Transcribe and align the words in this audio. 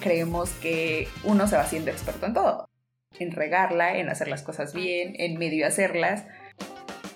creemos 0.00 0.50
que 0.62 1.08
uno 1.24 1.46
se 1.46 1.56
va 1.56 1.62
haciendo 1.62 1.90
experto 1.90 2.26
en 2.26 2.34
todo. 2.34 2.68
En 3.18 3.32
regarla, 3.32 3.98
en 3.98 4.08
hacer 4.08 4.28
las 4.28 4.42
cosas 4.42 4.72
bien, 4.72 5.14
en 5.18 5.38
medio 5.38 5.66
hacerlas. 5.66 6.24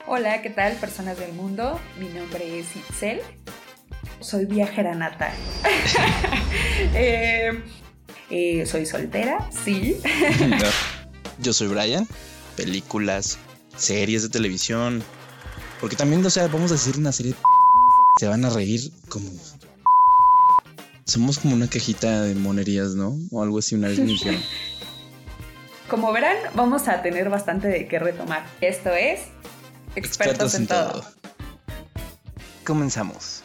Hola, 0.07 0.43
¿qué 0.43 0.51
tal 0.51 0.75
personas 0.77 1.19
del 1.19 1.33
mundo? 1.33 1.81
Mi 1.99 2.09
nombre 2.09 2.59
es 2.59 2.77
Itzel. 2.77 3.21
Soy 4.21 4.45
viajera 4.45 4.95
nata. 4.95 5.33
Eh, 6.95 7.63
eh, 8.31 8.67
soy 8.67 8.87
soltera, 8.87 9.49
sí. 9.65 10.01
Yo 11.41 11.53
soy 11.53 11.69
Brian. 11.69 12.07
Películas, 12.57 13.39
series 13.77 14.23
de 14.23 14.29
televisión. 14.29 15.03
Porque 15.81 15.97
también, 15.97 16.25
o 16.25 16.31
sea, 16.31 16.47
vamos 16.49 16.71
a 16.71 16.75
decir 16.75 16.97
una 16.97 17.13
serie. 17.13 17.35
Se 18.19 18.29
van 18.29 18.45
a 18.45 18.51
reír 18.51 18.93
como 19.09 19.29
somos 21.05 21.39
como 21.39 21.55
una 21.55 21.69
cajita 21.69 22.23
de 22.23 22.35
monerías, 22.35 22.95
¿no? 22.95 23.19
O 23.31 23.43
algo 23.43 23.59
así 23.59 23.75
una 23.75 23.89
vez 23.89 23.99
me 23.99 24.15
Como 25.89 26.13
verán, 26.13 26.37
vamos 26.55 26.89
a 26.89 27.03
tener 27.03 27.29
bastante 27.29 27.69
de 27.69 27.87
qué 27.87 27.99
retomar. 27.99 28.47
Esto 28.61 28.91
es 28.91 29.21
Expertos, 29.97 30.55
en, 30.55 30.67
todo. 30.67 31.05
Comenzamos. 32.65 33.43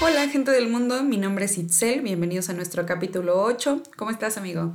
Hola 0.00 0.28
gente 0.28 0.50
del 0.50 0.68
mundo, 0.68 1.02
mi 1.04 1.16
nombre 1.16 1.44
es 1.44 1.58
Itzel, 1.58 2.00
bienvenidos 2.00 2.48
a 2.48 2.54
nuestro 2.54 2.86
capítulo 2.86 3.42
8. 3.42 3.82
¿Cómo 3.96 4.10
estás 4.10 4.36
amigo? 4.38 4.74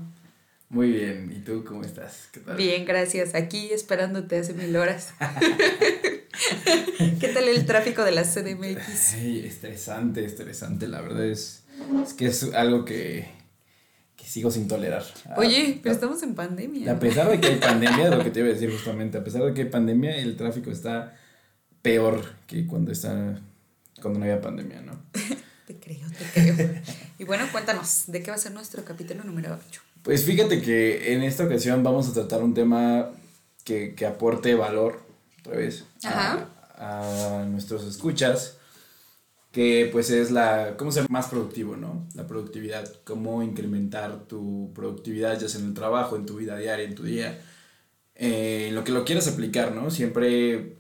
Muy 0.70 0.92
bien, 0.92 1.34
¿y 1.36 1.40
tú 1.42 1.66
cómo 1.66 1.82
estás? 1.82 2.30
Bien, 2.56 2.86
gracias. 2.86 3.36
Aquí 3.36 3.72
esperándote 3.72 4.40
hace 4.40 4.54
mil 4.54 4.76
horas. 4.76 5.14
¿Qué 7.20 7.28
tal 7.30 7.48
el 7.48 7.66
tráfico 7.66 8.04
de 8.04 8.12
la 8.12 8.24
CDMX? 8.24 8.84
Sí, 8.94 9.44
estresante, 9.46 10.26
estresante. 10.26 10.88
La 10.88 11.02
verdad 11.02 11.26
es, 11.26 11.64
es 12.04 12.14
que 12.14 12.28
es 12.28 12.54
algo 12.54 12.86
que, 12.86 13.28
que 14.16 14.26
sigo 14.26 14.52
sin 14.52 14.68
tolerar. 14.68 15.04
Oye, 15.38 15.80
pero 15.82 15.94
estamos 15.94 16.22
en 16.24 16.36
pandemia. 16.36 16.92
A 16.92 17.00
pesar 17.00 17.30
de 17.30 17.40
que 17.40 17.48
hay 17.48 17.56
pandemia, 17.60 18.06
es 18.06 18.12
lo 18.12 18.24
que 18.24 18.32
te 18.32 18.40
iba 18.40 18.50
a 18.50 18.54
decir 18.54 18.72
justamente, 18.72 19.18
a 19.18 19.24
pesar 19.24 19.44
de 19.44 19.54
que 19.54 19.62
hay 19.62 19.70
pandemia, 19.70 20.18
el 20.18 20.36
tráfico 20.36 20.72
está 20.72 21.18
peor 21.82 22.24
que 22.48 22.68
cuando 22.68 22.92
está 22.92 23.40
cuando 24.02 24.20
no 24.20 24.26
había 24.26 24.42
pandemia, 24.42 24.82
¿no? 24.82 24.94
te 25.68 25.78
creo, 25.78 26.08
te 26.34 26.56
creo. 26.56 26.82
Y 27.20 27.24
bueno, 27.24 27.46
cuéntanos, 27.52 28.06
¿de 28.08 28.24
qué 28.24 28.32
va 28.32 28.36
a 28.36 28.40
ser 28.40 28.52
nuestro 28.52 28.84
capítulo 28.84 29.24
número 29.24 29.60
8? 29.70 29.82
Pues 30.02 30.26
fíjate 30.26 30.62
que 30.62 31.14
en 31.14 31.22
esta 31.22 31.44
ocasión 31.44 31.84
vamos 31.84 32.10
a 32.10 32.14
tratar 32.14 32.42
un 32.42 32.56
tema 32.56 33.12
que, 33.64 33.94
que 33.94 34.08
aporte 34.08 34.56
valor 34.56 35.11
otra 35.42 35.58
vez 35.58 35.86
a, 36.04 37.46
nuestros 37.48 37.84
escuchas, 37.86 38.58
que 39.52 39.90
pues 39.92 40.10
es 40.10 40.32
la, 40.32 40.76
cómo 40.78 40.92
ser 40.92 41.10
más 41.10 41.28
productivo, 41.28 41.76
¿no? 41.76 42.08
La 42.16 42.26
productividad, 42.26 42.90
cómo 43.04 43.44
incrementar 43.44 44.26
tu 44.26 44.72
productividad 44.74 45.40
ya 45.40 45.50
sea 45.50 45.60
en 45.60 45.68
el 45.68 45.74
trabajo, 45.74 46.16
en 46.16 46.26
tu 46.26 46.38
vida 46.38 46.58
diaria, 46.58 46.86
en 46.86 46.96
tu 46.96 47.04
día, 47.04 47.42
eh, 48.16 48.68
en 48.70 48.76
lo 48.76 48.84
que 48.84 48.92
lo 48.92 49.04
quieras 49.04 49.28
aplicar, 49.28 49.74
¿no? 49.74 49.92
Siempre 49.92 50.78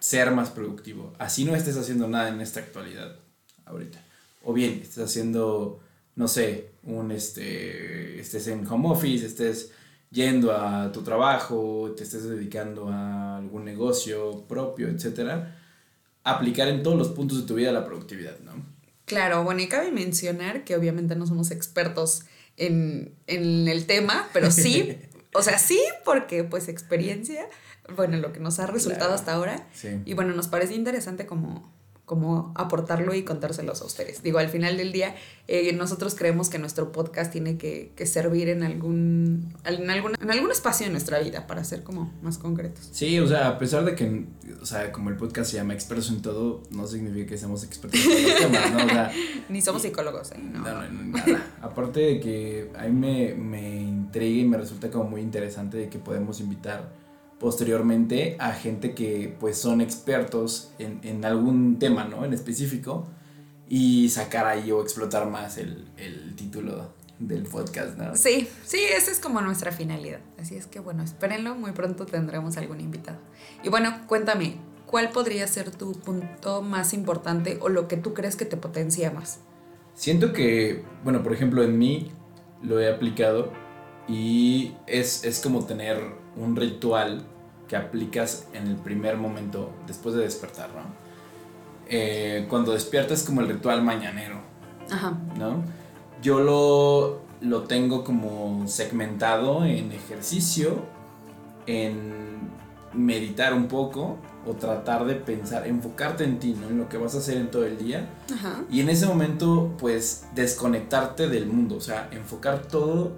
ser 0.00 0.30
más 0.32 0.50
productivo. 0.50 1.12
Así 1.18 1.44
no 1.44 1.54
estés 1.54 1.76
haciendo 1.76 2.08
nada 2.08 2.28
en 2.28 2.40
esta 2.40 2.60
actualidad, 2.60 3.16
ahorita. 3.64 4.02
O 4.42 4.52
bien, 4.52 4.80
estés 4.82 5.04
haciendo, 5.04 5.80
no 6.16 6.26
sé, 6.26 6.70
un, 6.82 7.12
este, 7.12 8.18
estés 8.18 8.48
en 8.48 8.66
home 8.66 8.88
office, 8.88 9.24
estés 9.24 9.72
yendo 10.10 10.52
a 10.52 10.90
tu 10.92 11.02
trabajo, 11.02 11.94
te 11.96 12.02
estés 12.02 12.28
dedicando 12.28 12.88
a 12.88 13.38
algún 13.38 13.64
negocio 13.64 14.44
propio, 14.48 14.88
etcétera, 14.88 15.56
aplicar 16.24 16.68
en 16.68 16.82
todos 16.82 16.98
los 16.98 17.08
puntos 17.08 17.40
de 17.40 17.46
tu 17.46 17.54
vida 17.54 17.72
la 17.72 17.84
productividad, 17.84 18.38
¿no? 18.40 18.52
Claro, 19.04 19.42
bueno, 19.42 19.60
y 19.60 19.68
cabe 19.68 19.90
mencionar 19.90 20.64
que 20.64 20.76
obviamente 20.76 21.16
no 21.16 21.26
somos 21.26 21.50
expertos 21.50 22.24
en, 22.56 23.14
en 23.26 23.66
el 23.68 23.86
tema, 23.86 24.28
pero 24.32 24.50
sí, 24.50 24.98
o 25.34 25.42
sea, 25.42 25.58
sí, 25.58 25.80
porque 26.04 26.44
pues 26.44 26.68
experiencia, 26.68 27.46
bueno, 27.96 28.16
lo 28.18 28.32
que 28.32 28.40
nos 28.40 28.58
ha 28.60 28.66
resultado 28.66 29.14
hasta 29.14 29.32
ahora, 29.32 29.68
y 30.04 30.14
bueno, 30.14 30.34
nos 30.34 30.48
parece 30.48 30.74
interesante 30.74 31.26
como 31.26 31.72
como 32.10 32.52
aportarlo 32.56 33.14
y 33.14 33.22
contárselos 33.22 33.82
a 33.82 33.84
ustedes. 33.84 34.20
Digo, 34.24 34.40
al 34.40 34.48
final 34.48 34.76
del 34.76 34.90
día, 34.90 35.14
eh, 35.46 35.72
nosotros 35.74 36.16
creemos 36.16 36.50
que 36.50 36.58
nuestro 36.58 36.90
podcast 36.90 37.30
tiene 37.30 37.56
que, 37.56 37.92
que, 37.94 38.04
servir 38.04 38.48
en 38.48 38.64
algún, 38.64 39.54
en, 39.64 39.88
algún, 39.88 40.14
en 40.20 40.28
algún 40.28 40.50
espacio 40.50 40.86
de 40.86 40.90
nuestra 40.90 41.20
vida 41.20 41.46
para 41.46 41.62
ser 41.62 41.84
como 41.84 42.12
más 42.20 42.36
concretos. 42.36 42.88
Sí, 42.90 43.20
o 43.20 43.28
sea, 43.28 43.50
a 43.50 43.58
pesar 43.58 43.84
de 43.84 43.94
que, 43.94 44.26
o 44.60 44.66
sea, 44.66 44.90
como 44.90 45.10
el 45.10 45.16
podcast 45.16 45.52
se 45.52 45.58
llama 45.58 45.72
Expertos 45.72 46.10
en 46.10 46.20
Todo, 46.20 46.64
no 46.72 46.84
significa 46.88 47.28
que 47.28 47.38
seamos 47.38 47.62
expertos 47.62 48.04
en 48.04 48.24
los 48.24 48.36
temas, 48.38 48.72
¿no? 48.72 48.86
O 48.86 48.88
sea, 48.88 49.12
Ni 49.48 49.62
somos 49.62 49.82
psicólogos, 49.82 50.32
¿eh? 50.32 50.38
No, 50.42 50.64
no, 50.64 50.82
no 50.90 51.16
nada. 51.16 51.46
Aparte 51.62 52.00
de 52.00 52.18
que 52.18 52.72
a 52.76 52.88
mí 52.88 52.90
me, 52.90 53.34
me 53.36 53.82
intriga 53.82 54.40
y 54.40 54.44
me 54.48 54.56
resulta 54.56 54.90
como 54.90 55.04
muy 55.04 55.20
interesante 55.20 55.76
de 55.76 55.88
que 55.88 56.00
podemos 56.00 56.40
invitar 56.40 56.90
posteriormente 57.40 58.36
a 58.38 58.52
gente 58.52 58.94
que 58.94 59.34
pues 59.40 59.56
son 59.56 59.80
expertos 59.80 60.72
en, 60.78 61.00
en 61.02 61.24
algún 61.24 61.78
tema, 61.78 62.04
¿no? 62.04 62.24
En 62.24 62.34
específico 62.34 63.08
y 63.66 64.10
sacar 64.10 64.46
ahí 64.46 64.70
o 64.70 64.82
explotar 64.82 65.28
más 65.28 65.56
el, 65.56 65.88
el, 65.96 66.36
título 66.36 66.92
del 67.18 67.44
podcast, 67.44 67.96
¿no? 67.96 68.14
Sí, 68.14 68.46
sí, 68.64 68.78
esa 68.96 69.10
es 69.10 69.20
como 69.20 69.40
nuestra 69.40 69.72
finalidad. 69.72 70.20
Así 70.38 70.54
es 70.54 70.66
que 70.66 70.80
bueno, 70.80 71.02
espérenlo, 71.02 71.54
muy 71.54 71.72
pronto 71.72 72.04
tendremos 72.04 72.58
algún 72.58 72.80
invitado. 72.80 73.18
Y 73.64 73.70
bueno, 73.70 74.02
cuéntame, 74.06 74.56
¿cuál 74.86 75.10
podría 75.10 75.46
ser 75.46 75.70
tu 75.70 75.92
punto 75.92 76.60
más 76.60 76.92
importante 76.92 77.58
o 77.62 77.70
lo 77.70 77.88
que 77.88 77.96
tú 77.96 78.12
crees 78.12 78.36
que 78.36 78.44
te 78.44 78.58
potencia 78.58 79.10
más? 79.12 79.40
Siento 79.94 80.34
que, 80.34 80.84
bueno, 81.04 81.22
por 81.22 81.32
ejemplo, 81.32 81.62
en 81.62 81.78
mí 81.78 82.12
lo 82.62 82.78
he 82.80 82.92
aplicado 82.92 83.50
y 84.08 84.74
es, 84.86 85.24
es 85.24 85.40
como 85.40 85.64
tener 85.64 86.19
un 86.36 86.56
ritual 86.56 87.22
que 87.68 87.76
aplicas 87.76 88.46
en 88.52 88.66
el 88.66 88.76
primer 88.76 89.16
momento 89.16 89.70
después 89.86 90.14
de 90.14 90.22
despertar, 90.22 90.70
¿no? 90.70 90.82
Eh, 91.88 92.46
cuando 92.48 92.72
despiertas 92.72 93.22
como 93.24 93.40
el 93.40 93.48
ritual 93.48 93.82
mañanero, 93.82 94.40
Ajá. 94.90 95.18
¿no? 95.36 95.62
Yo 96.22 96.40
lo, 96.40 97.20
lo 97.40 97.62
tengo 97.64 98.04
como 98.04 98.66
segmentado 98.68 99.64
en 99.64 99.92
ejercicio, 99.92 100.84
en 101.66 102.50
meditar 102.92 103.54
un 103.54 103.68
poco 103.68 104.18
o 104.46 104.54
tratar 104.54 105.04
de 105.04 105.14
pensar, 105.14 105.66
enfocarte 105.66 106.24
en 106.24 106.38
ti, 106.38 106.56
¿no? 106.60 106.68
En 106.68 106.78
lo 106.78 106.88
que 106.88 106.96
vas 106.96 107.14
a 107.14 107.18
hacer 107.18 107.36
en 107.36 107.50
todo 107.50 107.66
el 107.66 107.78
día. 107.78 108.08
Ajá. 108.32 108.62
Y 108.70 108.80
en 108.80 108.88
ese 108.88 109.06
momento, 109.06 109.74
pues, 109.78 110.26
desconectarte 110.34 111.28
del 111.28 111.46
mundo, 111.46 111.76
o 111.76 111.80
sea, 111.80 112.08
enfocar 112.10 112.62
todo 112.62 113.12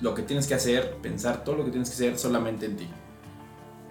lo 0.00 0.14
que 0.14 0.22
tienes 0.22 0.46
que 0.46 0.54
hacer, 0.54 0.96
pensar 1.02 1.44
todo 1.44 1.56
lo 1.56 1.64
que 1.64 1.70
tienes 1.70 1.88
que 1.90 1.94
hacer 1.94 2.18
solamente 2.18 2.66
en 2.66 2.76
ti. 2.76 2.88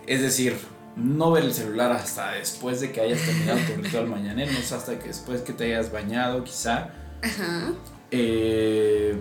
Es 0.05 0.21
decir, 0.21 0.57
no 0.95 1.31
ver 1.31 1.43
el 1.43 1.53
celular 1.53 1.91
hasta 1.91 2.31
después 2.31 2.81
de 2.81 2.91
que 2.91 3.01
hayas 3.01 3.21
terminado 3.21 3.59
tu 3.59 3.81
ritual 3.81 4.07
mañanero, 4.09 4.51
no 4.51 4.59
hasta 4.59 4.97
que 4.97 5.07
después 5.07 5.41
que 5.41 5.53
te 5.53 5.65
hayas 5.65 5.91
bañado, 5.91 6.43
quizá. 6.43 6.89
Ajá. 7.21 7.73
Eh, 8.11 9.19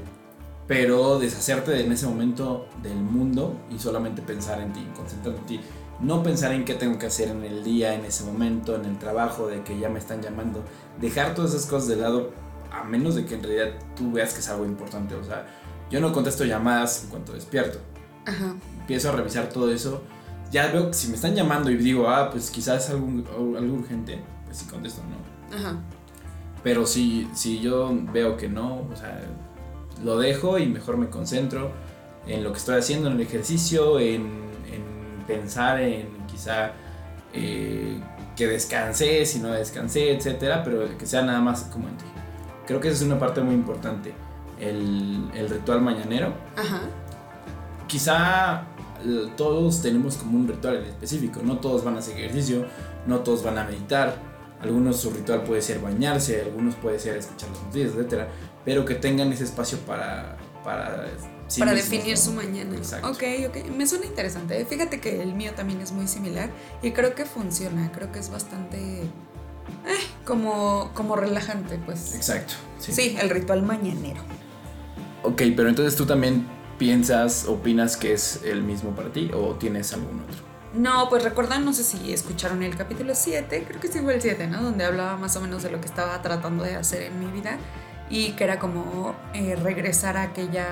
pero 0.67 1.19
deshacerte 1.19 1.81
en 1.85 1.93
ese 1.93 2.07
momento 2.07 2.67
del 2.83 2.97
mundo 2.97 3.57
y 3.71 3.79
solamente 3.79 4.23
pensar 4.23 4.61
en 4.61 4.73
ti, 4.73 4.87
concentrarte 4.97 5.41
en 5.41 5.47
ti. 5.47 5.61
No 6.01 6.23
pensar 6.23 6.53
en 6.53 6.65
qué 6.65 6.75
tengo 6.75 6.99
que 6.99 7.07
hacer 7.07 7.29
en 7.29 7.45
el 7.45 7.65
día, 7.65 7.95
en 7.95 8.05
ese 8.05 8.25
momento, 8.25 8.75
en 8.75 8.85
el 8.85 8.99
trabajo, 8.99 9.47
de 9.47 9.63
que 9.63 9.79
ya 9.79 9.89
me 9.89 9.99
están 9.99 10.21
llamando. 10.21 10.63
Dejar 11.01 11.35
todas 11.35 11.55
esas 11.55 11.67
cosas 11.67 11.89
de 11.89 11.97
lado, 11.97 12.33
a 12.71 12.85
menos 12.85 13.15
de 13.15 13.25
que 13.25 13.35
en 13.35 13.43
realidad 13.43 13.79
tú 13.97 14.13
veas 14.13 14.35
que 14.35 14.41
es 14.41 14.49
algo 14.49 14.67
importante. 14.67 15.15
O 15.15 15.25
sea, 15.25 15.47
yo 15.91 16.01
no 16.01 16.13
contesto 16.13 16.45
llamadas 16.45 17.05
en 17.05 17.11
cuanto 17.11 17.33
despierto. 17.33 17.79
Ajá. 18.25 18.55
Empiezo 18.81 19.11
a 19.11 19.13
revisar 19.13 19.49
todo 19.49 19.73
eso 19.73 20.03
ya 20.51 20.69
veo 20.69 20.89
que 20.89 20.95
si 20.95 21.09
me 21.09 21.15
están 21.15 21.34
llamando 21.34 21.71
y 21.71 21.77
digo, 21.77 22.09
ah, 22.09 22.31
pues 22.31 22.51
quizás 22.51 22.84
es 22.84 22.91
algo, 22.91 23.07
algo 23.57 23.77
urgente, 23.77 24.21
pues 24.45 24.59
sí 24.59 24.66
contesto, 24.66 25.03
¿no? 25.03 25.57
Ajá. 25.57 25.77
Pero 26.63 26.87
si, 26.87 27.28
si 27.34 27.60
yo 27.60 27.93
veo 28.13 28.37
que 28.37 28.49
no, 28.49 28.87
o 28.93 28.97
sea, 28.97 29.21
lo 30.05 30.19
dejo 30.19 30.59
y 30.59 30.66
mejor 30.66 30.97
me 30.97 31.09
concentro 31.09 31.72
en 32.27 32.43
lo 32.43 32.53
que 32.53 32.59
estoy 32.59 32.78
haciendo, 32.78 33.09
en 33.09 33.15
el 33.16 33.21
ejercicio, 33.21 33.99
en, 34.01 34.22
en 34.72 35.25
pensar 35.27 35.81
en 35.81 36.09
quizá 36.27 36.72
eh, 37.33 38.01
que 38.37 38.47
descansé, 38.47 39.25
si 39.27 39.39
no 39.39 39.51
descansé, 39.53 40.13
etcétera, 40.13 40.63
pero 40.65 40.97
que 40.97 41.07
sea 41.07 41.22
nada 41.22 41.41
más 41.41 41.63
como 41.72 41.89
en 41.89 41.97
ti. 41.97 42.05
Creo 42.66 42.81
que 42.81 42.89
esa 42.89 42.97
es 42.99 43.03
una 43.03 43.19
parte 43.19 43.43
muy 43.43 43.55
importante, 43.55 44.13
el, 44.61 45.31
el 45.35 45.49
ritual 45.49 45.81
mañanero. 45.81 46.35
Ajá. 46.57 46.81
Quizá 47.87 48.65
todos 49.37 49.83
tenemos 49.83 50.17
como 50.17 50.39
un 50.39 50.49
ritual 50.49 50.77
en 50.77 50.85
específico, 50.85 51.41
no 51.43 51.59
todos 51.59 51.85
van 51.85 51.97
a 51.97 51.99
hacer 51.99 52.17
ejercicio, 52.19 52.67
no 53.07 53.21
todos 53.21 53.45
van 53.45 53.59
a 53.59 53.65
meditar, 53.65 54.17
algunos 54.61 54.97
su 54.97 55.11
ritual 55.11 55.45
puede 55.45 55.63
ser 55.63 55.81
bañarse, 55.81 56.43
algunos 56.43 56.75
puede 56.75 56.99
ser 56.99 57.17
escuchar 57.17 57.51
los 57.51 57.63
noticias, 57.63 57.93
etcétera, 57.95 58.29
pero 58.65 58.85
que 58.85 58.95
tengan 58.95 59.33
ese 59.33 59.45
espacio 59.45 59.79
para 59.81 60.37
para 60.65 61.07
para 61.59 61.75
definir 61.75 62.17
su 62.19 62.33
mañana. 62.33 62.75
Exacto. 62.77 63.09
Ok, 63.09 63.23
ok. 63.49 63.69
Me 63.77 63.87
suena 63.87 64.07
interesante. 64.07 64.65
Fíjate 64.65 65.01
que 65.01 65.23
el 65.23 65.35
mío 65.35 65.53
también 65.55 65.81
es 65.81 65.93
muy 65.93 66.09
similar 66.09 66.51
y 66.83 66.91
creo 66.91 67.15
que 67.15 67.25
funciona. 67.25 67.93
Creo 67.93 68.11
que 68.11 68.19
es 68.19 68.31
bastante. 68.31 69.03
Eh, 69.03 69.09
Como, 70.25 70.91
como 70.95 71.15
relajante, 71.15 71.79
pues. 71.79 72.17
Exacto. 72.17 72.55
Sí. 72.81 73.17
el 73.21 73.31
ritual 73.31 73.63
mañanero. 73.63 74.23
Ok, 75.22 75.42
pero 75.57 75.68
entonces 75.68 75.97
tú 75.97 76.07
también 76.07 76.47
piensas, 76.78 77.47
opinas 77.47 77.97
que 77.97 78.13
es 78.13 78.42
el 78.45 78.63
mismo 78.63 78.95
para 78.95 79.13
ti 79.13 79.30
o 79.34 79.54
tienes 79.54 79.92
algún 79.92 80.21
otro? 80.21 80.45
No, 80.74 81.09
pues 81.09 81.24
recuerdan, 81.24 81.65
no 81.65 81.72
sé 81.72 81.84
si 81.84 82.13
escucharon 82.13 82.63
el 82.63 82.77
capítulo 82.77 83.15
7, 83.15 83.65
creo 83.66 83.80
que 83.80 83.89
sí 83.89 84.01
fue 84.01 84.15
el 84.15 84.21
7, 84.21 84.47
¿no? 84.47 84.63
Donde 84.63 84.84
hablaba 84.84 85.16
más 85.16 85.36
o 85.36 85.41
menos 85.41 85.63
de 85.63 85.71
lo 85.71 85.80
que 85.80 85.86
estaba 85.86 86.21
tratando 86.21 86.65
de 86.65 86.74
hacer 86.74 87.03
en 87.03 87.18
mi 87.18 87.27
vida 87.27 87.59
y 88.10 88.33
que 88.33 88.45
era 88.45 88.59
como 88.59 89.15
eh, 89.33 89.57
regresar 89.57 90.16
a 90.16 90.22
aquella 90.22 90.66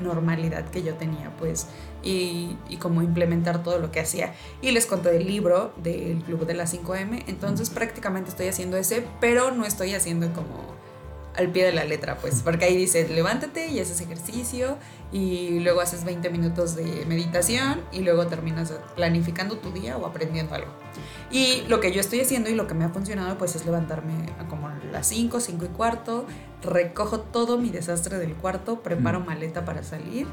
normalidad 0.00 0.64
que 0.70 0.82
yo 0.82 0.94
tenía, 0.94 1.30
pues, 1.38 1.66
y, 2.02 2.56
y, 2.68 2.78
como 2.78 3.02
implementar 3.02 3.62
todo 3.62 3.78
lo 3.78 3.92
que 3.92 4.00
hacía. 4.00 4.32
Y 4.62 4.70
les 4.72 4.86
conté 4.86 5.10
del 5.10 5.26
libro 5.26 5.72
del 5.76 6.22
Club 6.22 6.46
de 6.46 6.54
las 6.54 6.74
5M, 6.74 7.24
entonces 7.26 7.70
prácticamente 7.70 8.30
estoy 8.30 8.48
haciendo 8.48 8.78
ese, 8.78 9.04
pero 9.20 9.52
no 9.52 9.64
estoy 9.66 9.94
haciendo 9.94 10.32
como 10.32 10.79
al 11.36 11.50
pie 11.50 11.64
de 11.64 11.72
la 11.72 11.84
letra, 11.84 12.16
pues, 12.16 12.42
porque 12.42 12.64
ahí 12.64 12.76
dice, 12.76 13.08
levántate 13.08 13.68
y 13.68 13.80
haces 13.80 14.00
ejercicio 14.00 14.76
y 15.12 15.60
luego 15.60 15.80
haces 15.80 16.04
20 16.04 16.28
minutos 16.30 16.74
de 16.74 17.04
meditación 17.06 17.80
y 17.92 18.00
luego 18.00 18.26
terminas 18.26 18.72
planificando 18.96 19.58
tu 19.58 19.70
día 19.72 19.96
o 19.96 20.06
aprendiendo 20.06 20.54
algo. 20.54 20.70
Y 21.30 21.62
lo 21.68 21.80
que 21.80 21.92
yo 21.92 22.00
estoy 22.00 22.20
haciendo 22.20 22.50
y 22.50 22.54
lo 22.54 22.66
que 22.66 22.74
me 22.74 22.84
ha 22.84 22.88
funcionado, 22.88 23.38
pues, 23.38 23.54
es 23.56 23.64
levantarme 23.64 24.14
a 24.38 24.48
como 24.48 24.68
las 24.92 25.06
5, 25.06 25.40
5 25.40 25.64
y 25.64 25.68
cuarto, 25.68 26.26
recojo 26.62 27.20
todo 27.20 27.58
mi 27.58 27.70
desastre 27.70 28.18
del 28.18 28.34
cuarto, 28.34 28.80
preparo 28.80 29.20
maleta 29.20 29.64
para 29.64 29.82
salir 29.82 30.26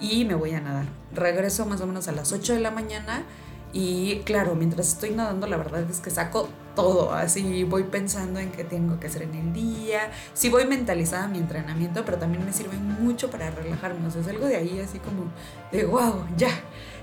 y 0.00 0.24
me 0.24 0.34
voy 0.34 0.52
a 0.52 0.60
nadar. 0.60 0.86
Regreso 1.14 1.64
más 1.66 1.80
o 1.80 1.86
menos 1.86 2.08
a 2.08 2.12
las 2.12 2.32
8 2.32 2.54
de 2.54 2.60
la 2.60 2.70
mañana 2.70 3.24
y 3.72 4.20
claro, 4.24 4.54
mientras 4.54 4.88
estoy 4.88 5.10
nadando, 5.10 5.46
la 5.46 5.56
verdad 5.56 5.88
es 5.90 6.00
que 6.00 6.10
saco 6.10 6.48
todo, 6.74 7.12
así 7.12 7.64
voy 7.64 7.84
pensando 7.84 8.40
en 8.40 8.50
qué 8.50 8.64
tengo 8.64 8.98
que 8.98 9.06
hacer 9.06 9.22
en 9.22 9.34
el 9.34 9.52
día, 9.52 10.10
sí 10.34 10.48
voy 10.48 10.66
mentalizada 10.66 11.24
a 11.24 11.28
mi 11.28 11.38
entrenamiento, 11.38 12.04
pero 12.04 12.18
también 12.18 12.44
me 12.44 12.52
sirve 12.52 12.76
mucho 12.76 13.30
para 13.30 13.50
relajarme, 13.50 14.06
o 14.06 14.10
sea, 14.10 14.22
algo 14.30 14.46
de 14.46 14.56
ahí 14.56 14.80
así 14.80 14.98
como 14.98 15.24
de 15.70 15.84
wow, 15.84 16.26
ya. 16.36 16.50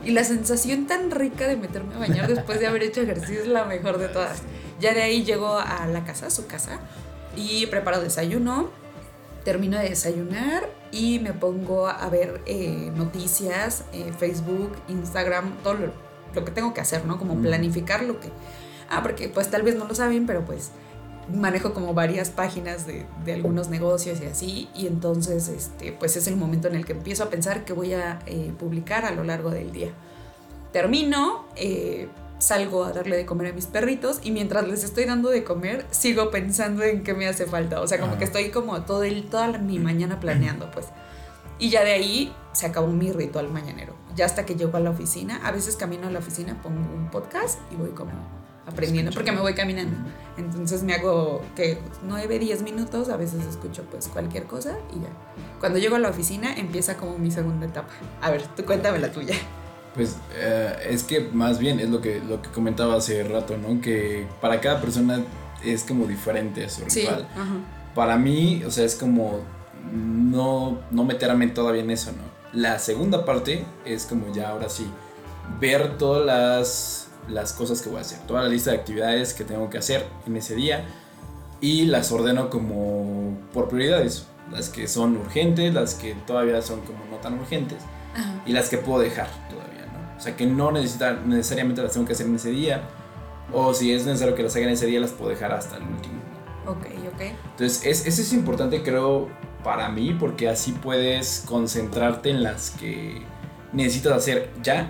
Y 0.04 0.12
la 0.12 0.24
sensación 0.24 0.88
tan 0.88 1.12
rica 1.12 1.48
de 1.48 1.58
meterme 1.58 1.96
a 1.96 2.00
bañar 2.00 2.28
después 2.28 2.60
de 2.60 2.68
haber 2.68 2.84
hecho 2.84 3.02
ejercicio 3.02 3.42
es 3.42 3.48
la 3.48 3.66
mejor 3.66 3.98
de 3.98 4.08
todas. 4.08 4.42
Ya 4.80 4.94
de 4.94 5.02
ahí 5.02 5.24
llego 5.26 5.58
a 5.58 5.86
la 5.88 6.06
casa, 6.06 6.30
su 6.30 6.48
casa, 6.48 6.80
y 7.36 7.66
preparo 7.68 8.02
desayuno, 8.02 8.70
termino 9.44 9.78
de 9.78 9.90
desayunar 9.90 10.70
y 10.92 11.20
me 11.20 11.34
pongo 11.34 11.88
a 11.88 12.10
ver 12.10 12.42
eh, 12.46 12.92
noticias, 12.96 13.84
eh, 13.94 14.12
Facebook, 14.18 14.72
Instagram, 14.88 15.58
todo 15.64 15.74
lo, 15.76 15.94
lo, 16.34 16.46
que 16.46 16.52
tengo 16.52 16.74
que 16.74 16.82
hacer, 16.82 17.06
¿no? 17.06 17.18
Como 17.18 17.36
planificar 17.42 18.04
lo 18.04 18.20
que 18.20 18.30
Ah, 18.90 19.04
porque 19.04 19.30
pues 19.30 19.50
tal 19.50 19.62
vez 19.62 19.76
no 19.76 19.86
lo 19.86 19.96
saben, 19.96 20.26
pero 20.26 20.46
pues 20.46 20.72
manejo 21.34 21.74
como 21.74 21.94
varias 21.94 22.30
páginas 22.30 22.88
de, 22.88 23.06
de, 23.24 23.34
algunos 23.34 23.70
negocios 23.70 24.20
y 24.22 24.26
así, 24.26 24.70
y 24.74 24.88
entonces 24.88 25.48
este, 25.48 25.92
pues 25.92 26.16
es 26.18 26.28
el 26.28 26.36
momento 26.36 26.68
en 26.68 26.76
el 26.76 26.86
que 26.86 26.94
empiezo 26.94 27.24
a 27.24 27.30
pensar 27.30 27.66
que 27.66 27.74
voy 27.74 27.94
a 27.94 28.20
eh, 28.26 28.52
publicar 28.58 29.06
a 29.06 29.12
lo 29.12 29.24
largo 29.24 29.52
del 29.52 29.72
día. 29.72 29.90
Termino, 30.72 31.46
eh, 31.56 32.08
salgo 32.40 32.86
a 32.86 32.94
darle 32.94 33.18
de 33.18 33.26
comer 33.26 33.52
a 33.52 33.54
mis 33.54 33.66
perritos 33.66 34.20
y 34.24 34.32
mientras 34.32 34.68
les 34.68 34.84
estoy 34.84 35.06
dando 35.06 35.30
de 35.30 35.44
comer 35.44 35.86
sigo 35.92 36.32
pensando 36.32 36.84
en 36.84 37.04
qué 37.04 37.14
me 37.14 37.28
hace 37.28 37.46
falta, 37.46 37.82
o 37.82 37.88
sea, 37.88 38.00
como 38.00 38.18
que 38.18 38.24
estoy 38.24 38.50
como 38.50 38.82
todo 38.84 39.04
el, 39.04 39.30
toda 39.30 39.58
mi 39.58 39.78
mañana 39.80 40.20
planeando, 40.20 40.72
pues. 40.72 40.88
Y 41.62 41.70
ya 41.70 41.84
de 41.84 41.92
ahí 41.92 42.34
se 42.54 42.66
acabó 42.66 42.88
mi 42.88 43.12
ritual 43.12 43.50
mañanero. 43.50 43.94
Ya 44.16 44.26
hasta 44.26 44.46
que 44.46 44.56
llego 44.56 44.78
a 44.78 44.80
la 44.80 44.92
oficina, 44.92 45.42
a 45.44 45.52
veces 45.52 45.76
camino 45.76 46.08
a 46.08 46.12
la 46.12 46.20
oficina, 46.20 46.62
pongo 46.62 46.80
un 46.80 47.12
podcast 47.12 47.60
y 47.70 47.76
voy 47.76 47.90
como 47.90 48.39
aprendiendo 48.66 49.12
porque 49.12 49.32
me 49.32 49.42
voy 49.42 49.54
caminando. 49.54 49.96
Entonces 50.38 50.84
me 50.84 50.94
hago 50.94 51.42
que 51.56 51.80
9, 52.04 52.40
10 52.40 52.62
minutos, 52.62 53.10
a 53.10 53.18
veces 53.18 53.46
escucho 53.46 53.84
pues 53.90 54.08
cualquier 54.08 54.46
cosa 54.46 54.78
y 54.96 55.02
ya. 55.02 55.10
Cuando 55.60 55.80
llego 55.80 55.96
a 55.96 56.00
la 56.00 56.10
oficina 56.10 56.56
empieza 56.56 56.98
como 56.98 57.18
mi 57.18 57.32
segunda 57.32 57.66
etapa. 57.66 57.90
A 58.22 58.32
ver, 58.32 58.44
tú 58.56 58.64
cuéntame 58.66 59.00
la 59.00 59.12
tuya. 59.12 59.36
Pues 59.96 60.18
eh, 60.36 60.88
es 60.90 61.04
que 61.04 61.20
más 61.34 61.60
bien 61.60 61.80
es 61.80 61.90
lo 61.90 62.00
que, 62.00 62.22
lo 62.22 62.42
que 62.42 62.50
comentaba 62.50 62.96
hace 62.96 63.24
rato, 63.24 63.58
¿no? 63.58 63.82
Que 63.82 64.28
para 64.40 64.62
cada 64.62 64.80
persona 64.80 65.24
es 65.66 65.84
como 65.84 66.06
diferente 66.06 66.70
su 66.70 66.86
ritual. 66.86 67.28
Para 67.96 68.16
mí, 68.18 68.64
o 68.66 68.72
sea, 68.72 68.86
es 68.86 68.96
como 68.96 69.42
no, 69.92 70.80
no 70.92 71.04
meterme 71.04 71.48
todavía 71.48 71.82
en 71.82 71.92
eso, 71.92 72.12
¿no? 72.12 72.30
La 72.54 72.80
segunda 72.80 73.26
parte 73.26 73.66
es 73.86 74.06
como 74.06 74.34
ya 74.34 74.50
ahora 74.50 74.70
sí, 74.70 74.88
ver 75.60 75.98
todas 75.98 76.26
las 76.26 77.09
las 77.30 77.54
cosas 77.54 77.82
que 77.82 77.90
voy 77.90 78.00
a 78.00 78.02
hacer, 78.02 78.20
toda 78.28 78.44
la 78.44 78.50
lista 78.50 78.72
de 78.72 78.78
actividades 78.78 79.34
que 79.34 79.44
tengo 79.44 79.70
que 79.70 79.78
hacer 79.78 80.06
en 80.26 80.36
ese 80.38 80.56
día 80.56 80.86
y 81.62 81.86
las 81.86 82.12
ordeno 82.12 82.50
como 82.50 83.38
por 83.54 83.68
prioridades, 83.68 84.26
las 84.52 84.70
que 84.70 84.88
son 84.88 85.18
urgentes, 85.18 85.74
las 85.74 85.96
que 85.96 86.16
todavía 86.26 86.62
son 86.62 86.82
como 86.82 87.00
no 87.12 87.18
tan 87.18 87.40
urgentes 87.40 87.78
y 88.46 88.52
las 88.52 88.70
que 88.70 88.78
puedo 88.78 89.00
dejar 89.00 89.28
todavía, 89.50 89.86
¿no? 89.92 90.18
O 90.18 90.22
sea, 90.22 90.36
que 90.36 90.46
no 90.46 90.72
necesariamente 90.72 91.82
las 91.82 91.94
tengo 91.94 92.06
que 92.06 92.14
hacer 92.14 92.26
en 92.26 92.36
ese 92.36 92.52
día 92.52 92.82
o 93.54 93.74
si 93.74 93.94
es 93.94 94.06
necesario 94.06 94.36
que 94.36 94.44
las 94.44 94.56
haga 94.56 94.66
en 94.66 94.74
ese 94.74 94.86
día 94.86 95.00
las 95.00 95.12
puedo 95.12 95.30
dejar 95.30 95.52
hasta 95.52 95.78
el 95.78 95.84
último. 95.84 96.20
Ok, 96.66 96.86
ok. 97.14 97.22
Entonces, 97.52 97.86
es, 97.86 98.06
eso 98.06 98.22
es 98.22 98.34
importante 98.34 98.84
creo 98.84 99.28
para 99.64 99.90
mí 99.90 100.16
porque 100.18 100.48
así 100.48 100.72
puedes 100.72 101.44
concentrarte 101.46 102.30
en 102.30 102.44
las 102.44 102.72
que 102.72 103.22
necesitas 103.74 104.14
hacer 104.14 104.52
ya 104.62 104.90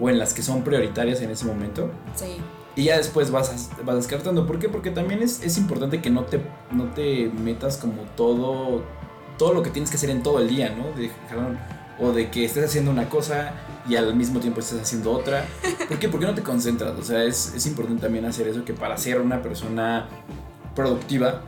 o 0.00 0.08
en 0.10 0.18
las 0.18 0.34
que 0.34 0.42
son 0.42 0.62
prioritarias 0.62 1.20
en 1.20 1.30
ese 1.30 1.44
momento. 1.44 1.90
Sí. 2.14 2.38
Y 2.74 2.84
ya 2.84 2.96
después 2.96 3.30
vas, 3.30 3.70
vas 3.84 3.96
descartando. 3.96 4.46
¿Por 4.46 4.58
qué? 4.58 4.68
Porque 4.68 4.90
también 4.90 5.22
es, 5.22 5.42
es, 5.42 5.58
importante 5.58 6.00
que 6.00 6.10
no 6.10 6.24
te, 6.24 6.40
no 6.70 6.84
te 6.86 7.28
metas 7.28 7.76
como 7.76 8.02
todo, 8.16 8.82
todo 9.36 9.52
lo 9.52 9.62
que 9.62 9.70
tienes 9.70 9.90
que 9.90 9.96
hacer 9.96 10.10
en 10.10 10.22
todo 10.22 10.38
el 10.38 10.48
día, 10.48 10.74
¿no? 10.74 10.84
De, 10.98 11.10
o 12.00 12.12
de 12.12 12.30
que 12.30 12.44
estés 12.44 12.64
haciendo 12.64 12.90
una 12.90 13.08
cosa 13.10 13.52
y 13.86 13.96
al 13.96 14.14
mismo 14.14 14.40
tiempo 14.40 14.60
estés 14.60 14.80
haciendo 14.80 15.12
otra. 15.12 15.44
¿Por 15.88 15.98
qué? 15.98 16.08
Porque 16.08 16.24
no 16.24 16.34
te 16.34 16.42
concentras. 16.42 16.98
O 16.98 17.02
sea, 17.02 17.24
es, 17.24 17.52
es 17.54 17.66
importante 17.66 18.02
también 18.02 18.24
hacer 18.24 18.48
eso 18.48 18.64
que 18.64 18.72
para 18.72 18.96
ser 18.96 19.20
una 19.20 19.42
persona 19.42 20.08
productiva, 20.74 21.42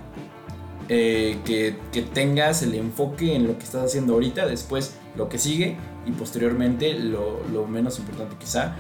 eh, 0.91 1.39
que, 1.47 1.79
que 1.91 2.03
tengas 2.03 2.63
el 2.63 2.75
enfoque 2.75 3.35
en 3.35 3.47
lo 3.47 3.57
que 3.57 3.65
estás 3.65 3.85
haciendo 3.87 4.13
ahorita, 4.13 4.47
después 4.47 4.97
lo 5.17 5.31
que 5.31 5.39
sigue 5.39 5.79
y 6.07 6.13
posteriormente 6.13 6.95
lo, 6.95 7.43
lo, 7.53 7.67
menos 7.67 7.99
importante 7.99 8.37
quizá 8.39 8.77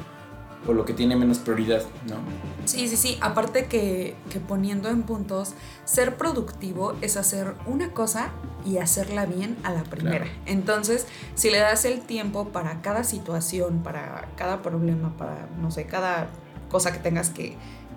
o 0.66 0.72
lo 0.72 0.84
que 0.84 0.94
tiene 0.94 1.16
menos 1.16 1.38
prioridad, 1.38 1.82
¿no? 2.08 2.16
Sí, 2.64 2.88
sí, 2.88 2.96
sí. 2.96 3.18
Aparte 3.20 3.66
que, 3.66 4.14
que, 4.30 4.40
poniendo 4.40 4.88
en 4.88 5.02
puntos, 5.02 5.52
ser 5.84 6.16
productivo 6.16 6.94
es 7.02 7.16
hacer 7.16 7.54
una 7.66 7.90
cosa 7.90 8.30
y 8.64 8.78
hacerla 8.78 9.26
bien 9.26 9.56
a 9.62 9.72
la 9.72 9.82
primera. 9.84 10.26
Entonces, 10.46 11.06
si 11.34 11.50
le 11.50 11.58
das 11.58 11.84
el 11.84 12.00
tiempo 12.00 12.48
para 12.48 12.80
cada 12.80 13.04
situación, 13.04 13.82
para 13.82 14.28
cada 14.36 14.62
problema, 14.62 15.14
para, 15.18 15.48
no 15.60 15.70
sé, 15.70 15.84
cada 15.84 16.28
cosa 16.70 16.92
que 16.92 16.98
tengas 16.98 17.28
que, 17.28 17.56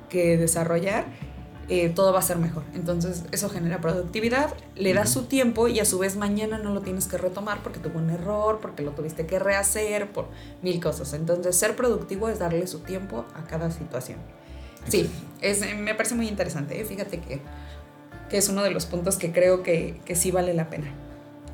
que 0.10 0.38
desarrollar, 0.38 1.06
eh, 1.70 1.90
todo 1.90 2.14
va 2.14 2.20
a 2.20 2.22
ser 2.22 2.38
mejor. 2.38 2.64
Entonces 2.74 3.24
eso 3.32 3.50
genera 3.50 3.82
productividad, 3.82 4.54
le 4.76 4.94
das 4.94 5.12
su 5.12 5.24
tiempo 5.24 5.68
y 5.68 5.80
a 5.80 5.86
su 5.86 6.00
vez 6.00 6.16
mañana 6.16 6.58
no 6.58 6.74
lo 6.74 6.82
tienes 6.82 7.08
que 7.08 7.18
retomar 7.18 7.62
porque 7.62 7.80
tuvo 7.80 8.00
un 8.00 8.10
error, 8.10 8.60
porque 8.62 8.84
lo 8.84 8.92
tuviste 8.92 9.26
que 9.26 9.38
rehacer, 9.38 10.12
por 10.12 10.28
mil 10.62 10.80
cosas. 10.82 11.14
Entonces 11.14 11.56
ser 11.56 11.76
productivo 11.76 12.30
es 12.30 12.40
darle 12.40 12.68
su 12.68 12.80
tiempo 12.80 13.26
a 13.36 13.44
cada 13.44 13.70
situación. 13.72 14.20
Sí, 14.88 15.10
es, 15.42 15.62
me 15.76 15.94
parece 15.94 16.16
muy 16.16 16.28
interesante. 16.30 16.80
¿eh? 16.80 16.86
Fíjate 16.86 17.20
que, 17.20 17.42
que, 18.30 18.38
es 18.38 18.48
uno 18.48 18.64
de 18.64 18.72
los 18.72 18.86
puntos 18.86 19.18
que 19.18 19.34
creo 19.34 19.62
que, 19.62 20.00
que 20.06 20.16
sí 20.16 20.32
vale 20.32 20.54
la 20.54 20.70
pena. 20.70 20.88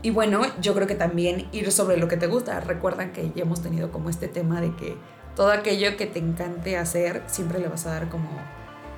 Y 0.03 0.11
bueno, 0.11 0.41
yo 0.61 0.75
creo 0.75 0.85
que 0.85 0.95
también 0.95 1.47
ir 1.51 1.71
sobre 1.71 1.97
lo 1.97 2.07
que 2.07 2.17
te 2.17 2.27
gusta. 2.27 2.59
Recuerdan 2.59 3.13
que 3.13 3.31
ya 3.35 3.43
hemos 3.43 3.61
tenido 3.61 3.91
como 3.91 4.09
este 4.11 4.27
tema 4.27 4.61
de 4.61 4.75
que 4.75 4.95
todo 5.35 5.51
aquello 5.51 5.97
que 5.97 6.05
te 6.05 6.19
encante 6.19 6.77
hacer, 6.77 7.23
siempre 7.25 7.59
le 7.59 7.67
vas 7.67 7.87
a 7.87 7.91
dar 7.91 8.09
como 8.09 8.29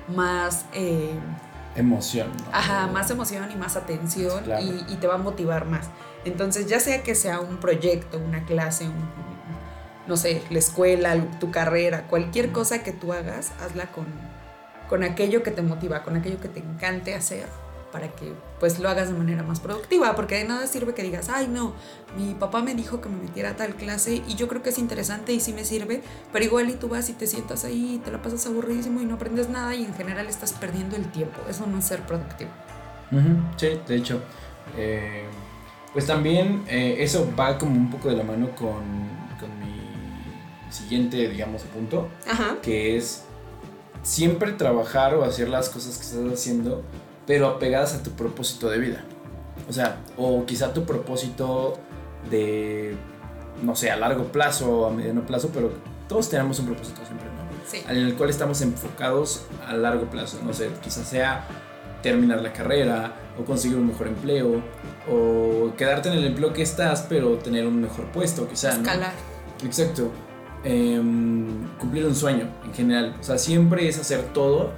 más... 0.08 0.66
Eh, 0.72 1.18
emoción. 1.74 2.28
Ajá, 2.52 2.86
más 2.86 3.10
emoción 3.10 3.50
y 3.50 3.56
más 3.56 3.76
atención 3.76 4.44
y, 4.88 4.94
te 4.96 5.06
va 5.06 5.14
a 5.14 5.18
motivar 5.18 5.66
más. 5.66 5.90
Entonces, 6.24 6.66
ya 6.66 6.80
sea 6.80 7.02
que 7.02 7.14
sea 7.14 7.40
un 7.40 7.58
proyecto, 7.58 8.18
una 8.18 8.44
clase, 8.44 8.86
no 10.06 10.16
sé, 10.16 10.42
la 10.50 10.58
escuela, 10.58 11.16
tu 11.38 11.50
carrera, 11.50 12.06
cualquier 12.08 12.50
cosa 12.50 12.82
que 12.82 12.92
tú 12.92 13.12
hagas, 13.12 13.52
hazla 13.60 13.86
con, 13.92 14.06
con 14.88 15.04
aquello 15.04 15.42
que 15.42 15.50
te 15.50 15.60
motiva, 15.62 16.02
con 16.02 16.16
aquello 16.16 16.40
que 16.40 16.48
te 16.48 16.60
encante 16.60 17.14
hacer 17.14 17.46
para 17.92 18.08
que 18.08 18.32
pues 18.60 18.78
lo 18.78 18.88
hagas 18.88 19.08
de 19.08 19.14
manera 19.14 19.42
más 19.42 19.60
productiva, 19.60 20.14
porque 20.14 20.36
de 20.36 20.44
nada 20.44 20.66
sirve 20.66 20.94
que 20.94 21.02
digas, 21.02 21.28
ay 21.28 21.48
no, 21.48 21.74
mi 22.16 22.34
papá 22.34 22.62
me 22.62 22.74
dijo 22.74 23.00
que 23.00 23.08
me 23.08 23.22
metiera 23.22 23.50
a 23.50 23.56
tal 23.56 23.74
clase 23.74 24.22
y 24.26 24.34
yo 24.34 24.48
creo 24.48 24.62
que 24.62 24.70
es 24.70 24.78
interesante 24.78 25.32
y 25.32 25.40
sí 25.40 25.52
me 25.52 25.64
sirve, 25.64 26.02
pero 26.32 26.44
igual 26.44 26.68
y 26.70 26.74
tú 26.74 26.88
vas 26.88 27.08
y 27.08 27.12
te 27.12 27.26
sientas 27.26 27.64
ahí 27.64 27.96
y 27.96 27.98
te 27.98 28.10
la 28.10 28.22
pasas 28.22 28.46
aburridísimo 28.46 29.00
y 29.00 29.04
no 29.04 29.14
aprendes 29.14 29.48
nada 29.48 29.74
y 29.74 29.84
en 29.84 29.94
general 29.94 30.26
estás 30.26 30.52
perdiendo 30.52 30.96
el 30.96 31.10
tiempo, 31.12 31.40
eso 31.48 31.66
no 31.66 31.78
es 31.78 31.84
ser 31.84 32.02
productivo. 32.02 32.50
Sí, 33.56 33.80
de 33.86 33.96
hecho, 33.96 34.20
eh, 34.76 35.24
pues 35.92 36.06
también 36.06 36.64
eh, 36.68 36.96
eso 36.98 37.32
va 37.38 37.56
como 37.56 37.76
un 37.76 37.90
poco 37.90 38.08
de 38.08 38.16
la 38.16 38.24
mano 38.24 38.50
con, 38.56 38.82
con 39.38 39.58
mi 39.60 39.80
siguiente, 40.70 41.28
digamos, 41.28 41.62
punto, 41.62 42.08
que 42.62 42.96
es 42.96 43.22
siempre 44.02 44.52
trabajar 44.52 45.14
o 45.14 45.24
hacer 45.24 45.48
las 45.48 45.68
cosas 45.68 45.96
que 45.96 46.04
estás 46.04 46.32
haciendo, 46.32 46.82
pero 47.26 47.48
apegadas 47.48 47.94
a 47.94 48.02
tu 48.02 48.10
propósito 48.10 48.70
de 48.70 48.78
vida. 48.78 49.04
O 49.68 49.72
sea, 49.72 49.98
o 50.16 50.44
quizá 50.46 50.72
tu 50.72 50.84
propósito 50.84 51.78
de, 52.30 52.94
no 53.62 53.74
sé, 53.74 53.90
a 53.90 53.96
largo 53.96 54.24
plazo 54.24 54.70
o 54.70 54.86
a 54.86 54.90
mediano 54.90 55.26
plazo, 55.26 55.50
pero 55.52 55.72
todos 56.08 56.28
tenemos 56.28 56.58
un 56.60 56.66
propósito 56.66 57.00
siempre, 57.04 57.26
¿no? 57.26 57.46
Sí. 57.66 57.82
En 57.88 57.96
el 57.96 58.14
cual 58.14 58.30
estamos 58.30 58.60
enfocados 58.62 59.46
a 59.66 59.74
largo 59.74 60.06
plazo. 60.06 60.38
No 60.44 60.52
sé, 60.52 60.70
quizás 60.82 61.08
sea 61.08 61.46
terminar 62.02 62.40
la 62.40 62.52
carrera 62.52 63.14
o 63.40 63.44
conseguir 63.44 63.76
un 63.76 63.88
mejor 63.88 64.06
empleo 64.06 64.62
o 65.10 65.74
quedarte 65.76 66.08
en 66.08 66.18
el 66.18 66.26
empleo 66.26 66.52
que 66.52 66.62
estás 66.62 67.04
pero 67.08 67.36
tener 67.38 67.66
un 67.66 67.80
mejor 67.80 68.06
puesto 68.12 68.48
quizás. 68.48 68.76
Escalar. 68.76 69.12
Exacto. 69.64 70.10
Em, 70.62 71.68
cumplir 71.78 72.06
un 72.06 72.14
sueño 72.14 72.48
en 72.64 72.74
general. 72.74 73.16
O 73.20 73.22
sea, 73.22 73.38
siempre 73.38 73.88
es 73.88 73.98
hacer 73.98 74.22
todo 74.32 74.70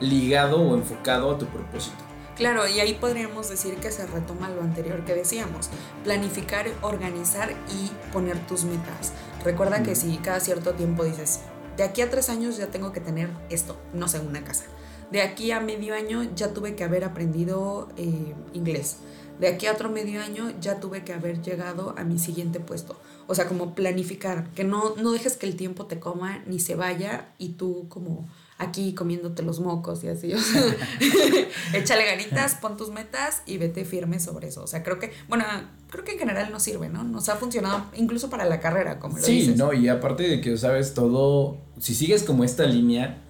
ligado 0.00 0.60
o 0.60 0.74
enfocado 0.74 1.30
a 1.30 1.38
tu 1.38 1.46
propósito. 1.46 2.08
Claro, 2.36 2.68
y 2.68 2.78
ahí 2.78 2.94
podríamos 2.94 3.50
decir 3.50 3.74
que 3.78 3.90
se 3.90 4.06
retoma 4.06 4.48
lo 4.48 4.62
anterior 4.62 5.04
que 5.04 5.12
decíamos, 5.12 5.70
planificar, 6.04 6.66
organizar 6.82 7.50
y 7.50 7.90
poner 8.12 8.38
tus 8.46 8.62
metas. 8.62 9.12
Recuerda 9.44 9.82
que 9.82 9.96
si 9.96 10.16
cada 10.18 10.38
cierto 10.38 10.74
tiempo 10.74 11.02
dices, 11.02 11.40
de 11.76 11.82
aquí 11.82 12.00
a 12.00 12.10
tres 12.10 12.28
años 12.28 12.56
ya 12.56 12.68
tengo 12.68 12.92
que 12.92 13.00
tener 13.00 13.30
esto, 13.50 13.76
no 13.92 14.06
sé, 14.06 14.20
una 14.20 14.44
casa. 14.44 14.66
De 15.10 15.22
aquí 15.22 15.50
a 15.50 15.58
medio 15.58 15.94
año 15.94 16.22
ya 16.36 16.52
tuve 16.52 16.76
que 16.76 16.84
haber 16.84 17.02
aprendido 17.02 17.88
eh, 17.96 18.34
inglés. 18.52 18.98
De 19.40 19.48
aquí 19.48 19.66
a 19.66 19.72
otro 19.72 19.88
medio 19.88 20.20
año 20.20 20.52
ya 20.60 20.80
tuve 20.80 21.04
que 21.04 21.12
haber 21.12 21.42
llegado 21.42 21.94
a 21.96 22.04
mi 22.04 22.18
siguiente 22.18 22.60
puesto. 22.60 23.00
O 23.26 23.34
sea, 23.34 23.48
como 23.48 23.74
planificar, 23.74 24.50
que 24.50 24.64
no, 24.64 24.94
no 24.96 25.12
dejes 25.12 25.36
que 25.36 25.46
el 25.46 25.56
tiempo 25.56 25.86
te 25.86 25.98
coma 25.98 26.42
ni 26.46 26.60
se 26.60 26.74
vaya 26.74 27.28
y 27.38 27.50
tú 27.50 27.86
como 27.88 28.28
aquí 28.58 28.92
comiéndote 28.94 29.42
los 29.42 29.60
mocos 29.60 30.02
y 30.04 30.08
así. 30.08 30.32
O 30.34 30.38
sea, 30.38 30.62
échale 31.74 32.04
ganitas, 32.04 32.56
pon 32.56 32.76
tus 32.76 32.90
metas 32.90 33.42
y 33.46 33.58
vete 33.58 33.84
firme 33.84 34.20
sobre 34.20 34.48
eso. 34.48 34.62
O 34.62 34.66
sea, 34.66 34.82
creo 34.82 34.98
que, 34.98 35.12
bueno, 35.28 35.44
creo 35.90 36.04
que 36.04 36.12
en 36.12 36.18
general 36.18 36.50
nos 36.50 36.62
sirve, 36.62 36.88
¿no? 36.88 37.04
Nos 37.04 37.28
ha 37.28 37.36
funcionado 37.36 37.84
incluso 37.94 38.28
para 38.30 38.44
la 38.44 38.60
carrera, 38.60 38.98
como 38.98 39.16
lo 39.18 39.22
Sí, 39.24 39.40
dices. 39.40 39.56
no, 39.56 39.72
y 39.72 39.88
aparte 39.88 40.24
de 40.24 40.40
que, 40.40 40.56
sabes, 40.56 40.94
todo, 40.94 41.58
si 41.78 41.94
sigues 41.94 42.22
como 42.24 42.44
esta 42.44 42.64
línea, 42.64 43.22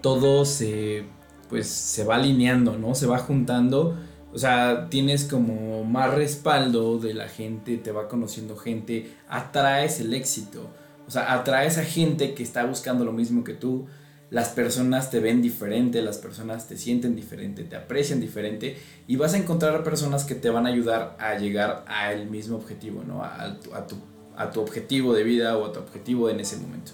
todo 0.00 0.44
se, 0.44 1.04
pues, 1.48 1.68
se 1.68 2.04
va 2.04 2.16
alineando, 2.16 2.78
¿no? 2.78 2.94
Se 2.94 3.06
va 3.06 3.18
juntando. 3.18 3.96
O 4.34 4.38
sea, 4.38 4.88
tienes 4.88 5.24
como 5.24 5.84
más 5.84 6.14
respaldo 6.14 6.98
de 6.98 7.12
la 7.12 7.28
gente, 7.28 7.76
te 7.76 7.92
va 7.92 8.08
conociendo 8.08 8.56
gente, 8.56 9.14
atraes 9.28 10.00
el 10.00 10.14
éxito. 10.14 10.70
O 11.06 11.10
sea, 11.10 11.34
atraes 11.34 11.76
a 11.76 11.84
gente 11.84 12.32
que 12.32 12.42
está 12.42 12.64
buscando 12.64 13.04
lo 13.04 13.12
mismo 13.12 13.44
que 13.44 13.52
tú. 13.52 13.86
Las 14.32 14.48
personas 14.48 15.10
te 15.10 15.20
ven 15.20 15.42
diferente, 15.42 16.02
las 16.02 16.18
personas 16.18 16.66
te 16.66 16.76
sienten 16.76 17.14
diferente, 17.14 17.62
te 17.62 17.76
aprecian 17.76 18.18
diferente 18.18 18.76
y 19.06 19.14
vas 19.14 19.34
a 19.34 19.36
encontrar 19.36 19.84
personas 19.84 20.24
que 20.24 20.34
te 20.34 20.50
van 20.50 20.66
a 20.66 20.70
ayudar 20.70 21.16
a 21.20 21.38
llegar 21.38 21.84
al 21.86 22.28
mismo 22.28 22.56
objetivo, 22.56 23.04
¿no? 23.06 23.22
A, 23.22 23.44
a 23.44 23.60
tu, 23.60 23.74
a 23.74 23.86
tu 23.86 23.96
a 24.36 24.50
tu 24.50 24.60
objetivo 24.60 25.14
de 25.14 25.24
vida 25.24 25.56
o 25.56 25.66
a 25.66 25.72
tu 25.72 25.80
objetivo 25.80 26.30
en 26.30 26.40
ese 26.40 26.56
momento. 26.56 26.92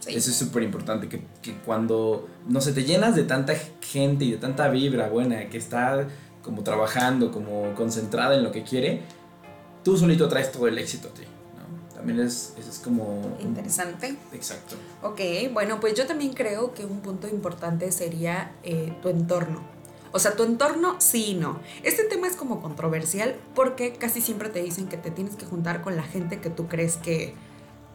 Sí. 0.00 0.14
Eso 0.14 0.30
es 0.30 0.36
súper 0.36 0.62
importante, 0.62 1.08
que, 1.08 1.22
que 1.42 1.54
cuando, 1.64 2.28
no 2.48 2.60
sé, 2.60 2.72
te 2.72 2.84
llenas 2.84 3.14
de 3.14 3.24
tanta 3.24 3.54
gente 3.80 4.24
y 4.24 4.32
de 4.32 4.38
tanta 4.38 4.68
vibra 4.68 5.08
buena 5.08 5.48
que 5.50 5.58
está 5.58 6.08
como 6.42 6.62
trabajando, 6.62 7.30
como 7.30 7.74
concentrada 7.74 8.34
en 8.34 8.42
lo 8.42 8.50
que 8.50 8.62
quiere, 8.62 9.02
tú 9.84 9.96
solito 9.96 10.28
traes 10.28 10.52
todo 10.52 10.68
el 10.68 10.78
éxito 10.78 11.08
a 11.08 11.14
ti. 11.14 11.22
También 12.00 12.20
es, 12.20 12.54
es 12.58 12.78
como... 12.82 13.36
Interesante. 13.40 14.16
Exacto. 14.32 14.76
Ok, 15.02 15.20
bueno, 15.52 15.80
pues 15.80 15.92
yo 15.92 16.06
también 16.06 16.32
creo 16.32 16.72
que 16.72 16.86
un 16.86 17.00
punto 17.00 17.28
importante 17.28 17.92
sería 17.92 18.52
eh, 18.62 18.94
tu 19.02 19.10
entorno. 19.10 19.60
O 20.12 20.18
sea, 20.18 20.34
tu 20.34 20.44
entorno 20.44 20.96
sí 20.98 21.32
y 21.32 21.34
no. 21.34 21.60
Este 21.82 22.04
tema 22.04 22.26
es 22.26 22.36
como 22.36 22.62
controversial 22.62 23.36
porque 23.54 23.92
casi 23.92 24.22
siempre 24.22 24.48
te 24.48 24.62
dicen 24.62 24.88
que 24.88 24.96
te 24.96 25.10
tienes 25.10 25.36
que 25.36 25.44
juntar 25.44 25.82
con 25.82 25.94
la 25.94 26.02
gente 26.02 26.40
que 26.40 26.48
tú 26.48 26.68
crees 26.68 26.96
que, 26.96 27.34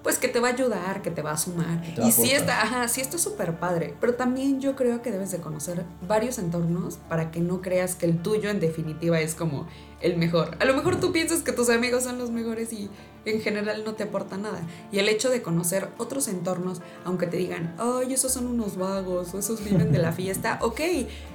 pues 0.05 0.19
que 0.19 0.27
te 0.27 0.39
va 0.39 0.49
a 0.49 0.51
ayudar, 0.51 1.01
que 1.01 1.09
te 1.09 1.23
va 1.23 1.31
a 1.31 1.37
sumar. 1.37 1.81
Te 1.81 1.99
va 1.99 2.05
a 2.05 2.09
y 2.09 2.11
sí 2.11 2.29
está, 2.29 2.61
ajá, 2.61 2.87
sí 2.87 3.01
está 3.01 3.17
súper 3.17 3.57
padre. 3.57 3.95
Pero 3.99 4.13
también 4.13 4.61
yo 4.61 4.75
creo 4.75 5.01
que 5.01 5.09
debes 5.09 5.31
de 5.31 5.39
conocer 5.39 5.83
varios 6.07 6.37
entornos 6.37 6.97
para 7.09 7.31
que 7.31 7.39
no 7.39 7.59
creas 7.63 7.95
que 7.95 8.05
el 8.05 8.21
tuyo 8.21 8.51
en 8.51 8.59
definitiva 8.59 9.19
es 9.19 9.33
como 9.33 9.65
el 10.01 10.15
mejor. 10.17 10.57
A 10.59 10.65
lo 10.65 10.75
mejor 10.75 10.99
tú 10.99 11.11
piensas 11.11 11.41
que 11.41 11.51
tus 11.53 11.71
amigos 11.71 12.03
son 12.03 12.19
los 12.19 12.29
mejores 12.29 12.71
y 12.71 12.87
en 13.25 13.41
general 13.41 13.83
no 13.83 13.95
te 13.95 14.03
aporta 14.03 14.37
nada. 14.37 14.61
Y 14.91 14.99
el 14.99 15.09
hecho 15.09 15.31
de 15.31 15.41
conocer 15.41 15.89
otros 15.97 16.27
entornos, 16.27 16.83
aunque 17.03 17.25
te 17.25 17.37
digan, 17.37 17.73
ay, 17.79 18.13
esos 18.13 18.31
son 18.31 18.45
unos 18.45 18.77
vagos 18.77 19.33
o 19.33 19.39
esos 19.39 19.63
viven 19.63 19.91
de 19.91 19.97
la 19.97 20.11
fiesta, 20.11 20.59
ok, 20.61 20.81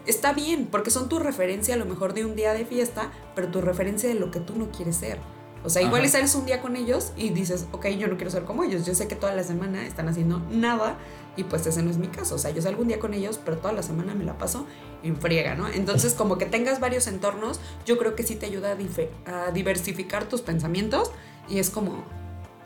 está 0.06 0.32
bien, 0.32 0.68
porque 0.70 0.92
son 0.92 1.08
tu 1.08 1.18
referencia 1.18 1.74
a 1.74 1.76
lo 1.76 1.86
mejor 1.86 2.14
de 2.14 2.24
un 2.24 2.36
día 2.36 2.52
de 2.52 2.64
fiesta, 2.64 3.10
pero 3.34 3.48
tu 3.48 3.60
referencia 3.60 4.08
de 4.08 4.14
lo 4.14 4.30
que 4.30 4.38
tú 4.38 4.54
no 4.54 4.70
quieres 4.70 4.94
ser. 4.94 5.18
O 5.62 5.68
sea, 5.68 5.82
igual 5.82 6.00
Ajá. 6.02 6.12
sales 6.12 6.34
un 6.34 6.46
día 6.46 6.62
con 6.62 6.74
ellos 6.74 7.12
y 7.16 7.30
dices, 7.30 7.66
ok, 7.72 7.86
yo 7.88 8.08
no 8.08 8.16
quiero 8.16 8.30
ser 8.30 8.44
como 8.44 8.64
ellos. 8.64 8.86
Yo 8.86 8.94
sé 8.94 9.08
que 9.08 9.14
toda 9.16 9.34
la 9.34 9.42
semana 9.42 9.86
están 9.86 10.08
haciendo 10.08 10.38
nada 10.50 10.96
y 11.36 11.44
pues 11.44 11.66
ese 11.66 11.82
no 11.82 11.90
es 11.90 11.98
mi 11.98 12.08
caso. 12.08 12.34
O 12.36 12.38
sea, 12.38 12.50
yo 12.50 12.62
salgo 12.62 12.80
un 12.80 12.88
día 12.88 12.98
con 12.98 13.12
ellos, 13.12 13.38
pero 13.44 13.58
toda 13.58 13.72
la 13.74 13.82
semana 13.82 14.14
me 14.14 14.24
la 14.24 14.38
paso 14.38 14.66
en 15.02 15.16
friega, 15.16 15.54
¿no? 15.56 15.68
Entonces, 15.68 16.14
como 16.14 16.38
que 16.38 16.46
tengas 16.46 16.80
varios 16.80 17.06
entornos, 17.06 17.60
yo 17.84 17.98
creo 17.98 18.14
que 18.16 18.22
sí 18.22 18.36
te 18.36 18.46
ayuda 18.46 18.74
a, 19.26 19.50
diversificar 19.50 20.24
tus 20.24 20.40
pensamientos 20.40 21.10
y 21.48 21.58
es 21.58 21.68
como 21.68 22.04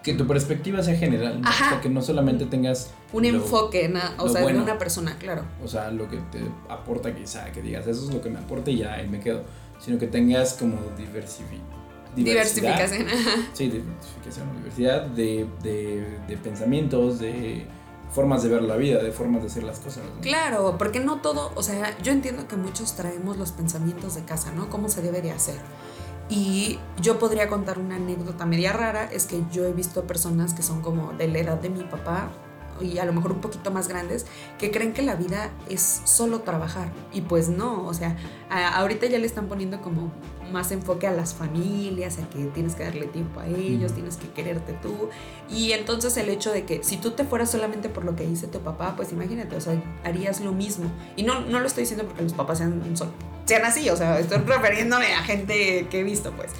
Que 0.04 0.14
tu 0.14 0.26
perspectiva 0.26 0.82
sea 0.82 0.94
general, 0.96 1.40
¿no? 1.40 1.48
Ajá. 1.48 1.66
O 1.66 1.68
sea, 1.70 1.80
que 1.80 1.88
no 1.88 2.00
solamente 2.00 2.46
tengas... 2.46 2.92
un 3.12 3.22
lo- 3.24 3.28
enfoque, 3.30 3.92
o 4.18 4.28
sea, 4.28 4.42
bueno. 4.42 4.58
de 4.58 4.64
una 4.64 4.78
persona, 4.78 5.16
claro. 5.18 5.42
O 5.64 5.66
sea, 5.68 5.90
lo 5.90 6.08
que 6.08 6.18
te 6.30 6.40
aporta 6.68 7.12
quizá, 7.14 7.50
que 7.50 7.60
digas, 7.60 7.86
eso 7.88 8.06
es 8.08 8.14
lo 8.14 8.20
que 8.20 8.30
me 8.30 8.38
aporta 8.38 8.70
y 8.70 8.78
ya, 8.78 8.94
ahí 8.94 9.08
me 9.08 9.18
quedo. 9.18 9.42
Sino 9.80 9.98
que 9.98 10.06
tengas 10.06 10.54
como 10.54 10.76
diversifi- 10.96 11.60
diversidad. 12.14 12.76
Diversificación. 12.76 13.50
Sí, 13.52 13.68
diversificación, 13.68 14.56
diversidad 14.56 15.02
de, 15.06 15.46
de, 15.62 16.18
de 16.28 16.36
pensamientos, 16.36 17.18
de 17.18 17.66
formas 18.14 18.42
de 18.44 18.48
ver 18.48 18.62
la 18.62 18.76
vida, 18.76 19.02
de 19.02 19.10
formas 19.10 19.42
de 19.42 19.48
hacer 19.48 19.64
las 19.64 19.80
cosas. 19.80 20.04
¿no? 20.04 20.20
Claro, 20.20 20.76
porque 20.78 21.00
no 21.00 21.20
todo, 21.20 21.52
o 21.56 21.62
sea, 21.62 21.96
yo 21.98 22.12
entiendo 22.12 22.46
que 22.46 22.56
muchos 22.56 22.94
traemos 22.94 23.36
los 23.36 23.52
pensamientos 23.52 24.14
de 24.14 24.24
casa, 24.24 24.52
¿no? 24.52 24.70
Cómo 24.70 24.88
se 24.88 25.02
debe 25.02 25.20
de 25.20 25.32
hacer. 25.32 25.56
Y 26.28 26.78
yo 27.02 27.18
podría 27.18 27.48
contar 27.48 27.78
una 27.78 27.96
anécdota 27.96 28.46
media 28.46 28.72
rara, 28.72 29.10
es 29.12 29.26
que 29.26 29.42
yo 29.52 29.66
he 29.66 29.72
visto 29.72 30.04
personas 30.04 30.54
que 30.54 30.62
son 30.62 30.80
como 30.80 31.12
de 31.12 31.28
la 31.28 31.38
edad 31.40 31.60
de 31.60 31.68
mi 31.68 31.82
papá 31.84 32.30
y 32.80 32.98
a 32.98 33.04
lo 33.04 33.12
mejor 33.12 33.32
un 33.32 33.40
poquito 33.40 33.70
más 33.70 33.88
grandes, 33.88 34.26
que 34.58 34.70
creen 34.70 34.92
que 34.92 35.02
la 35.02 35.14
vida 35.14 35.50
es 35.68 36.02
solo 36.04 36.40
trabajar. 36.40 36.90
Y 37.12 37.20
pues 37.20 37.48
no, 37.48 37.86
o 37.86 37.94
sea, 37.94 38.16
ahorita 38.50 39.06
ya 39.06 39.18
le 39.18 39.26
están 39.26 39.46
poniendo 39.46 39.80
como 39.80 40.12
más 40.52 40.70
enfoque 40.72 41.06
a 41.06 41.12
las 41.12 41.34
familias, 41.34 42.18
a 42.18 42.28
que 42.30 42.44
tienes 42.46 42.74
que 42.74 42.84
darle 42.84 43.06
tiempo 43.06 43.40
a 43.40 43.46
ellos, 43.46 43.92
tienes 43.92 44.16
que 44.16 44.28
quererte 44.28 44.72
tú. 44.82 45.08
Y 45.50 45.72
entonces 45.72 46.16
el 46.16 46.28
hecho 46.28 46.52
de 46.52 46.64
que 46.64 46.82
si 46.84 46.96
tú 46.96 47.12
te 47.12 47.24
fueras 47.24 47.50
solamente 47.50 47.88
por 47.88 48.04
lo 48.04 48.14
que 48.16 48.26
dice 48.26 48.46
tu 48.46 48.60
papá, 48.60 48.94
pues 48.96 49.12
imagínate, 49.12 49.56
o 49.56 49.60
sea, 49.60 49.80
harías 50.04 50.40
lo 50.40 50.52
mismo. 50.52 50.90
Y 51.16 51.22
no, 51.22 51.40
no 51.40 51.60
lo 51.60 51.66
estoy 51.66 51.82
diciendo 51.82 52.06
porque 52.06 52.22
los 52.22 52.32
papás 52.34 52.58
sean, 52.58 52.96
sol- 52.96 53.12
sean 53.46 53.64
así, 53.64 53.88
o 53.90 53.96
sea, 53.96 54.18
estoy 54.18 54.38
refiriéndome 54.46 55.12
a 55.14 55.22
gente 55.22 55.86
que 55.90 56.00
he 56.00 56.02
visto, 56.02 56.32
pues. 56.32 56.50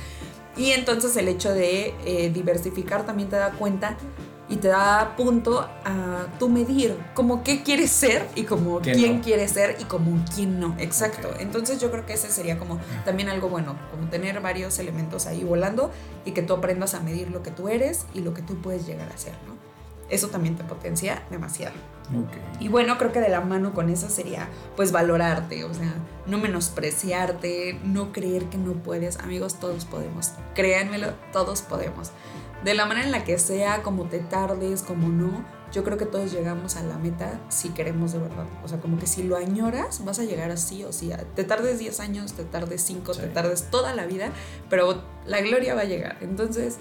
Y 0.57 0.71
entonces 0.71 1.17
el 1.17 1.26
hecho 1.29 1.53
de 1.53 1.95
eh, 2.05 2.31
diversificar 2.33 3.05
también 3.05 3.29
te 3.29 3.37
da 3.37 3.50
cuenta 3.53 3.97
y 4.54 4.56
te 4.56 4.68
da 4.68 5.16
punto 5.16 5.68
a 5.84 6.26
tú 6.38 6.49
medir 6.49 6.96
como 7.14 7.42
qué 7.42 7.64
quieres 7.64 7.90
ser 7.90 8.28
y 8.37 8.44
como 8.44 8.80
¿Qué 8.80 8.92
quién 8.92 9.16
no? 9.16 9.23
quieres 9.23 9.50
ser 9.50 9.76
y 9.80 9.84
como 9.84 10.25
quién 10.32 10.61
no. 10.61 10.76
Exacto. 10.78 11.28
Entonces 11.40 11.80
yo 11.80 11.90
creo 11.90 12.06
que 12.06 12.12
ese 12.12 12.30
sería 12.30 12.56
como 12.56 12.78
también 13.04 13.28
algo 13.28 13.49
bueno, 13.49 13.75
como 13.90 14.08
tener 14.11 14.40
varios 14.40 14.78
elementos 14.78 15.26
ahí 15.26 15.42
volando 15.42 15.90
y 16.25 16.30
que 16.30 16.42
tú 16.42 16.54
aprendas 16.54 16.94
a 16.94 17.00
medir 17.00 17.32
lo 17.32 17.42
que 17.42 17.50
tú 17.50 17.68
eres 17.68 18.06
y 18.14 18.20
lo 18.20 18.32
que 18.32 18.42
tú 18.42 18.54
puedes 18.62 18.87
llegar 18.87 19.11
a 19.12 19.18
ser, 19.18 19.32
¿no? 19.49 19.54
Eso 20.08 20.28
también 20.28 20.54
te 20.54 20.62
potencia 20.62 21.25
demasiado. 21.30 21.75
Y 22.61 22.68
bueno, 22.68 22.96
creo 22.96 23.11
que 23.11 23.20
de 23.20 23.30
la 23.30 23.40
mano 23.40 23.75
con 23.75 23.88
eso 23.88 24.08
sería 24.08 24.49
pues 24.76 24.92
valorarte, 24.92 25.64
o 25.64 25.75
sea, 25.75 25.94
no 26.26 26.38
menospreciarte, 26.38 27.80
no 27.82 28.12
creer 28.12 28.44
que 28.44 28.58
no 28.58 28.75
puedes. 28.75 29.18
Amigos, 29.18 29.58
todos 29.58 29.84
podemos. 29.87 30.30
Créanmelo, 30.54 31.14
todos 31.32 31.62
podemos. 31.62 32.12
De 32.64 32.75
la 32.75 32.87
manera 32.87 33.06
en 33.06 33.12
la 33.12 33.25
que 33.25 33.38
sea, 33.38 33.83
como 33.83 34.04
te 34.04 34.21
tardes, 34.21 34.83
como 34.83 35.09
no, 35.09 35.44
yo 35.73 35.85
creo 35.85 35.99
que 35.99 36.06
todos 36.06 36.33
llegamos 36.33 36.76
a 36.76 36.83
la 36.83 36.97
meta 36.97 37.40
si 37.49 37.71
queremos 37.71 38.12
de 38.12 38.21
verdad. 38.21 38.47
O 38.64 38.68
sea, 38.68 38.80
como 38.80 38.99
que 38.99 39.06
si 39.06 39.23
lo 39.25 39.37
añoras, 39.37 40.04
vas 40.04 40.18
a 40.18 40.25
llegar 40.25 40.50
así 40.50 40.83
o 40.85 40.92
sí. 40.92 41.11
Te 41.35 41.44
tardes 41.44 41.78
10 41.78 42.00
años, 42.00 42.33
te 42.33 42.44
tardes 42.44 42.80
5, 42.83 43.12
Sí. 43.14 43.21
te 43.21 43.26
tardes 43.26 43.71
toda 43.71 43.94
la 43.94 44.06
vida, 44.06 44.30
pero 44.71 45.02
la 45.26 45.40
gloria 45.40 45.75
va 45.75 45.83
a 45.83 45.85
llegar. 45.85 46.16
Entonces, 46.23 46.78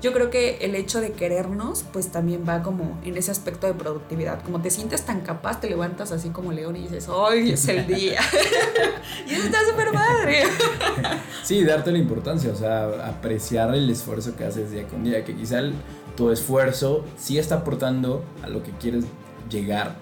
yo 0.00 0.12
creo 0.12 0.30
que 0.30 0.58
el 0.58 0.74
hecho 0.76 1.00
de 1.00 1.12
querernos, 1.12 1.84
pues 1.92 2.08
también 2.12 2.44
va 2.48 2.62
como 2.62 2.98
en 3.04 3.16
ese 3.16 3.30
aspecto 3.32 3.66
de 3.66 3.74
productividad. 3.74 4.42
Como 4.42 4.60
te 4.62 4.70
sientes 4.70 5.02
tan 5.02 5.22
capaz, 5.22 5.60
te 5.60 5.68
levantas 5.68 6.12
así 6.12 6.30
como 6.30 6.52
león 6.52 6.76
y 6.76 6.82
dices, 6.82 7.08
hoy 7.08 7.50
es 7.50 7.66
el 7.68 7.86
día. 7.86 8.20
y 9.28 9.34
eso 9.34 9.44
está 9.46 9.58
súper 9.68 9.90
padre. 9.92 10.42
Sí, 11.42 11.64
darte 11.64 11.90
la 11.90 11.98
importancia, 11.98 12.52
o 12.52 12.56
sea, 12.56 13.08
apreciar 13.08 13.74
el 13.74 13.90
esfuerzo 13.90 14.36
que 14.36 14.44
haces 14.44 14.70
día 14.70 14.86
con 14.86 15.02
día, 15.02 15.24
que 15.24 15.34
quizá 15.34 15.58
el- 15.58 15.74
tu 16.16 16.30
esfuerzo 16.30 17.04
sí 17.16 17.38
está 17.38 17.56
aportando 17.56 18.24
a 18.42 18.48
lo 18.48 18.62
que 18.62 18.70
quieres 18.72 19.04
llegar, 19.50 19.96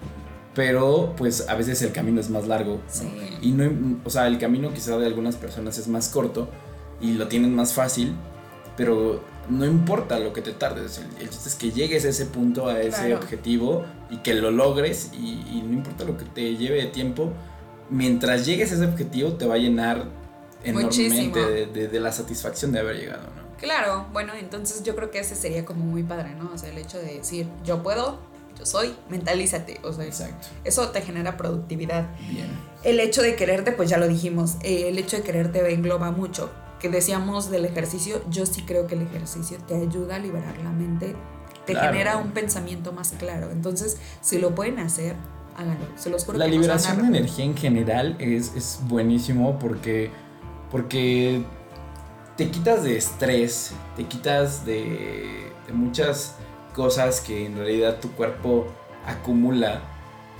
pero 0.53 1.13
pues 1.15 1.47
a 1.47 1.55
veces 1.55 1.81
el 1.83 1.91
camino 1.91 2.19
es 2.19 2.29
más 2.29 2.47
largo. 2.47 2.79
Sí. 2.87 3.07
Y 3.41 3.51
no, 3.51 3.99
o 4.03 4.09
sea, 4.09 4.27
el 4.27 4.37
camino 4.39 4.73
quizá 4.73 4.97
de 4.97 5.05
algunas 5.05 5.35
personas 5.35 5.77
es 5.77 5.87
más 5.87 6.09
corto 6.09 6.49
y 6.99 7.13
lo 7.13 7.27
tienen 7.27 7.55
más 7.55 7.73
fácil, 7.73 8.15
pero 8.75 9.21
no 9.49 9.65
importa 9.65 10.19
lo 10.19 10.33
que 10.33 10.41
te 10.41 10.51
tardes, 10.53 10.97
el, 10.99 11.21
el 11.23 11.29
chiste 11.29 11.49
es 11.49 11.55
que 11.55 11.71
llegues 11.71 12.03
a 12.05 12.09
ese 12.09 12.25
punto, 12.25 12.67
a 12.67 12.79
ese 12.81 12.89
Claro. 13.07 13.17
objetivo 13.17 13.85
y 14.09 14.17
que 14.17 14.33
lo 14.33 14.51
logres 14.51 15.11
y, 15.13 15.45
y 15.51 15.63
no 15.65 15.73
importa 15.73 16.03
lo 16.03 16.17
que 16.17 16.25
te 16.25 16.55
lleve 16.57 16.77
de 16.77 16.87
tiempo, 16.87 17.31
mientras 17.89 18.45
llegues 18.45 18.71
a 18.71 18.75
ese 18.75 18.85
objetivo 18.85 19.33
te 19.33 19.45
va 19.45 19.55
a 19.55 19.57
llenar 19.57 20.05
enormemente 20.63 21.39
de, 21.39 21.65
de- 21.67 21.87
de 21.87 21.99
la 21.99 22.11
satisfacción 22.11 22.71
de 22.71 22.79
haber 22.79 22.97
llegado, 22.97 23.23
¿no? 23.35 23.47
Claro, 23.57 24.05
bueno, 24.13 24.33
entonces 24.39 24.83
yo 24.83 24.95
creo 24.95 25.09
que 25.09 25.19
ese 25.19 25.35
sería 25.35 25.65
como 25.65 25.83
muy 25.83 26.03
padre, 26.03 26.35
¿no? 26.35 26.51
O 26.53 26.57
sea, 26.57 26.69
el 26.69 26.77
hecho 26.77 26.97
de 26.99 27.15
decir, 27.17 27.47
yo 27.65 27.81
puedo, 27.81 28.19
yo 28.59 28.65
soy, 28.65 28.93
mentalízate, 29.09 29.79
o 29.83 29.91
sea, 29.93 30.05
Exacto. 30.05 30.47
eso 30.63 30.89
te 30.89 31.01
genera 31.01 31.37
productividad. 31.37 32.05
Bien. 32.29 32.47
El 32.83 32.99
hecho 32.99 33.21
de 33.23 33.35
quererte, 33.35 33.71
pues 33.71 33.89
ya 33.89 33.97
lo 33.97 34.07
dijimos, 34.07 34.57
eh, 34.61 34.89
el 34.89 34.97
hecho 34.99 35.17
de 35.17 35.23
quererte 35.23 35.73
engloba 35.73 36.11
mucho. 36.11 36.51
Que 36.79 36.89
decíamos 36.89 37.49
del 37.49 37.65
ejercicio, 37.65 38.21
yo 38.29 38.45
sí 38.45 38.61
creo 38.63 38.87
que 38.87 38.95
el 38.95 39.01
ejercicio 39.01 39.57
te 39.67 39.75
ayuda 39.75 40.15
a 40.17 40.19
liberar 40.19 40.57
la 40.59 40.69
mente, 40.71 41.15
te 41.65 41.73
Claro. 41.73 41.91
genera 41.91 42.17
un 42.17 42.31
pensamiento 42.31 42.91
más 42.93 43.13
claro. 43.17 43.49
Entonces, 43.51 43.97
si 44.21 44.37
lo 44.39 44.53
pueden 44.55 44.79
hacer, 44.79 45.15
háganlo. 45.57 45.85
Se 45.95 46.09
los 46.09 46.23
juro 46.23 46.37
La 46.37 46.45
que 46.45 46.51
liberación 46.51 47.01
de 47.01 47.07
energía 47.17 47.45
en 47.45 47.57
general 47.57 48.15
es, 48.19 48.53
es 48.55 48.79
buenísimo 48.83 49.57
porque, 49.59 50.11
porque 50.71 51.43
te 52.35 52.49
quitas 52.51 52.83
de 52.83 52.95
estrés, 52.97 53.71
te 53.95 54.03
quitas 54.05 54.65
de, 54.65 55.51
de 55.65 55.73
muchas 55.73 56.35
cosas 56.75 57.21
que 57.21 57.47
en 57.47 57.57
realidad 57.57 57.97
tu 57.99 58.11
cuerpo 58.11 58.67
acumula 59.05 59.81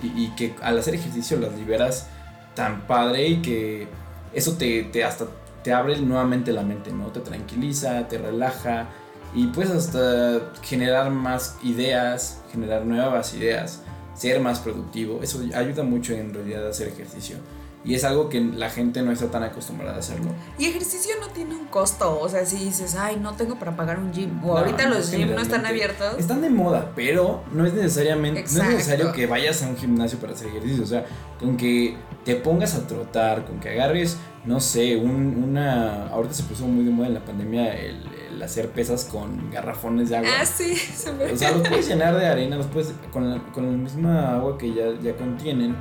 y, 0.03 0.25
y 0.25 0.27
que 0.35 0.53
al 0.61 0.77
hacer 0.77 0.93
ejercicio 0.93 1.39
las 1.39 1.53
liberas 1.53 2.07
tan 2.53 2.85
padre 2.85 3.27
y 3.27 3.41
que 3.41 3.87
eso 4.33 4.53
te, 4.53 4.83
te 4.83 5.03
hasta 5.03 5.25
te 5.63 5.73
abre 5.73 5.99
nuevamente 5.99 6.51
la 6.51 6.63
mente, 6.63 6.91
¿no? 6.91 7.07
Te 7.07 7.19
tranquiliza, 7.19 8.07
te 8.07 8.17
relaja 8.17 8.87
y 9.33 9.47
puedes 9.47 9.71
hasta 9.71 10.51
generar 10.61 11.11
más 11.11 11.57
ideas, 11.63 12.41
generar 12.51 12.85
nuevas 12.85 13.33
ideas, 13.33 13.81
ser 14.15 14.39
más 14.39 14.59
productivo. 14.59 15.21
Eso 15.21 15.41
ayuda 15.53 15.83
mucho 15.83 16.13
en 16.13 16.33
realidad 16.33 16.65
a 16.65 16.69
hacer 16.69 16.87
ejercicio. 16.87 17.37
Y 17.85 17.93
es 17.95 18.03
algo 18.03 18.27
que 18.27 18.41
la 18.41 18.69
gente 18.69 19.01
no 19.01 19.11
está 19.11 19.31
tan 19.31 19.43
acostumbrada 19.43 19.95
a 19.95 19.99
hacerlo. 19.99 20.31
Y 20.57 20.65
ejercicio 20.65 21.13
no 21.21 21.27
tiene 21.27 21.55
un 21.55 21.67
costo, 21.67 22.19
o 22.19 22.27
sea, 22.27 22.45
si 22.45 22.57
dices, 22.57 22.95
ay, 22.95 23.17
no 23.21 23.33
tengo 23.35 23.57
para 23.59 23.77
pagar 23.77 23.97
un 23.99 24.11
gym, 24.11 24.43
o 24.43 24.47
No, 24.47 24.57
ahorita 24.57 24.87
no, 24.89 24.95
los 24.95 25.09
gyms 25.11 25.31
no 25.31 25.41
están 25.41 25.65
abiertos. 25.65 26.15
Están 26.17 26.41
de 26.41 26.49
moda, 26.49 26.91
pero 26.95 27.43
no 27.53 27.65
es 27.65 27.73
necesariamente 27.73 28.41
no 28.51 28.63
es 28.63 28.69
necesario 28.69 29.11
que 29.13 29.25
vayas 29.25 29.63
a 29.63 29.67
un 29.69 29.77
gimnasio 29.77 30.19
para 30.19 30.33
hacer 30.33 30.47
ejercicio. 30.47 30.83
O 30.83 30.87
sea, 30.87 31.05
con 31.39 31.55
que 31.55 31.95
te 32.25 32.35
pongas 32.35 32.75
a 32.75 32.85
trotar, 32.87 33.45
con 33.45 33.59
que 33.61 33.69
agarres, 33.69 34.17
no 34.43 34.59
sé, 34.59 34.97
un- 34.97 35.41
una. 35.47 36.07
Ahorita 36.07 36.33
se 36.33 36.43
puso 36.43 36.65
muy 36.65 36.83
de 36.83 36.91
moda 36.91 37.07
en 37.07 37.13
la 37.13 37.23
pandemia 37.23 37.73
el, 37.73 38.03
el 38.33 38.41
hacer 38.43 38.69
pesas 38.69 39.05
con 39.05 39.49
garrafones 39.49 40.09
de 40.09 40.17
agua. 40.17 40.29
Ah, 40.41 40.45
sí, 40.45 40.75
se 40.75 41.13
me... 41.13 41.31
O 41.31 41.37
sea, 41.37 41.51
los 41.51 41.65
puedes 41.67 41.87
llenar 41.87 42.17
de 42.17 42.25
arena, 42.27 42.57
los 42.57 42.65
puedes, 42.67 42.91
con, 43.13 43.29
la, 43.29 43.41
con 43.53 43.65
la 43.71 43.77
misma 43.77 44.35
agua 44.35 44.57
que 44.57 44.73
ya, 44.73 44.87
ya 45.01 45.15
contienen, 45.15 45.75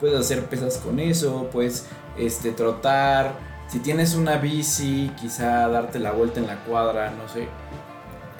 puedes 0.00 0.18
hacer 0.18 0.46
pesas 0.46 0.78
con 0.78 0.98
eso, 0.98 1.48
puedes 1.52 1.86
este, 2.18 2.52
trotar. 2.52 3.34
Si 3.68 3.78
tienes 3.78 4.14
una 4.14 4.36
bici, 4.36 5.10
quizá 5.20 5.68
darte 5.68 5.98
la 5.98 6.12
vuelta 6.12 6.40
en 6.40 6.46
la 6.46 6.64
cuadra, 6.64 7.10
no 7.10 7.28
sé. 7.28 7.46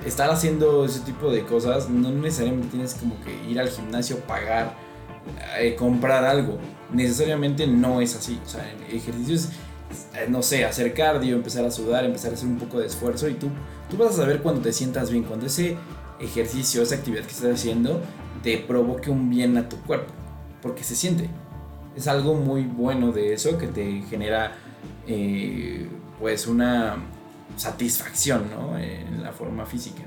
Estar 0.05 0.31
haciendo 0.31 0.85
ese 0.87 1.01
tipo 1.01 1.31
de 1.31 1.45
cosas, 1.45 1.89
no 1.91 2.11
necesariamente 2.11 2.69
tienes 2.69 2.95
como 2.95 3.15
que 3.23 3.33
ir 3.49 3.61
al 3.61 3.69
gimnasio, 3.69 4.19
pagar, 4.21 4.75
eh, 5.59 5.77
comprar 5.77 6.25
algo. 6.25 6.59
Necesariamente 6.91 7.67
no 7.67 8.01
es 8.01 8.17
así. 8.17 8.41
O 8.45 8.49
sea, 8.49 8.69
en 8.73 8.97
ejercicios, 8.97 9.51
eh, 10.15 10.27
no 10.29 10.43
sé, 10.43 10.65
hacer 10.65 10.95
cardio, 10.95 11.37
empezar 11.37 11.65
a 11.65 11.71
sudar, 11.71 12.05
empezar 12.05 12.31
a 12.31 12.35
hacer 12.35 12.49
un 12.49 12.59
poco 12.59 12.81
de 12.81 12.87
esfuerzo 12.87 13.29
y 13.29 13.35
tú, 13.35 13.49
tú 13.91 13.99
vas 13.99 14.15
a 14.15 14.17
saber 14.17 14.41
cuando 14.43 14.63
te 14.63 14.73
sientas 14.73 15.11
bien, 15.11 15.25
cuando 15.25 15.47
ese 15.47 15.77
ejercicio, 16.19 16.83
esa 16.83 16.97
actividad 16.97 17.23
que 17.23 17.33
estás 17.33 17.55
haciendo 17.55 18.01
te 18.43 18.59
provoque 18.59 19.11
un 19.11 19.29
bien 19.31 19.57
a 19.59 19.69
tu 19.69 19.77
cuerpo, 19.83 20.13
porque 20.63 20.83
se 20.83 20.97
siente. 20.97 21.29
Es 22.01 22.09
algo 22.09 22.33
muy 22.33 22.63
bueno 22.63 23.13
de 23.13 23.35
eso 23.35 23.59
que 23.59 23.67
te 23.67 24.01
genera 24.09 24.57
eh, 25.07 25.87
pues 26.19 26.47
una 26.47 26.97
satisfacción, 27.59 28.49
¿no? 28.51 28.79
En 28.79 29.23
la 29.23 29.33
forma 29.33 29.67
física. 29.67 30.01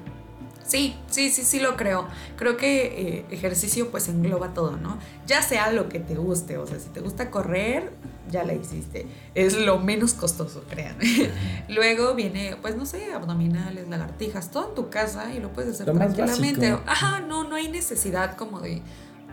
Sí, 0.66 0.96
sí, 1.06 1.30
sí, 1.30 1.44
sí 1.44 1.60
lo 1.60 1.78
creo. 1.78 2.08
Creo 2.36 2.58
que 2.58 2.86
eh, 2.86 3.26
ejercicio 3.30 3.92
pues 3.92 4.08
engloba 4.08 4.56
todo, 4.56 4.76
¿no? 4.78 4.98
Ya 5.28 5.44
sea 5.44 5.72
lo 5.72 5.88
que 5.88 6.00
te 6.00 6.16
guste, 6.16 6.58
o 6.58 6.66
sea, 6.66 6.80
si 6.80 6.90
te 6.90 7.00
gusta 7.00 7.30
correr, 7.30 7.92
ya 8.32 8.44
la 8.44 8.56
hiciste. 8.56 9.06
Es 9.36 9.56
lo 9.56 9.78
menos 9.78 10.16
costoso, 10.16 10.64
crean. 10.68 10.98
Luego 11.70 12.16
viene, 12.16 12.58
pues 12.60 12.76
no 12.76 12.88
sé, 12.88 13.14
abdominales, 13.14 13.88
lagartijas, 13.88 14.50
todo 14.50 14.70
en 14.70 14.76
tu 14.76 14.90
casa 14.90 15.32
y 15.32 15.40
lo 15.40 15.54
puedes 15.54 15.76
hacer 15.76 15.86
Lo 15.86 15.94
tranquilamente. 15.94 16.76
Ajá, 16.88 17.20
no, 17.20 17.48
no 17.48 17.56
hay 17.56 17.68
necesidad 17.68 18.36
como 18.36 18.62
de, 18.62 18.82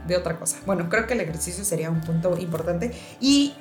de 0.07 0.17
otra 0.17 0.39
cosa. 0.39 0.59
Bueno, 0.67 0.89
creo 0.89 1.07
que 1.07 1.15
el 1.15 1.21
ejercicio 1.21 1.65
sería 1.65 1.91
un 1.91 2.01
punto 2.01 2.37
importante. 2.39 2.93
Y 3.21 3.55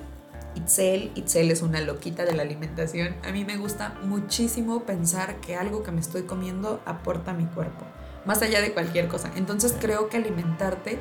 Itzel, 0.56 1.12
Itzel 1.16 1.52
es 1.52 1.62
una 1.62 1.80
loquita 1.82 2.26
de 2.26 2.34
la 2.34 2.42
alimentación. 2.44 3.16
A 3.28 3.32
mí 3.32 3.46
me 3.46 3.58
gusta 3.58 3.96
muchísimo 4.04 4.84
pensar 4.84 5.36
que 5.42 5.56
algo 5.56 5.84
que 5.84 5.92
me 5.92 6.02
estoy 6.02 6.24
comiendo 6.24 6.82
aporta 6.86 7.32
a 7.32 7.34
mi 7.34 7.46
cuerpo, 7.46 7.86
más 8.26 8.42
allá 8.42 8.62
de 8.62 8.74
cualquier 8.74 9.08
cosa. 9.08 9.32
Entonces 9.36 9.76
creo 9.80 10.10
que 10.10 10.18
alimentarte 10.18 11.00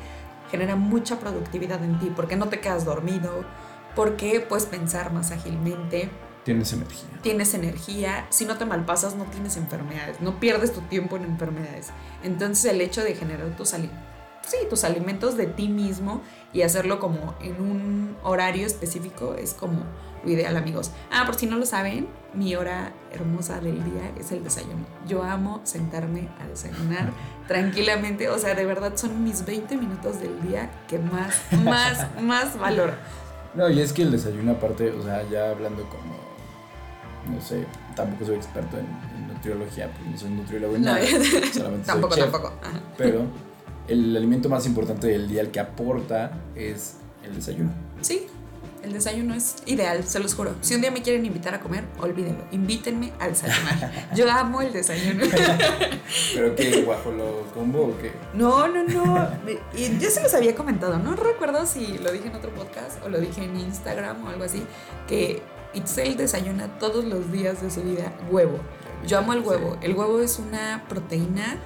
genera 0.51 0.75
mucha 0.75 1.19
productividad 1.19 1.83
en 1.83 1.99
ti, 1.99 2.11
porque 2.15 2.35
no 2.35 2.47
te 2.49 2.59
quedas 2.59 2.85
dormido, 2.85 3.43
porque 3.95 4.39
puedes 4.39 4.65
pensar 4.65 5.11
más 5.13 5.31
ágilmente, 5.31 6.09
Tienes 6.43 6.71
energía. 6.73 7.09
tienes 7.21 7.53
energía, 7.53 8.25
si 8.29 8.45
no 8.45 8.57
te 8.57 8.65
malpasas 8.65 9.15
no 9.15 9.25
tienes 9.25 9.57
enfermedades, 9.57 10.21
no 10.21 10.39
pierdes 10.39 10.73
tu 10.73 10.81
tiempo 10.81 11.17
en 11.17 11.23
enfermedades. 11.25 11.87
Entonces 12.23 12.65
el 12.71 12.81
hecho 12.81 13.03
de 13.03 13.13
generar 13.13 13.55
tus, 13.57 13.73
ali- 13.73 13.91
sí, 14.49 14.57
tus 14.69 14.83
alimentos 14.83 15.37
de 15.37 15.47
ti 15.47 15.67
mismo 15.67 16.21
y 16.53 16.63
hacerlo 16.63 16.99
como 16.99 17.35
en 17.41 17.61
un 17.61 18.17
horario 18.23 18.65
específico 18.65 19.35
es 19.35 19.53
como 19.53 19.83
lo 20.23 20.31
ideal 20.31 20.57
amigos. 20.57 20.91
Ah, 21.11 21.23
por 21.25 21.35
si 21.35 21.45
no 21.45 21.57
lo 21.57 21.65
saben, 21.65 22.07
mi 22.33 22.55
hora 22.55 22.91
hermosa 23.11 23.59
del 23.59 23.83
día 23.83 24.11
es 24.19 24.31
el 24.31 24.43
desayuno. 24.43 24.85
Yo 25.07 25.23
amo 25.23 25.61
sentarme 25.63 26.29
a 26.41 26.47
desayunar 26.47 27.11
tranquilamente, 27.47 28.29
o 28.29 28.37
sea, 28.37 28.55
de 28.55 28.65
verdad 28.65 28.93
son 28.95 29.23
mis 29.23 29.45
20 29.45 29.77
minutos 29.77 30.19
del 30.19 30.41
día 30.41 30.69
que 30.87 30.99
más, 30.99 31.35
más, 31.63 32.07
más 32.21 32.57
valoro. 32.57 32.93
No, 33.53 33.69
y 33.69 33.81
es 33.81 33.93
que 33.93 34.03
el 34.03 34.11
desayuno 34.11 34.53
aparte, 34.53 34.91
o 34.91 35.03
sea, 35.03 35.27
ya 35.29 35.49
hablando 35.49 35.83
como, 35.89 36.15
no 37.33 37.41
sé, 37.41 37.65
tampoco 37.95 38.25
soy 38.25 38.35
experto 38.35 38.77
en, 38.77 38.85
en 39.15 39.27
nutriología, 39.27 39.89
pues 39.91 40.11
no 40.11 40.17
soy 40.17 40.29
nutriólogo 40.31 40.75
en 40.75 40.81
No, 40.81 40.93
nada, 40.93 41.05
solamente 41.07 41.53
soy 41.55 41.75
tampoco, 41.85 42.15
chef, 42.15 42.31
tampoco. 42.31 42.53
Ajá. 42.61 42.79
Pero 42.97 43.25
el 43.89 44.15
alimento 44.15 44.49
más 44.49 44.65
importante 44.65 45.07
del 45.07 45.27
día, 45.27 45.41
el 45.41 45.51
que 45.51 45.59
aporta, 45.59 46.31
es 46.55 46.95
el 47.23 47.35
desayuno. 47.35 47.71
Sí, 48.01 48.27
el 48.83 48.93
desayuno 48.93 49.33
es 49.33 49.55
ideal, 49.65 50.03
se 50.05 50.19
los 50.19 50.33
juro. 50.33 50.55
Si 50.61 50.73
un 50.73 50.81
día 50.81 50.91
me 50.91 51.01
quieren 51.01 51.25
invitar 51.25 51.53
a 51.53 51.59
comer, 51.59 51.83
olvídenlo. 51.99 52.45
Invítenme 52.51 53.11
a 53.19 53.27
desayunar. 53.27 54.09
Yo 54.15 54.31
amo 54.31 54.61
el 54.61 54.71
desayuno. 54.71 55.25
¿Pero 56.33 56.55
qué, 56.55 56.83
guajolo 56.83 57.45
combo 57.53 57.87
o 57.87 57.97
qué? 57.99 58.11
No, 58.33 58.67
no, 58.67 58.83
no. 58.83 59.29
Y 59.75 59.97
yo 59.99 60.09
se 60.09 60.21
los 60.21 60.33
había 60.33 60.55
comentado. 60.55 60.97
No 60.97 61.15
recuerdo 61.15 61.65
si 61.65 61.97
lo 61.97 62.11
dije 62.11 62.27
en 62.27 62.35
otro 62.35 62.51
podcast 62.51 63.03
o 63.03 63.09
lo 63.09 63.19
dije 63.19 63.43
en 63.43 63.59
Instagram 63.59 64.25
o 64.25 64.29
algo 64.29 64.43
así. 64.43 64.63
Que 65.07 65.41
Itzel 65.73 66.17
desayuna 66.17 66.79
todos 66.79 67.05
los 67.05 67.31
días 67.31 67.61
de 67.61 67.69
su 67.69 67.83
vida 67.83 68.13
huevo. 68.31 68.59
Yo 69.05 69.19
amo 69.19 69.33
el 69.33 69.41
huevo. 69.41 69.77
El 69.81 69.95
huevo 69.95 70.19
es 70.19 70.39
una 70.39 70.85
proteína 70.89 71.57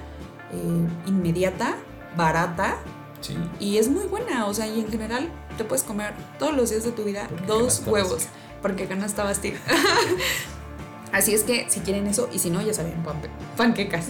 eh, 0.52 1.08
inmediata, 1.08 1.76
barata 2.16 2.76
Sí. 3.20 3.34
y 3.58 3.78
es 3.78 3.88
muy 3.88 4.04
buena. 4.04 4.46
O 4.46 4.54
sea, 4.54 4.66
y 4.66 4.80
en 4.80 4.88
general 4.90 5.28
te 5.56 5.64
puedes 5.64 5.82
comer 5.82 6.12
todos 6.38 6.54
los 6.54 6.70
días 6.70 6.84
de 6.84 6.90
tu 6.92 7.04
vida 7.04 7.28
dos 7.46 7.82
huevos. 7.86 8.24
Porque 8.60 8.86
canasta 8.86 9.24
básica. 9.24 9.58
Así 11.12 11.32
es 11.32 11.44
que 11.44 11.66
si 11.68 11.78
quieren 11.80 12.08
eso, 12.08 12.28
y 12.32 12.40
si 12.40 12.50
no, 12.50 12.60
ya 12.60 12.74
saben, 12.74 12.94
pan- 13.04 13.20
panquecas. 13.56 14.06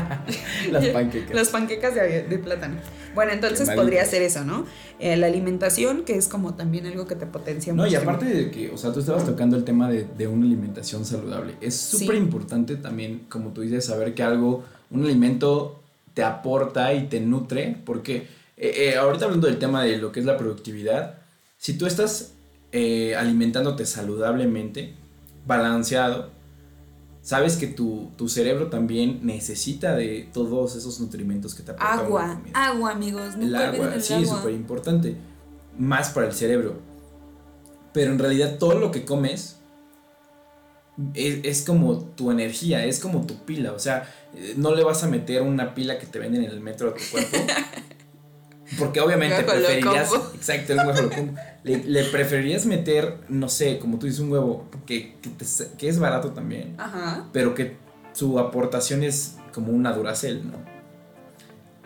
Las 0.70 0.86
panquecas. 0.88 1.34
Las 1.34 1.48
panquecas 1.48 1.94
de, 1.94 2.22
de 2.22 2.38
plátano. 2.38 2.76
Bueno, 3.16 3.32
entonces 3.32 3.68
podría 3.70 4.04
ser 4.04 4.22
eso, 4.22 4.44
¿no? 4.44 4.64
Eh, 5.00 5.16
la 5.16 5.26
alimentación, 5.26 6.04
que 6.04 6.14
es 6.16 6.28
como 6.28 6.54
también 6.54 6.86
algo 6.86 7.06
que 7.06 7.16
te 7.16 7.26
potencia 7.26 7.72
No, 7.72 7.82
y 7.84 7.90
muchísimo. 7.90 8.10
aparte 8.12 8.32
de 8.32 8.50
que, 8.52 8.70
o 8.70 8.76
sea, 8.76 8.92
tú 8.92 9.00
estabas 9.00 9.24
tocando 9.24 9.56
el 9.56 9.64
tema 9.64 9.90
de, 9.90 10.04
de 10.04 10.28
una 10.28 10.46
alimentación 10.46 11.04
saludable. 11.04 11.54
Es 11.60 11.74
Sí. 11.74 11.98
súper 12.00 12.14
importante 12.16 12.76
también, 12.76 13.26
como 13.28 13.50
tú 13.50 13.62
dices, 13.62 13.84
saber 13.86 14.14
que 14.14 14.22
algo, 14.22 14.62
un 14.90 15.04
alimento 15.04 15.82
te 16.16 16.24
aporta 16.24 16.94
y 16.94 17.08
te 17.08 17.20
nutre, 17.20 17.76
porque 17.84 18.26
eh, 18.56 18.72
eh, 18.88 18.96
ahorita 18.96 19.26
hablando 19.26 19.48
del 19.48 19.58
tema 19.58 19.84
de 19.84 19.98
lo 19.98 20.12
que 20.12 20.20
es 20.20 20.24
la 20.24 20.38
productividad, 20.38 21.18
si 21.58 21.76
tú 21.76 21.84
estás 21.84 22.32
eh, 22.72 23.14
alimentándote 23.14 23.84
saludablemente, 23.84 24.94
balanceado, 25.46 26.30
sabes 27.20 27.58
que 27.58 27.66
tu, 27.66 28.12
tu 28.16 28.30
cerebro 28.30 28.68
también 28.70 29.20
necesita 29.24 29.94
de 29.94 30.30
todos 30.32 30.74
esos 30.74 30.98
nutrimentos 31.00 31.54
que 31.54 31.62
te 31.62 31.72
aporta 31.72 31.92
Agua, 31.92 32.40
agua, 32.54 32.92
amigos. 32.92 33.34
El 33.34 33.50
Nunca 33.50 33.68
olviden 33.68 33.84
agua, 33.84 33.94
el 33.96 34.02
sí, 34.02 34.14
agua. 34.14 34.24
es 34.24 34.30
súper 34.30 34.54
importante. 34.54 35.16
Más 35.78 36.08
para 36.08 36.28
el 36.28 36.32
cerebro. 36.32 36.80
Pero 37.92 38.12
en 38.12 38.18
realidad 38.18 38.56
todo 38.58 38.78
lo 38.78 38.90
que 38.90 39.04
comes 39.04 39.56
es, 41.14 41.38
es 41.44 41.62
como 41.62 41.98
tu 42.00 42.30
energía, 42.30 42.84
es 42.84 43.00
como 43.00 43.26
tu 43.26 43.44
pila. 43.44 43.72
O 43.72 43.78
sea, 43.78 44.08
eh, 44.34 44.54
no 44.56 44.74
le 44.74 44.82
vas 44.84 45.02
a 45.04 45.08
meter 45.08 45.42
una 45.42 45.74
pila 45.74 45.98
que 45.98 46.06
te 46.06 46.18
venden 46.18 46.44
en 46.44 46.50
el 46.50 46.60
metro 46.60 46.90
a 46.90 46.94
tu 46.94 47.02
cuerpo. 47.10 47.36
Porque 48.78 49.00
obviamente 49.00 49.44
preferirías. 49.44 50.10
Exacto, 50.34 50.72
el 50.72 50.82
guajolocombo. 50.82 51.34
le, 51.62 51.84
le 51.84 52.04
preferirías 52.04 52.66
meter, 52.66 53.18
no 53.28 53.48
sé, 53.48 53.78
como 53.78 53.98
tú 53.98 54.06
dices, 54.06 54.20
un 54.20 54.32
huevo 54.32 54.68
que, 54.86 55.14
que, 55.22 55.28
te- 55.30 55.76
que 55.78 55.88
es 55.88 56.00
barato 56.00 56.32
también 56.32 56.74
Ajá. 56.76 57.28
pero 57.32 57.54
que 57.54 57.76
su 58.12 58.40
aportación 58.40 59.04
es 59.04 59.36
como 59.54 59.70
una 59.70 59.92
duracel, 59.92 60.50
¿no? 60.50 60.58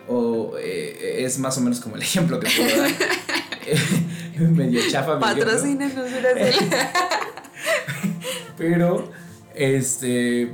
O 0.07 0.55
eh, 0.57 1.23
es 1.23 1.37
más 1.37 1.55
o 1.59 1.61
menos 1.61 1.79
como 1.81 1.97
el 1.97 2.01
ejemplo 2.01 2.39
que 2.39 2.49
puedo 2.49 2.75
dar. 2.81 2.91
Medio 4.51 4.81
chafa. 4.89 5.19
Patrocínanos, 5.19 5.93
Duracell. 6.11 6.55
Pero, 8.61 9.09
este, 9.55 10.51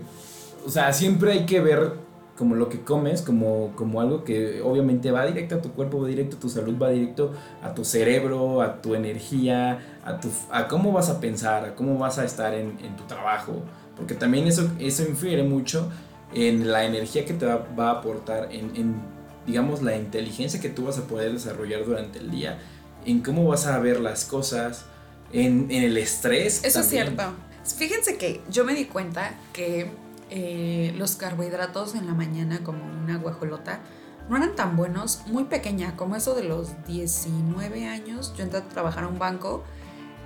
o 0.65 0.69
sea, 0.69 0.93
siempre 0.93 1.33
hay 1.33 1.45
que 1.45 1.59
ver 1.59 1.91
como 2.37 2.55
lo 2.55 2.69
que 2.69 2.79
comes, 2.79 3.21
como, 3.21 3.73
como 3.75 3.99
algo 3.99 4.23
que 4.23 4.61
obviamente 4.61 5.11
va 5.11 5.25
directo 5.25 5.55
a 5.55 5.61
tu 5.61 5.73
cuerpo, 5.73 6.01
va 6.01 6.07
directo 6.07 6.37
a 6.37 6.39
tu 6.39 6.47
salud, 6.47 6.81
va 6.81 6.89
directo 6.89 7.33
a 7.61 7.73
tu 7.73 7.83
cerebro, 7.83 8.61
a 8.61 8.81
tu 8.81 8.95
energía, 8.95 9.97
a, 10.05 10.21
tu, 10.21 10.29
a 10.51 10.69
cómo 10.69 10.93
vas 10.93 11.09
a 11.09 11.19
pensar, 11.19 11.65
a 11.65 11.75
cómo 11.75 11.97
vas 11.97 12.17
a 12.17 12.23
estar 12.23 12.53
en, 12.53 12.77
en 12.81 12.95
tu 12.95 13.03
trabajo. 13.07 13.61
Porque 13.97 14.13
también 14.13 14.47
eso, 14.47 14.71
eso 14.79 15.03
infiere 15.03 15.43
mucho 15.43 15.91
en 16.33 16.71
la 16.71 16.85
energía 16.85 17.25
que 17.25 17.33
te 17.33 17.45
va, 17.45 17.67
va 17.77 17.89
a 17.89 17.91
aportar, 17.99 18.47
en, 18.53 18.73
en, 18.77 18.95
digamos, 19.45 19.81
la 19.81 19.97
inteligencia 19.97 20.61
que 20.61 20.69
tú 20.69 20.85
vas 20.85 20.97
a 20.97 21.07
poder 21.07 21.33
desarrollar 21.33 21.83
durante 21.83 22.19
el 22.19 22.31
día, 22.31 22.57
en 23.05 23.21
cómo 23.21 23.45
vas 23.47 23.67
a 23.67 23.77
ver 23.79 23.99
las 23.99 24.23
cosas, 24.23 24.85
en, 25.33 25.67
en 25.71 25.83
el 25.83 25.97
estrés. 25.97 26.63
Eso 26.63 26.79
es 26.79 26.87
cierto. 26.87 27.33
Fíjense 27.75 28.17
que 28.17 28.41
yo 28.49 28.63
me 28.65 28.73
di 28.73 28.85
cuenta 28.85 29.33
que 29.53 29.91
eh, 30.29 30.93
los 30.97 31.15
carbohidratos 31.15 31.95
en 31.95 32.05
la 32.05 32.13
mañana, 32.13 32.63
como 32.63 32.83
una 32.83 33.17
guajolota, 33.17 33.79
no 34.29 34.35
eran 34.37 34.55
tan 34.55 34.75
buenos, 34.75 35.21
muy 35.27 35.45
pequeña, 35.45 35.95
como 35.95 36.15
eso 36.15 36.35
de 36.35 36.43
los 36.43 36.83
19 36.85 37.87
años. 37.87 38.33
Yo 38.37 38.43
entré 38.43 38.59
a 38.59 38.67
trabajar 38.67 39.05
a 39.05 39.07
un 39.07 39.19
banco 39.19 39.63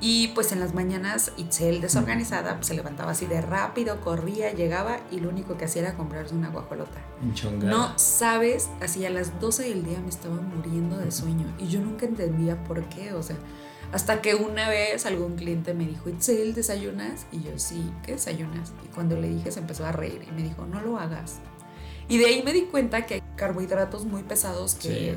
y 0.04 0.30
pues 0.30 0.52
en 0.52 0.60
las 0.60 0.74
mañanas 0.74 1.32
Itzel, 1.38 1.80
desorganizada, 1.80 2.56
pues, 2.56 2.68
se 2.68 2.74
levantaba 2.74 3.12
así 3.12 3.28
de 3.28 3.40
rápido, 3.40 4.02
corría, 4.02 4.52
llegaba 4.52 5.00
y 5.12 5.20
lo 5.20 5.30
único 5.30 5.58
que 5.58 5.66
hacía 5.66 5.84
era 5.84 5.94
comprarse 5.94 6.34
una 6.34 6.50
guajolota. 6.50 7.00
No 7.70 7.98
sabes, 8.00 8.70
así 8.82 9.06
a 9.06 9.12
las 9.12 9.40
12 9.40 9.70
del 9.70 9.86
día 9.86 10.00
me 10.00 10.10
estaba 10.10 10.42
muriendo 10.42 10.98
de 10.98 11.12
sueño 11.12 11.46
y 11.60 11.68
yo 11.68 11.80
nunca 11.80 12.08
entendía 12.08 12.64
por 12.64 12.84
qué, 12.86 13.14
o 13.14 13.22
sea, 13.22 13.36
hasta 13.92 14.22
que 14.22 14.36
una 14.36 14.70
vez 14.70 15.06
algún 15.06 15.36
cliente 15.36 15.74
me 15.74 15.86
dijo, 15.86 16.10
Itzel, 16.10 16.54
¿desayunas? 16.54 17.26
Y 17.32 17.42
yo, 17.44 17.52
sí, 17.58 17.92
¿qué 18.04 18.14
desayunas? 18.14 18.72
Y 18.86 18.88
cuando 18.88 19.20
le 19.20 19.28
dije 19.30 19.52
se 19.52 19.60
empezó 19.60 19.86
a 19.86 19.92
reír 19.92 20.22
y 20.28 20.32
me 20.32 20.44
dijo, 20.44 20.66
no 20.66 20.80
lo 20.82 20.98
hagas. 20.98 21.40
Y 22.08 22.18
de 22.18 22.26
ahí 22.26 22.42
me 22.44 22.54
di 22.54 22.62
cuenta 22.64 23.06
que 23.06 23.16
hay 23.16 23.24
carbohidratos 23.36 24.06
muy 24.06 24.24
pesados 24.24 24.76
que 24.76 24.90
Sí. 24.90 25.16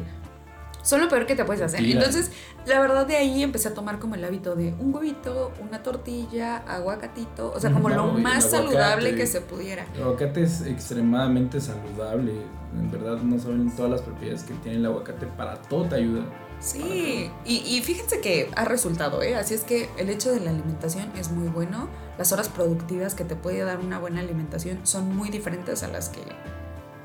son 0.83 1.01
lo 1.01 1.09
peor 1.09 1.27
que 1.27 1.35
te 1.35 1.45
puedes 1.45 1.63
hacer. 1.63 1.81
Tira. 1.81 1.99
Entonces, 1.99 2.31
la 2.67 2.79
verdad 2.81 3.07
de 3.07 3.17
ahí 3.17 3.43
empecé 3.43 3.69
a 3.69 3.75
tomar 3.75 3.99
como 3.99 4.15
el 4.17 4.25
hábito 4.25 4.55
de 4.55 4.75
un 4.79 4.95
huevito, 4.95 5.53
una 5.61 5.83
tortilla, 5.83 6.59
aguacatito, 6.59 7.53
o 7.55 7.59
sea, 7.61 7.73
como 7.73 7.89
No, 7.89 7.97
lo 8.07 8.13
más 8.15 8.51
saludable 8.51 9.15
que 9.17 9.27
se 9.27 9.41
pudiera. 9.41 9.87
El 9.95 10.03
aguacate 10.03 10.43
es 10.43 10.63
extremadamente 10.63 11.61
saludable. 11.61 12.33
En 12.77 12.91
verdad 12.91 13.17
no 13.19 13.39
saben 13.39 13.75
todas 13.75 13.91
las 13.91 14.03
propiedades 14.03 14.43
que 14.43 14.55
tiene 14.55 14.79
el 14.79 14.87
aguacate. 14.87 15.27
Para 15.27 15.55
todo 15.63 15.85
te 15.87 15.97
ayuda. 15.97 16.25
Sí, 16.61 17.31
y, 17.45 17.57
y 17.57 17.83
fíjense 17.83 18.21
que 18.21 18.51
ha 18.57 18.65
resultado, 18.65 19.23
¿eh? 19.23 19.37
Así 19.37 19.53
es 19.55 19.63
que 19.63 19.91
el 19.99 20.09
hecho 20.09 20.33
de 20.33 20.41
la 20.41 20.51
alimentación 20.51 21.13
es 21.17 21.31
muy 21.31 21.49
bueno. 21.49 21.89
Las 22.17 22.33
horas 22.33 22.49
productivas 22.49 23.15
que 23.15 23.25
te 23.25 23.37
puede 23.37 23.63
dar 23.65 23.81
una 23.81 23.99
buena 23.99 24.21
alimentación 24.21 24.81
son 24.87 25.15
muy 25.15 25.29
diferentes 25.29 25.83
a 25.83 25.89
las 25.89 26.09
que 26.09 26.21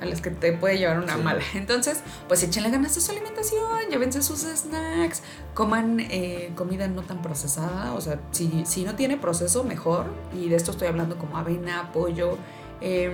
a 0.01 0.05
las 0.05 0.21
que 0.21 0.29
te 0.31 0.53
puede 0.53 0.77
llevar 0.77 0.99
una 0.99 1.17
Sí. 1.17 1.21
mala. 1.21 1.41
Entonces, 1.55 1.99
pues 2.29 2.41
échenle 2.41 2.69
ganas 2.69 2.95
a 2.95 3.01
su 3.01 3.11
alimentación, 3.11 3.89
llévense 3.89 4.21
sus 4.21 4.43
snacks, 4.43 5.21
coman 5.53 5.99
eh, 5.99 6.53
comida 6.55 6.87
no 6.87 7.01
tan 7.01 7.21
procesada, 7.21 7.93
o 7.93 7.99
sea, 7.99 8.17
si, 8.31 8.63
si 8.65 8.85
no 8.85 8.95
tiene 8.95 9.17
proceso, 9.17 9.65
mejor. 9.65 10.05
Y 10.33 10.47
de 10.47 10.55
esto 10.55 10.71
estoy 10.71 10.87
hablando 10.87 11.17
como 11.17 11.35
avena, 11.37 11.91
pollo, 11.91 12.37
em, 12.79 13.11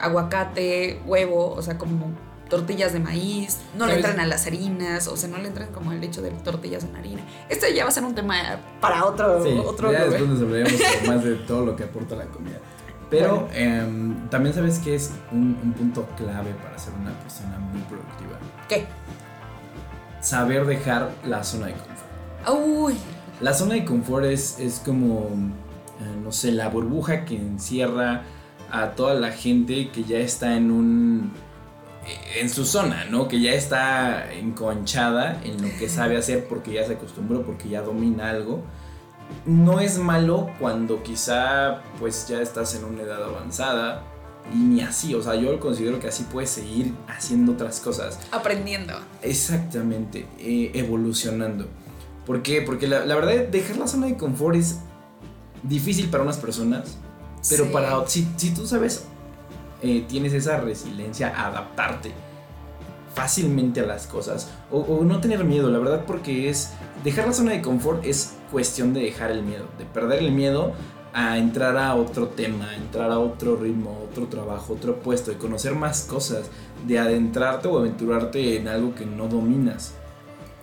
aguacate, 0.00 1.00
huevo, 1.06 1.52
o 1.52 1.62
sea, 1.62 1.78
como 1.78 2.10
tortillas 2.54 2.92
de 2.92 3.00
maíz, 3.00 3.58
no 3.76 3.86
le 3.86 3.94
entran 3.96 4.20
a 4.20 4.26
las 4.26 4.46
harinas, 4.46 5.08
o 5.08 5.16
sea, 5.16 5.28
no 5.28 5.38
le 5.38 5.48
entran 5.48 5.68
como 5.72 5.90
el 5.92 6.02
hecho 6.04 6.22
de 6.22 6.30
tortillas 6.30 6.84
en 6.84 6.94
harina. 6.94 7.22
Esto 7.48 7.66
ya 7.74 7.82
va 7.84 7.88
a 7.88 7.92
ser 7.92 8.04
un 8.04 8.14
tema 8.14 8.34
para 8.80 9.04
otro, 9.04 9.38
otro 9.66 9.90
ya 9.92 10.04
después 10.04 10.28
nos 10.28 10.40
hablaremos 10.40 10.72
más 11.06 11.24
de 11.24 11.34
todo 11.34 11.64
lo 11.66 11.74
que 11.76 11.84
aporta 11.84 12.14
la 12.14 12.26
comida. 12.26 12.58
Pero 13.10 13.40
Bueno. 13.40 13.48
em, 13.54 14.28
también 14.30 14.54
sabes 14.54 14.78
que 14.78 14.94
es 14.94 15.10
un, 15.32 15.58
un 15.62 15.72
punto 15.72 16.06
clave 16.16 16.52
para 16.62 16.78
ser 16.78 16.92
una 16.94 17.12
persona 17.18 17.58
muy 17.58 17.80
productiva. 17.82 18.38
¿Qué? 18.68 18.86
Saber 20.20 20.64
dejar 20.66 21.10
la 21.26 21.44
zona 21.44 21.66
de 21.66 21.72
confort. 21.74 22.58
Uy, 22.66 22.94
La 23.40 23.52
zona 23.52 23.74
de 23.74 23.84
confort 23.84 24.24
es, 24.26 24.58
es 24.60 24.80
como, 24.84 25.28
eh, 26.00 26.22
no 26.22 26.30
sé, 26.32 26.52
la 26.52 26.68
burbuja 26.68 27.24
que 27.24 27.36
encierra 27.36 28.22
a 28.70 28.90
toda 28.92 29.14
la 29.14 29.30
gente 29.32 29.90
que 29.90 30.04
ya 30.04 30.18
está 30.18 30.56
en 30.56 30.70
un... 30.70 31.32
en 32.36 32.48
su 32.50 32.64
zona, 32.64 33.04
¿no? 33.06 33.28
Que 33.28 33.40
ya 33.40 33.52
está 33.52 34.32
enconchada 34.32 35.40
en 35.44 35.60
lo 35.62 35.68
que 35.78 35.88
sabe 35.88 36.16
hacer 36.16 36.46
porque 36.48 36.72
ya 36.72 36.86
se 36.86 36.94
acostumbró, 36.94 37.42
porque 37.42 37.68
ya 37.68 37.82
domina 37.82 38.30
algo. 38.30 38.62
No 39.46 39.80
es 39.80 39.98
malo 39.98 40.50
cuando 40.60 41.02
quizá 41.02 41.82
pues 41.98 42.28
ya 42.28 42.40
estás 42.42 42.74
en 42.74 42.84
una 42.84 43.02
edad 43.02 43.22
avanzada 43.24 44.02
y 44.52 44.56
ni 44.58 44.82
así, 44.82 45.14
o 45.14 45.22
sea, 45.22 45.34
yo 45.36 45.58
considero 45.58 45.98
que 45.98 46.08
así 46.08 46.24
puedes 46.30 46.50
seguir 46.50 46.92
haciendo 47.08 47.52
otras 47.52 47.80
cosas. 47.80 48.18
aprendiendo. 48.30 48.92
Exactamente, 49.22 50.26
eh, 50.38 50.70
evolucionando. 50.74 51.66
¿Por 52.26 52.42
qué? 52.42 52.60
Porque 52.62 52.86
la, 52.86 53.06
la 53.06 53.14
verdad, 53.14 53.46
dejar 53.50 53.76
la 53.78 53.86
zona 53.86 54.06
de 54.06 54.16
confort 54.16 54.56
es 54.56 54.78
difícil 55.62 56.08
para 56.10 56.22
unas 56.22 56.36
personas, 56.36 56.98
pero 57.48 57.64
Sí. 57.64 57.70
para 57.72 58.06
si, 58.08 58.28
si 58.36 58.50
tú 58.52 58.66
sabes, 58.66 59.04
eh, 59.84 60.04
tienes 60.08 60.32
esa 60.32 60.60
resiliencia 60.60 61.28
a 61.36 61.48
adaptarte 61.48 62.12
fácilmente 63.14 63.80
a 63.80 63.86
las 63.86 64.06
cosas 64.06 64.50
o, 64.70 64.78
o 64.80 65.04
no 65.04 65.20
tener 65.20 65.44
miedo, 65.44 65.70
la 65.70 65.78
verdad, 65.78 66.04
porque 66.06 66.48
es 66.48 66.72
dejar 67.04 67.26
la 67.26 67.32
zona 67.34 67.52
de 67.52 67.62
confort 67.62 68.04
es 68.04 68.34
cuestión 68.50 68.94
de 68.94 69.00
dejar 69.02 69.30
el 69.30 69.42
miedo, 69.42 69.66
de 69.78 69.84
perder 69.84 70.20
el 70.20 70.32
miedo 70.32 70.72
a 71.12 71.38
entrar 71.38 71.76
a 71.76 71.94
otro 71.94 72.28
tema, 72.28 72.70
a 72.70 72.76
entrar 72.76 73.12
a 73.12 73.20
otro 73.20 73.56
ritmo, 73.56 74.04
otro 74.10 74.26
trabajo, 74.26 74.72
otro 74.72 75.00
puesto, 75.00 75.30
de 75.30 75.36
conocer 75.36 75.74
más 75.74 76.02
cosas, 76.02 76.50
de 76.86 76.98
adentrarte 76.98 77.68
o 77.68 77.78
aventurarte 77.78 78.56
en 78.56 78.66
algo 78.66 78.94
que 78.96 79.06
no 79.06 79.28
dominas. 79.28 79.92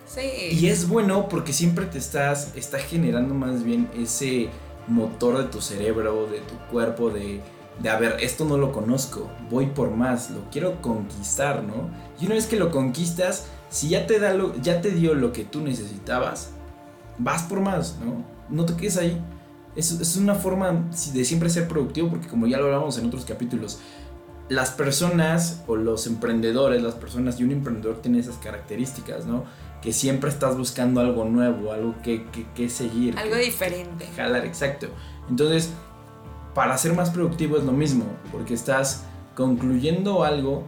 Sí. 0.04 0.20
Y 0.50 0.66
es 0.66 0.88
bueno 0.88 1.28
porque 1.30 1.54
siempre 1.54 1.86
te 1.86 1.96
estás, 1.96 2.54
está 2.54 2.78
generando 2.78 3.32
más 3.34 3.62
bien 3.62 3.88
ese 3.96 4.50
motor 4.88 5.38
de 5.38 5.44
tu 5.44 5.62
cerebro, 5.62 6.26
de 6.26 6.40
tu 6.40 6.58
cuerpo, 6.70 7.08
de, 7.08 7.40
de 7.80 7.88
a 7.90 7.98
ver, 7.98 8.16
esto 8.20 8.44
no 8.44 8.56
lo 8.58 8.72
conozco, 8.72 9.30
voy 9.50 9.66
por 9.66 9.90
más, 9.90 10.30
lo 10.30 10.40
quiero 10.50 10.80
conquistar, 10.82 11.62
¿no? 11.62 11.90
Y 12.20 12.26
una 12.26 12.34
vez 12.36 12.46
que 12.46 12.56
lo 12.56 12.70
conquistas, 12.70 13.46
si 13.70 13.88
ya 13.88 14.06
te, 14.06 14.18
da 14.20 14.34
lo, 14.34 14.54
ya 14.60 14.80
te 14.80 14.90
dio 14.90 15.14
lo 15.14 15.32
que 15.32 15.44
tú 15.44 15.60
necesitabas, 15.60 16.50
vas 17.18 17.42
por 17.44 17.60
más, 17.60 17.96
¿no? 18.04 18.24
No 18.48 18.64
te 18.66 18.76
quedes 18.76 18.96
ahí. 18.98 19.20
Es, 19.74 19.90
es 19.92 20.16
una 20.16 20.34
forma 20.34 20.84
de 21.14 21.24
siempre 21.24 21.48
ser 21.48 21.66
productivo 21.66 22.10
porque 22.10 22.28
como 22.28 22.46
ya 22.46 22.58
lo 22.58 22.66
hablamos 22.66 22.98
en 22.98 23.06
otros 23.06 23.24
capítulos, 23.24 23.78
las 24.50 24.70
personas 24.70 25.62
o 25.66 25.76
los 25.76 26.06
emprendedores, 26.06 26.82
las 26.82 26.94
personas 26.94 27.40
y 27.40 27.44
un 27.44 27.52
emprendedor 27.52 28.02
tiene 28.02 28.18
esas 28.18 28.36
características, 28.36 29.24
¿no? 29.24 29.44
Que 29.80 29.92
siempre 29.94 30.28
estás 30.28 30.58
buscando 30.58 31.00
algo 31.00 31.24
nuevo, 31.24 31.72
algo 31.72 31.94
que, 32.02 32.26
que, 32.30 32.46
que 32.54 32.68
seguir. 32.68 33.18
Algo 33.18 33.34
que- 33.36 33.40
diferente. 33.44 34.06
jalar, 34.14 34.44
exacto. 34.44 34.88
Entonces, 35.30 35.70
para 36.54 36.76
ser 36.78 36.94
más 36.94 37.10
productivo 37.10 37.56
es 37.56 37.64
lo 37.64 37.72
mismo, 37.72 38.04
porque 38.30 38.54
estás 38.54 39.04
concluyendo 39.34 40.24
algo 40.24 40.64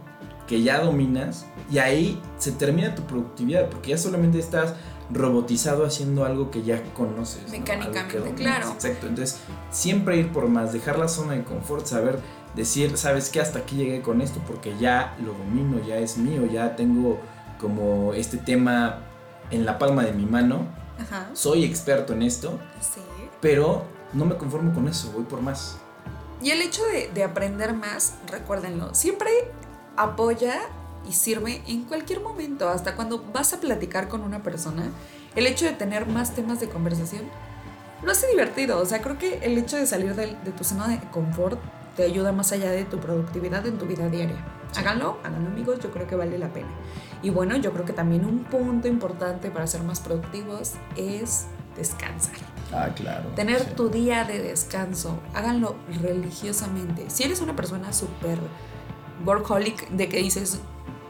que 0.47 0.61
ya 0.61 0.79
dominas 0.81 1.45
y 1.71 1.79
ahí 1.79 2.21
se 2.37 2.51
termina 2.51 2.93
tu 2.95 3.03
productividad, 3.03 3.69
porque 3.69 3.91
ya 3.91 3.97
solamente 3.97 4.39
estás 4.39 4.73
robotizado 5.11 5.85
haciendo 5.85 6.25
algo 6.25 6.49
que 6.51 6.63
ya 6.63 6.81
conoces. 6.93 7.43
¿no? 7.45 7.51
Mecánicamente, 7.51 8.17
dominas. 8.19 8.39
claro. 8.39 8.71
Exacto, 8.71 9.07
entonces 9.07 9.39
siempre 9.71 10.17
ir 10.17 10.31
por 10.31 10.47
más, 10.47 10.73
dejar 10.73 10.97
la 10.99 11.07
zona 11.07 11.33
de 11.33 11.43
confort, 11.43 11.85
saber 11.85 12.19
decir, 12.55 12.97
sabes 12.97 13.29
que 13.29 13.39
hasta 13.39 13.59
aquí 13.59 13.75
llegué 13.75 14.01
con 14.01 14.21
esto 14.21 14.39
porque 14.47 14.75
ya 14.79 15.15
lo 15.23 15.33
domino, 15.33 15.79
ya 15.85 15.97
es 15.97 16.17
mío, 16.17 16.45
ya 16.51 16.75
tengo 16.75 17.19
como 17.59 18.13
este 18.13 18.37
tema 18.37 18.99
en 19.51 19.65
la 19.65 19.77
palma 19.77 20.03
de 20.03 20.11
mi 20.13 20.25
mano, 20.25 20.67
Ajá. 20.99 21.29
soy 21.33 21.63
experto 21.63 22.13
en 22.13 22.23
esto, 22.23 22.57
Sí. 22.79 23.01
pero 23.41 23.83
no 24.13 24.25
me 24.25 24.37
conformo 24.37 24.73
con 24.73 24.87
eso, 24.87 25.11
voy 25.11 25.23
por 25.23 25.41
más. 25.41 25.77
Y 26.41 26.51
el 26.51 26.61
hecho 26.61 26.83
de, 26.85 27.09
de 27.13 27.23
aprender 27.23 27.73
más, 27.73 28.15
recuérdenlo, 28.27 28.93
siempre 28.93 29.29
apoya 29.97 30.59
y 31.07 31.13
sirve 31.13 31.61
en 31.67 31.83
cualquier 31.83 32.21
momento, 32.21 32.69
hasta 32.69 32.95
cuando 32.95 33.23
vas 33.33 33.53
a 33.53 33.59
platicar 33.59 34.07
con 34.07 34.21
una 34.21 34.43
persona, 34.43 34.89
el 35.35 35.47
hecho 35.47 35.65
de 35.65 35.73
tener 35.73 36.07
más 36.07 36.33
temas 36.33 36.59
de 36.59 36.69
conversación 36.69 37.23
lo 38.03 38.11
hace 38.11 38.27
divertido. 38.27 38.79
O 38.79 38.85
sea, 38.85 39.01
creo 39.01 39.17
que 39.17 39.39
el 39.39 39.57
hecho 39.57 39.77
de 39.77 39.85
salir 39.87 40.15
de, 40.15 40.35
de 40.43 40.51
tu 40.51 40.63
zona 40.63 40.87
de 40.87 40.99
confort 41.09 41.59
te 41.95 42.03
ayuda 42.03 42.31
más 42.31 42.51
allá 42.51 42.71
de 42.71 42.85
tu 42.85 42.99
productividad 42.99 43.65
en 43.65 43.77
tu 43.77 43.85
vida 43.85 44.09
diaria. 44.09 44.37
Háganlo, 44.75 45.17
háganlo 45.23 45.49
amigos, 45.49 45.79
yo 45.79 45.91
creo 45.91 46.07
que 46.07 46.15
vale 46.15 46.37
la 46.37 46.49
pena. 46.49 46.69
Y 47.21 47.29
bueno, 47.29 47.55
yo 47.55 47.71
creo 47.71 47.85
que 47.85 47.93
también 47.93 48.25
un 48.25 48.43
punto 48.43 48.87
importante 48.87 49.49
para 49.49 49.67
ser 49.67 49.83
más 49.83 49.99
productivos 50.01 50.73
es 50.97 51.45
descansar. 51.77 52.54
Ah, 52.75 52.89
claro. 52.93 53.29
Tener 53.35 53.59
sí. 53.61 53.67
tu 53.75 53.89
día 53.89 54.23
de 54.25 54.41
descanso, 54.41 55.19
háganlo 55.33 55.75
religiosamente. 56.01 57.05
Si 57.09 57.23
eres 57.23 57.41
una 57.41 57.55
persona 57.55 57.93
súper 57.93 58.37
workaholic 59.25 59.89
de 59.89 60.09
que 60.09 60.17
dices 60.17 60.59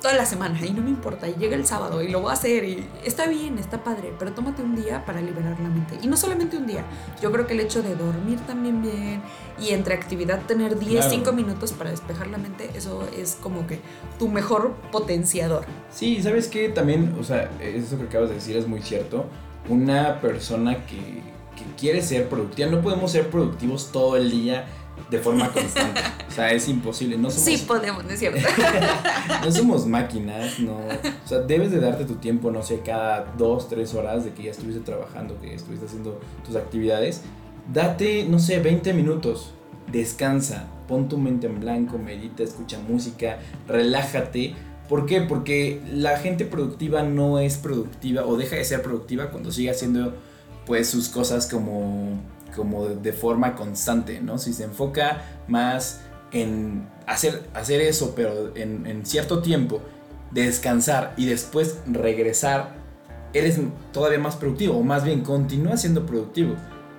toda 0.02 0.14
la 0.14 0.26
semana 0.28 0.64
y 0.64 0.72
no 0.72 0.84
me 0.84 0.92
importa, 0.92 1.28
y 1.28 1.34
llega 1.34 1.56
el 1.56 1.66
sábado 1.66 2.04
y 2.04 2.10
lo 2.10 2.22
voy 2.22 2.30
a 2.30 2.34
hacer 2.34 2.64
y 2.66 2.88
está 3.04 3.28
bien, 3.28 3.58
está 3.58 3.84
padre, 3.84 4.14
pero 4.20 4.34
tómate 4.34 4.62
un 4.62 4.76
día 4.76 5.04
para 5.04 5.20
liberar 5.20 5.60
la 5.60 5.70
mente. 5.70 5.98
Y 6.04 6.08
no 6.08 6.16
solamente 6.16 6.58
un 6.58 6.68
día, 6.68 6.84
yo 7.24 7.32
creo 7.32 7.48
que 7.48 7.54
el 7.54 7.60
hecho 7.62 7.82
de 7.82 7.96
dormir 7.96 8.40
también 8.42 8.84
bien 8.84 9.24
y 9.60 9.70
entre 9.70 9.96
actividad 9.96 10.42
tener 10.46 10.78
10, 10.78 10.92
Claro. 11.06 11.10
5 11.10 11.32
minutos 11.32 11.72
para 11.74 11.90
despejar 11.90 12.28
la 12.28 12.38
mente, 12.38 12.70
eso 12.76 13.08
es 13.18 13.36
como 13.42 13.66
que 13.66 13.80
tu 14.20 14.28
mejor 14.28 14.76
potenciador. 14.92 15.66
Sí, 15.90 16.22
¿sabes 16.22 16.50
qué? 16.50 16.70
También, 16.70 17.16
o 17.20 17.24
sea, 17.24 17.50
eso 17.60 17.98
que 17.98 18.04
acabas 18.04 18.30
de 18.30 18.36
decir 18.36 18.56
es 18.58 18.68
muy 18.68 18.84
cierto. 18.84 19.26
Una 19.70 20.22
persona 20.22 20.86
que, 20.86 20.98
que 20.98 21.35
quiere 21.78 22.02
ser 22.02 22.30
productiva, 22.30 22.70
no 22.70 22.82
podemos 22.82 23.12
ser 23.12 23.30
productivos 23.30 23.92
todo 23.92 24.18
el 24.18 24.32
día 24.32 24.66
de 25.10 25.20
forma 25.20 25.52
constante. 25.52 26.02
o 26.28 26.32
sea, 26.32 26.52
es 26.52 26.68
imposible. 26.68 27.18
No 27.18 27.30
somos, 27.30 27.46
Sí 27.46 27.66
podemos, 27.66 28.04
¿no 28.04 28.12
es 28.12 28.20
cierto? 28.20 28.40
no 29.44 29.52
somos 29.52 29.86
máquinas, 29.86 30.60
no. 30.60 30.78
O 30.78 31.28
sea, 31.28 31.40
debes 31.40 31.72
de 31.72 31.80
darte 31.80 32.06
tu 32.06 32.16
tiempo, 32.16 32.52
no 32.52 32.64
sé, 32.64 32.80
cada 32.80 33.34
dos, 33.38 33.70
tres 33.70 33.94
horas 33.94 34.26
de 34.26 34.32
que 34.32 34.44
ya 34.44 34.52
estuviste 34.52 34.82
trabajando, 34.82 35.40
que 35.40 35.54
estuviste 35.54 35.86
haciendo 35.86 36.20
tus 36.46 36.56
actividades. 36.56 37.22
Date, 37.72 38.26
no 38.30 38.40
sé, 38.40 38.60
20 38.60 38.94
minutos. 38.94 39.52
Descansa, 39.92 40.68
pon 40.88 41.08
tu 41.08 41.18
mente 41.18 41.48
en 41.48 41.60
blanco, 41.60 41.98
medita, 41.98 42.44
escucha 42.44 42.80
música, 42.80 43.40
relájate. 43.68 44.56
¿Por 44.90 45.06
qué? 45.06 45.22
Porque 45.22 45.82
la 45.92 46.18
gente 46.18 46.46
productiva 46.46 47.04
no 47.04 47.40
es 47.40 47.58
productiva 47.58 48.26
o 48.26 48.38
deja 48.38 48.56
de 48.56 48.66
ser 48.66 48.82
productiva 48.82 49.30
cuando 49.32 49.52
sigue 49.52 49.72
haciendo 49.72 50.14
pues 50.66 50.90
sus 50.90 51.10
cosas 51.10 51.48
como, 51.48 52.20
como 52.56 52.88
de, 52.88 53.14
forma 53.14 53.56
constante, 53.56 54.22
¿no? 54.22 54.38
Si 54.38 54.54
se 54.54 54.64
enfoca 54.64 55.24
más 55.48 56.02
en 56.32 56.88
hacer, 57.06 57.44
hacer 57.54 57.82
eso, 57.82 58.14
pero 58.16 58.56
en, 58.56 58.86
en 58.88 59.06
cierto 59.06 59.42
tiempo, 59.42 59.82
descansar 60.32 61.14
y 61.18 61.26
después 61.26 61.78
regresar, 61.86 62.76
eres 63.34 63.60
todavía 63.92 64.20
más 64.20 64.36
productivo, 64.36 64.78
o 64.78 64.84
más 64.84 65.04
bien 65.04 65.22
continúa 65.22 65.78
siendo 65.78 66.06
productivo. 66.06 66.56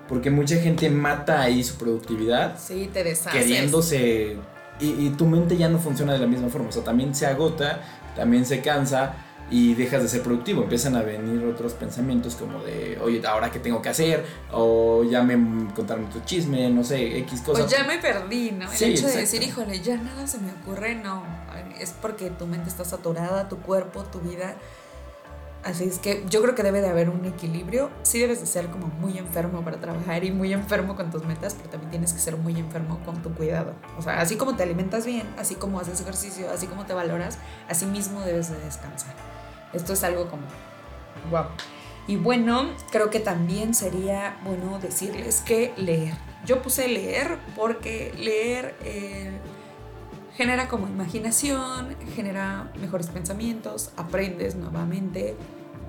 Porque 0.09 0.31
mucha 0.31 0.57
gente 0.57 0.89
mata 0.89 1.41
ahí 1.41 1.65
su 1.65 1.75
productividad 1.77 2.57
Sí, 2.61 2.89
te 2.93 3.03
deshaces. 3.03 3.33
queriéndose 3.43 4.37
y, 4.79 4.87
y 4.87 5.11
tu 5.17 5.27
mente 5.27 5.57
ya 5.57 5.69
no 5.69 5.79
funciona 5.79 6.13
de 6.13 6.21
la 6.21 6.27
misma 6.29 6.49
forma, 6.49 6.69
o 6.69 6.73
sea, 6.73 6.85
también 6.85 7.15
se 7.15 7.27
agota, 7.27 7.81
también 8.15 8.45
se 8.45 8.61
cansa 8.61 9.26
y 9.51 9.75
dejas 9.75 10.03
de 10.03 10.09
ser 10.09 10.23
productivo, 10.23 10.63
empiezan 10.63 10.97
a 10.97 11.03
venir 11.03 11.45
otros 11.47 11.75
pensamientos 11.75 12.35
como 12.35 12.63
de, 12.65 12.99
oye, 13.01 13.23
ahora 13.27 13.51
qué 13.51 13.61
tengo 13.61 13.81
que 13.81 13.89
hacer, 13.89 14.25
o 14.53 15.05
ya 15.05 15.23
me 15.23 15.73
contaron 15.73 16.11
tu 16.11 16.21
chisme, 16.21 16.69
no 16.71 16.83
sé, 16.83 17.19
X 17.19 17.43
cosas. 17.43 17.65
Pues 17.65 17.73
ya 17.73 17.85
me 17.85 17.99
perdí, 17.99 18.51
¿no? 18.51 18.71
El 18.71 18.77
Sí, 18.77 18.85
hecho 18.87 19.07
de 19.07 19.19
decir, 19.19 19.43
híjole, 19.43 19.81
ya 19.81 19.97
nada 19.97 20.27
se 20.27 20.39
me 20.39 20.51
ocurre, 20.51 20.97
no. 20.97 21.23
Es 21.79 21.93
porque 21.93 22.31
tu 22.31 22.47
mente 22.47 22.69
está 22.69 22.85
saturada, 22.85 23.49
tu 23.49 23.59
cuerpo, 23.59 24.03
tu 24.05 24.19
vida. 24.21 24.57
Así 25.67 25.83
es 25.83 25.99
que 25.99 26.25
yo 26.31 26.41
creo 26.43 26.55
que 26.55 26.63
debe 26.63 26.81
de 26.81 26.89
haber 26.89 27.11
un 27.11 27.25
equilibrio. 27.25 27.91
Sí 28.05 28.21
debes 28.21 28.39
de 28.39 28.47
ser 28.47 28.69
como 28.69 28.87
muy 28.87 29.19
enfermo 29.19 29.65
para 29.65 29.81
trabajar 29.81 30.23
y 30.23 30.31
muy 30.31 30.53
enfermo 30.53 30.95
con 30.95 31.11
tus 31.11 31.25
metas, 31.25 31.55
pero 31.55 31.69
también 31.71 31.91
tienes 31.91 32.13
que 32.13 32.21
ser 32.21 32.37
muy 32.37 32.57
enfermo 32.57 33.01
con 33.05 33.21
tu 33.21 33.35
cuidado. 33.35 33.75
O 33.99 34.03
sea, 34.03 34.21
así 34.21 34.37
como 34.37 34.55
te 34.55 34.63
alimentas 34.63 35.05
bien, 35.05 35.27
así 35.37 35.57
como 35.57 35.81
haces 35.81 36.01
ejercicio, 36.01 36.49
así 36.53 36.69
como 36.69 36.87
te 36.87 36.95
valoras, 36.95 37.39
así 37.69 37.85
mismo 37.85 38.21
debes 38.21 38.49
de 38.49 38.61
descansar. 38.61 39.17
Esto 39.73 39.95
es 39.95 40.05
algo 40.05 40.31
como, 40.31 40.45
wow. 41.33 41.47
Y 42.07 42.15
bueno, 42.15 42.71
creo 42.93 43.11
que 43.11 43.19
también 43.19 43.75
sería 43.75 44.39
bueno 44.45 44.79
decirles 44.79 45.43
que 45.45 45.73
leer. 45.77 46.15
Yo 46.45 46.63
puse 46.63 46.87
leer 46.87 47.39
porque 47.57 48.15
leer 48.17 48.77
eh, 48.85 49.33
genera 50.37 50.69
como 50.69 50.87
imaginación, 50.87 51.97
genera 52.15 52.71
mejores 52.81 53.09
pensamientos, 53.09 53.91
aprendes 53.97 54.55
nuevamente. 54.55 55.35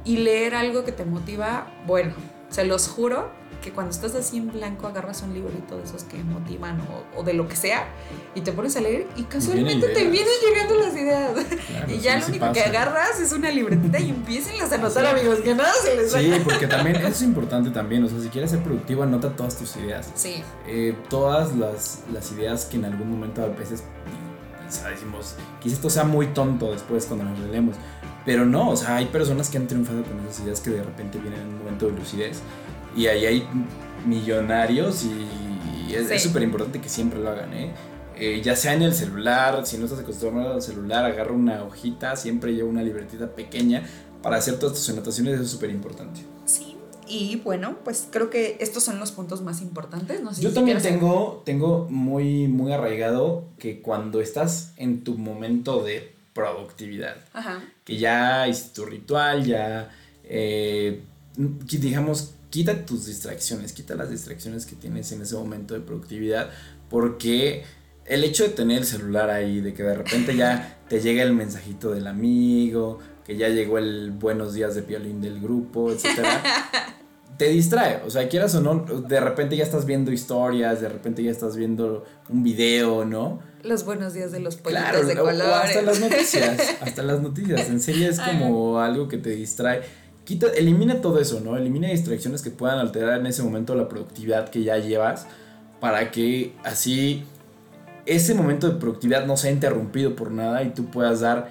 Y 0.06 0.18
leer 0.18 0.56
algo 0.56 0.84
que 0.86 0.92
te 0.92 1.04
motiva, 1.06 1.68
bueno, 1.86 2.14
se 2.50 2.64
los 2.64 2.88
juro 2.88 3.30
que 3.62 3.72
cuando 3.72 3.92
estás 3.92 4.14
así 4.16 4.38
en 4.38 4.52
blanco 4.52 4.88
agarras 4.88 5.24
un 5.24 5.34
librito 5.34 5.78
de 5.78 5.84
esos 5.84 6.04
que 6.04 6.24
motivan 6.24 6.80
o, 6.82 7.20
o 7.20 7.24
de 7.24 7.34
lo 7.34 7.48
que 7.48 7.56
sea 7.56 7.88
y 8.36 8.42
te 8.42 8.52
pones 8.54 8.78
a 8.78 8.82
leer 8.82 9.08
y 9.18 9.24
casualmente 9.24 9.88
te 9.88 9.94
ideas. 10.04 10.12
vienen 10.12 10.34
llegando 10.48 10.76
las 10.76 10.96
ideas. 10.96 11.32
Claro, 11.68 11.92
y 11.92 12.00
ya 12.00 12.14
sí, 12.14 12.20
lo 12.20 12.26
sí 12.26 12.32
único 12.32 12.54
que 12.54 12.62
agarras 12.62 13.20
es 13.20 13.32
una 13.34 13.50
libretita 13.50 14.00
y 14.00 14.12
empiecen 14.12 14.62
a 14.62 14.66
anotar, 14.74 15.04
Sí. 15.06 15.12
amigos, 15.20 15.40
que 15.40 15.56
nada 15.56 15.74
se 15.74 15.96
les 15.96 16.12
Sí, 16.12 16.32
porque 16.44 16.68
también 16.76 16.96
eso 16.98 17.08
es 17.08 17.22
importante 17.24 17.72
también, 17.72 18.04
o 18.04 18.08
sea, 18.08 18.20
si 18.22 18.30
quieres 18.30 18.52
ser 18.52 18.62
productivo, 18.62 19.04
anota 19.04 19.36
todas 19.36 19.58
tus 19.58 19.76
ideas. 19.78 20.10
Sí, 20.14 20.44
Eh, 20.68 20.96
todas 21.10 21.56
las, 21.56 22.02
las 22.14 22.32
ideas 22.32 22.66
que 22.66 22.78
en 22.78 22.86
algún 22.86 23.10
momento 23.10 23.44
a 23.44 23.48
veces 23.48 23.84
o 24.68 24.72
sea, 24.72 24.90
decimos, 24.90 25.36
quizás 25.62 25.78
esto 25.78 25.90
sea 25.90 26.04
muy 26.04 26.28
tonto 26.28 26.72
después 26.74 27.06
cuando 27.06 27.24
nos 27.26 27.40
leemos. 27.40 27.76
Pero 28.28 28.46
no, 28.46 28.70
o 28.70 28.76
sea, 28.78 28.98
hay 28.98 29.06
personas 29.06 29.50
que 29.50 29.58
han 29.58 29.66
triunfado 29.68 30.04
con 30.04 30.20
esas 30.20 30.42
ideas 30.44 30.60
que 30.62 30.70
de 30.70 30.84
repente 30.84 31.18
vienen 31.18 31.40
en 31.42 31.48
un 31.48 31.58
momento 31.60 31.88
de 31.88 31.94
lucidez. 31.94 32.42
Y 32.96 33.08
ahí 33.08 33.26
hay 33.26 33.48
millonarios 34.06 35.04
y 35.06 35.94
es 35.96 36.08
Sí. 36.10 36.20
súper 36.28 36.44
importante 36.44 36.80
que 36.82 36.90
siempre 36.90 37.20
lo 37.20 37.30
hagan, 37.30 37.54
¿eh? 37.54 37.72
Eh, 38.20 38.42
ya 38.44 38.56
sea 38.56 38.74
en 38.74 38.82
el 38.82 38.94
celular, 38.94 39.66
si 39.66 39.78
no 39.78 39.86
estás 39.86 40.00
acostumbrado 40.00 40.56
al 40.56 40.62
celular, 40.62 41.06
agarra 41.06 41.32
una 41.34 41.64
hojita, 41.64 42.16
siempre 42.16 42.54
lleva 42.54 42.68
una 42.68 42.82
libretita 42.82 43.28
pequeña 43.36 43.84
para 44.24 44.38
hacer 44.38 44.58
todas 44.60 44.76
tus 44.76 44.90
anotaciones, 44.90 45.36
eso 45.36 45.44
es 45.44 45.50
súper 45.52 45.70
importante. 45.70 46.22
sí. 46.46 46.74
Y 47.10 47.38
bueno, 47.38 47.78
pues 47.86 48.06
creo 48.12 48.30
que 48.30 48.58
estos 48.60 48.84
son 48.84 49.00
los 49.00 49.14
puntos 49.14 49.42
más 49.42 49.62
importantes. 49.62 50.22
No 50.22 50.34
sé 50.34 50.42
Yo 50.42 50.50
si 50.50 50.56
también 50.56 50.82
tengo, 50.82 51.42
tengo 51.46 51.88
muy, 51.90 52.50
muy 52.50 52.74
arraigado 52.74 53.46
que 53.60 53.82
cuando 53.82 54.20
estás 54.20 54.74
en 54.76 55.06
tu 55.06 55.18
momento 55.18 55.82
de 55.86 56.17
productividad, 56.38 57.18
Ajá. 57.34 57.64
que 57.84 57.98
ya 57.98 58.48
hiciste 58.48 58.76
tu 58.76 58.86
ritual, 58.86 59.44
ya, 59.44 59.90
eh, 60.24 61.02
digamos, 61.36 62.36
quita 62.52 62.86
tus 62.86 63.08
distracciones, 63.08 63.74
quita 63.74 63.96
las 63.96 64.12
distracciones 64.12 64.68
que 64.68 64.76
tienes 64.76 65.12
en 65.12 65.24
ese 65.24 65.36
momento 65.36 65.74
de 65.74 65.80
productividad, 65.80 66.52
porque 66.92 67.64
el 68.06 68.24
hecho 68.24 68.44
de 68.44 68.50
tener 68.50 68.78
el 68.80 68.86
celular 68.86 69.32
ahí, 69.32 69.62
de 69.62 69.74
que 69.74 69.82
de 69.82 69.96
repente 69.96 70.36
ya 70.36 70.78
te 70.90 71.02
llega 71.02 71.24
el 71.24 71.34
mensajito 71.34 71.90
del 71.92 72.06
amigo, 72.06 73.00
que 73.26 73.36
ya 73.36 73.50
llegó 73.50 73.80
el 73.80 74.12
buenos 74.12 74.54
días 74.54 74.76
de 74.76 74.82
violín 74.82 75.20
del 75.20 75.42
grupo, 75.42 75.92
etcétera, 75.92 76.44
te 77.38 77.50
distrae. 77.50 78.02
O 78.06 78.10
sea, 78.10 78.28
quieras 78.30 78.56
o 78.56 78.62
no, 78.62 78.76
de 79.02 79.20
repente 79.20 79.56
ya 79.58 79.64
estás 79.64 79.86
viendo 79.86 80.12
historias, 80.12 80.82
de 80.82 80.90
repente 80.90 81.22
ya 81.24 81.32
estás 81.32 81.56
viendo 81.56 82.06
un 82.30 82.44
video, 82.44 83.06
¿no? 83.06 83.40
Los 83.64 83.86
buenos 83.86 84.14
días 84.14 84.32
de 84.32 84.40
los 84.40 84.56
pollitos 84.56 84.84
Claro, 84.84 85.06
de 85.06 85.14
o- 85.20 85.24
o 85.24 85.26
colores. 85.26 85.52
hasta 85.66 85.82
las 85.82 86.00
noticias, 86.00 86.58
hasta 86.82 87.04
las 87.04 87.22
noticias. 87.22 87.68
En 87.70 87.80
serio 87.80 88.10
es 88.10 88.20
como 88.20 88.80
algo 88.80 89.08
que 89.08 89.18
te 89.18 89.32
distrae. 89.32 89.82
Quita, 90.24 90.48
elimina 90.56 91.00
todo 91.02 91.20
eso, 91.20 91.40
¿no? 91.40 91.58
Elimina 91.58 91.88
distracciones 91.90 92.42
que 92.42 92.50
puedan 92.52 92.80
alterar 92.80 93.20
en 93.20 93.28
ese 93.28 93.44
momento 93.44 93.76
la 93.76 93.88
productividad 93.88 94.50
que 94.50 94.64
ya 94.64 94.78
llevas 94.78 95.26
para 95.80 96.12
que 96.12 96.54
así 96.64 97.24
ese 98.06 98.34
momento 98.34 98.68
de 98.70 98.80
productividad 98.80 99.26
no 99.26 99.38
sea 99.38 99.52
interrumpido 99.52 100.16
por 100.16 100.32
nada 100.32 100.64
y 100.64 100.70
tú 100.72 100.86
puedas 100.90 101.20
dar 101.20 101.50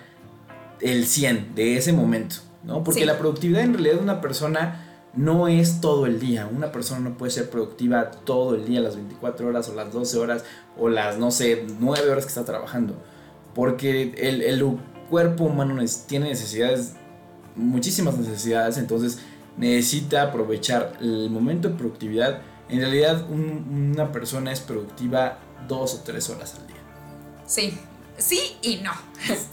el 0.81 1.07
100 1.07 1.55
de 1.55 1.77
ese 1.77 1.93
momento, 1.93 2.37
¿no? 2.65 2.83
Porque 2.83 3.01
Sí. 3.01 3.07
la 3.07 3.19
productividad 3.19 3.62
en 3.62 3.73
realidad 3.75 3.95
de 3.97 4.01
una 4.03 4.21
persona 4.21 4.86
no 5.17 5.49
es 5.49 5.81
todo 5.81 6.07
el 6.07 6.21
día. 6.21 6.49
Una 6.55 6.71
persona 6.73 7.01
no 7.11 7.17
puede 7.17 7.33
ser 7.33 7.49
productiva 7.51 8.11
todo 8.11 8.55
el 8.55 8.67
día, 8.67 8.81
las 8.81 8.97
24 8.97 9.49
horas 9.49 9.69
o 9.69 9.75
las 9.75 9.93
12 9.93 10.19
horas 10.19 10.45
o 10.79 10.89
las, 10.89 11.19
no 11.19 11.31
sé, 11.31 11.67
9 11.81 12.11
horas 12.11 12.25
que 12.25 12.29
está 12.29 12.45
trabajando. 12.45 12.95
Porque 13.55 14.13
el, 14.19 14.43
el 14.43 14.79
cuerpo 15.09 15.45
humano 15.45 15.83
tiene 16.07 16.29
necesidades, 16.29 16.93
muchísimas 17.55 18.19
necesidades, 18.19 18.77
entonces 18.77 19.19
necesita 19.57 20.23
aprovechar 20.23 20.93
el 21.01 21.31
momento 21.31 21.69
de 21.71 21.75
productividad. 21.77 22.43
En 22.69 22.81
realidad 22.81 23.25
un- 23.31 23.93
una 23.95 24.13
persona 24.13 24.53
es 24.53 24.61
productiva 24.61 25.39
dos 25.67 25.95
o 25.95 26.01
tres 26.05 26.29
horas 26.29 26.55
al 26.61 26.67
día. 26.67 26.77
Sí, 27.47 27.79
sí 28.19 28.57
y 28.61 28.77
no. 28.83 28.91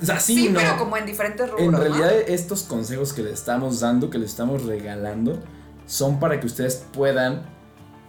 O 0.01 0.05
sea, 0.05 0.19
sí, 0.19 0.35
Sí, 0.35 0.49
no. 0.49 0.59
pero 0.59 0.77
como 0.77 0.97
en 0.97 1.05
diferentes 1.05 1.47
rubros. 1.49 1.65
En 1.65 1.71
¿no? 1.71 1.77
realidad 1.79 2.11
estos 2.27 2.63
consejos 2.63 3.13
que 3.13 3.21
les 3.23 3.33
estamos 3.33 3.79
dando, 3.79 4.09
que 4.09 4.17
les 4.17 4.31
estamos 4.31 4.63
regalando, 4.65 5.39
son 5.85 6.19
para 6.19 6.39
que 6.39 6.47
ustedes 6.47 6.85
puedan 6.93 7.43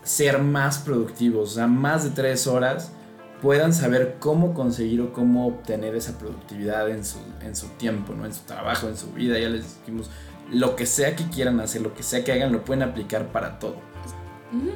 ser 0.02 0.38
más 0.38 0.78
productivos, 0.78 1.52
o 1.52 1.54
sea, 1.54 1.66
más 1.66 2.04
de 2.04 2.10
tres 2.10 2.46
horas 2.46 2.92
puedan 3.40 3.74
saber 3.74 4.16
cómo 4.20 4.54
conseguir 4.54 5.02
o 5.02 5.12
cómo 5.12 5.46
obtener 5.46 5.94
esa 5.94 6.18
productividad 6.18 6.88
en 6.88 7.04
su, 7.04 7.18
en 7.42 7.54
su 7.54 7.68
tiempo, 7.68 8.14
¿no? 8.14 8.24
En 8.24 8.32
su 8.32 8.42
trabajo, 8.44 8.88
en 8.88 8.96
su 8.96 9.12
vida, 9.12 9.38
ya 9.38 9.50
les 9.50 9.80
dijimos, 9.80 10.10
lo 10.50 10.76
que 10.76 10.86
sea 10.86 11.14
que 11.14 11.28
quieran 11.28 11.60
hacer, 11.60 11.82
lo 11.82 11.94
que 11.94 12.02
sea 12.02 12.24
que 12.24 12.32
hagan, 12.32 12.52
lo 12.52 12.64
pueden 12.64 12.82
aplicar 12.82 13.28
para 13.32 13.58
todo. 13.58 13.76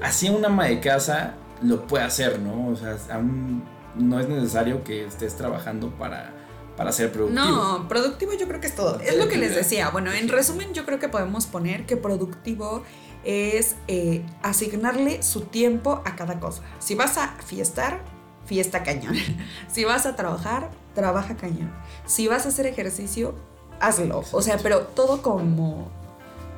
Así 0.02 0.28
una 0.28 0.48
ama 0.48 0.66
de 0.66 0.80
casa 0.80 1.34
lo 1.62 1.86
puede 1.86 2.04
hacer, 2.04 2.40
¿no? 2.40 2.68
O 2.68 2.76
sea, 2.76 2.96
aún 3.10 3.64
no 3.94 4.20
es 4.20 4.28
necesario 4.28 4.84
que 4.84 5.06
estés 5.06 5.34
trabajando 5.36 5.90
para, 5.90 6.32
para 6.78 6.92
ser 6.92 7.10
productivo. 7.10 7.44
No, 7.44 7.88
productivo 7.88 8.34
yo 8.34 8.46
creo 8.46 8.60
que 8.60 8.68
es 8.68 8.76
todo. 8.76 9.00
Es 9.00 9.16
lo 9.16 9.26
que 9.26 9.36
les 9.36 9.52
decía. 9.52 9.90
Bueno, 9.90 10.12
en 10.12 10.28
resumen 10.28 10.72
yo 10.72 10.86
creo 10.86 11.00
que 11.00 11.08
podemos 11.08 11.46
poner 11.46 11.86
que 11.86 11.96
productivo 11.96 12.84
es 13.24 13.74
eh, 13.88 14.24
asignarle 14.44 15.24
su 15.24 15.40
tiempo 15.40 16.00
a 16.04 16.14
cada 16.14 16.38
cosa. 16.38 16.62
Si 16.78 16.94
vas 16.94 17.18
a 17.18 17.34
fiestar, 17.44 18.00
fiesta 18.46 18.84
cañón. 18.84 19.16
Si 19.68 19.84
vas 19.84 20.06
a 20.06 20.14
trabajar, 20.14 20.70
trabaja 20.94 21.36
cañón. 21.36 21.72
Si 22.06 22.28
vas 22.28 22.46
a 22.46 22.50
hacer 22.50 22.66
ejercicio, 22.66 23.34
hazlo. 23.80 24.22
O 24.30 24.40
sea, 24.40 24.58
pero 24.58 24.82
todo 24.82 25.20
como 25.20 25.90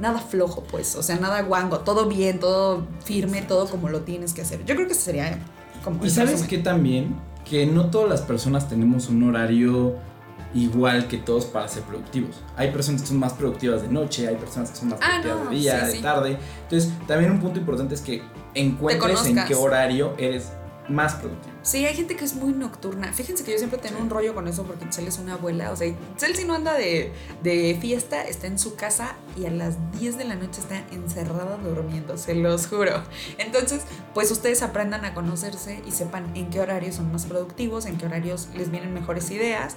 nada 0.00 0.18
flojo, 0.18 0.64
pues. 0.64 0.96
O 0.96 1.02
sea, 1.02 1.16
nada 1.16 1.40
guango. 1.40 1.78
Todo 1.78 2.08
bien, 2.08 2.40
todo 2.40 2.86
firme, 3.02 3.40
todo 3.40 3.70
como 3.70 3.88
lo 3.88 4.02
tienes 4.02 4.34
que 4.34 4.42
hacer. 4.42 4.66
Yo 4.66 4.76
creo 4.76 4.86
que 4.86 4.92
sería 4.92 5.38
como. 5.82 6.04
Y 6.04 6.10
sabes 6.10 6.42
que 6.42 6.58
también, 6.58 7.16
que 7.48 7.64
no 7.64 7.88
todas 7.88 8.10
las 8.10 8.20
personas 8.20 8.68
tenemos 8.68 9.08
un 9.08 9.22
horario 9.22 10.09
igual 10.54 11.06
que 11.08 11.18
todos 11.18 11.44
para 11.44 11.68
ser 11.68 11.82
productivos. 11.84 12.36
Hay 12.56 12.70
personas 12.70 13.02
que 13.02 13.08
son 13.08 13.18
más 13.18 13.32
productivas 13.32 13.82
de 13.82 13.88
noche, 13.88 14.28
hay 14.28 14.36
personas 14.36 14.70
que 14.70 14.76
son 14.76 14.88
más 14.90 14.98
ah, 15.02 15.20
productivas 15.22 15.50
de 15.50 15.56
día, 15.56 15.86
de 15.86 15.98
tarde. 16.00 16.38
Entonces, 16.64 16.92
también 17.06 17.30
un 17.30 17.40
punto 17.40 17.58
importante 17.58 17.94
es 17.94 18.00
que 18.00 18.22
encuentres 18.54 19.26
en 19.26 19.44
qué 19.46 19.54
horario 19.54 20.14
eres 20.18 20.52
más 20.90 21.14
productivo. 21.14 21.54
Sí, 21.62 21.84
hay 21.86 21.94
gente 21.94 22.16
que 22.16 22.24
es 22.24 22.34
muy 22.34 22.52
nocturna. 22.52 23.12
Fíjense 23.12 23.44
que 23.44 23.52
yo 23.52 23.58
siempre 23.58 23.78
tengo 23.78 24.00
un 24.00 24.10
rollo 24.10 24.34
con 24.34 24.48
eso 24.48 24.64
porque 24.64 24.86
Cel 24.90 25.06
es 25.08 25.18
una 25.18 25.34
abuela. 25.34 25.70
O 25.70 25.76
sea, 25.76 25.92
Cel 26.16 26.36
si 26.36 26.44
no 26.44 26.54
anda 26.54 26.74
de, 26.74 27.12
de, 27.42 27.78
fiesta, 27.80 28.22
está 28.22 28.46
en 28.46 28.58
su 28.58 28.74
casa 28.74 29.14
y 29.36 29.46
a 29.46 29.50
las 29.50 29.76
10 29.98 30.18
de 30.18 30.24
la 30.24 30.34
noche 30.34 30.60
está 30.60 30.78
encerrada 30.90 31.56
durmiendo, 31.58 32.16
se 32.16 32.34
los 32.34 32.66
juro. 32.66 33.02
Entonces, 33.38 33.82
pues 34.14 34.30
ustedes 34.30 34.62
aprendan 34.62 35.04
a 35.04 35.14
conocerse 35.14 35.82
y 35.86 35.92
sepan 35.92 36.36
en 36.36 36.50
qué 36.50 36.60
horarios 36.60 36.96
son 36.96 37.12
más 37.12 37.26
productivos, 37.26 37.86
en 37.86 37.96
qué 37.96 38.06
horarios 38.06 38.48
les 38.56 38.70
vienen 38.70 38.92
mejores 38.92 39.30
ideas 39.30 39.76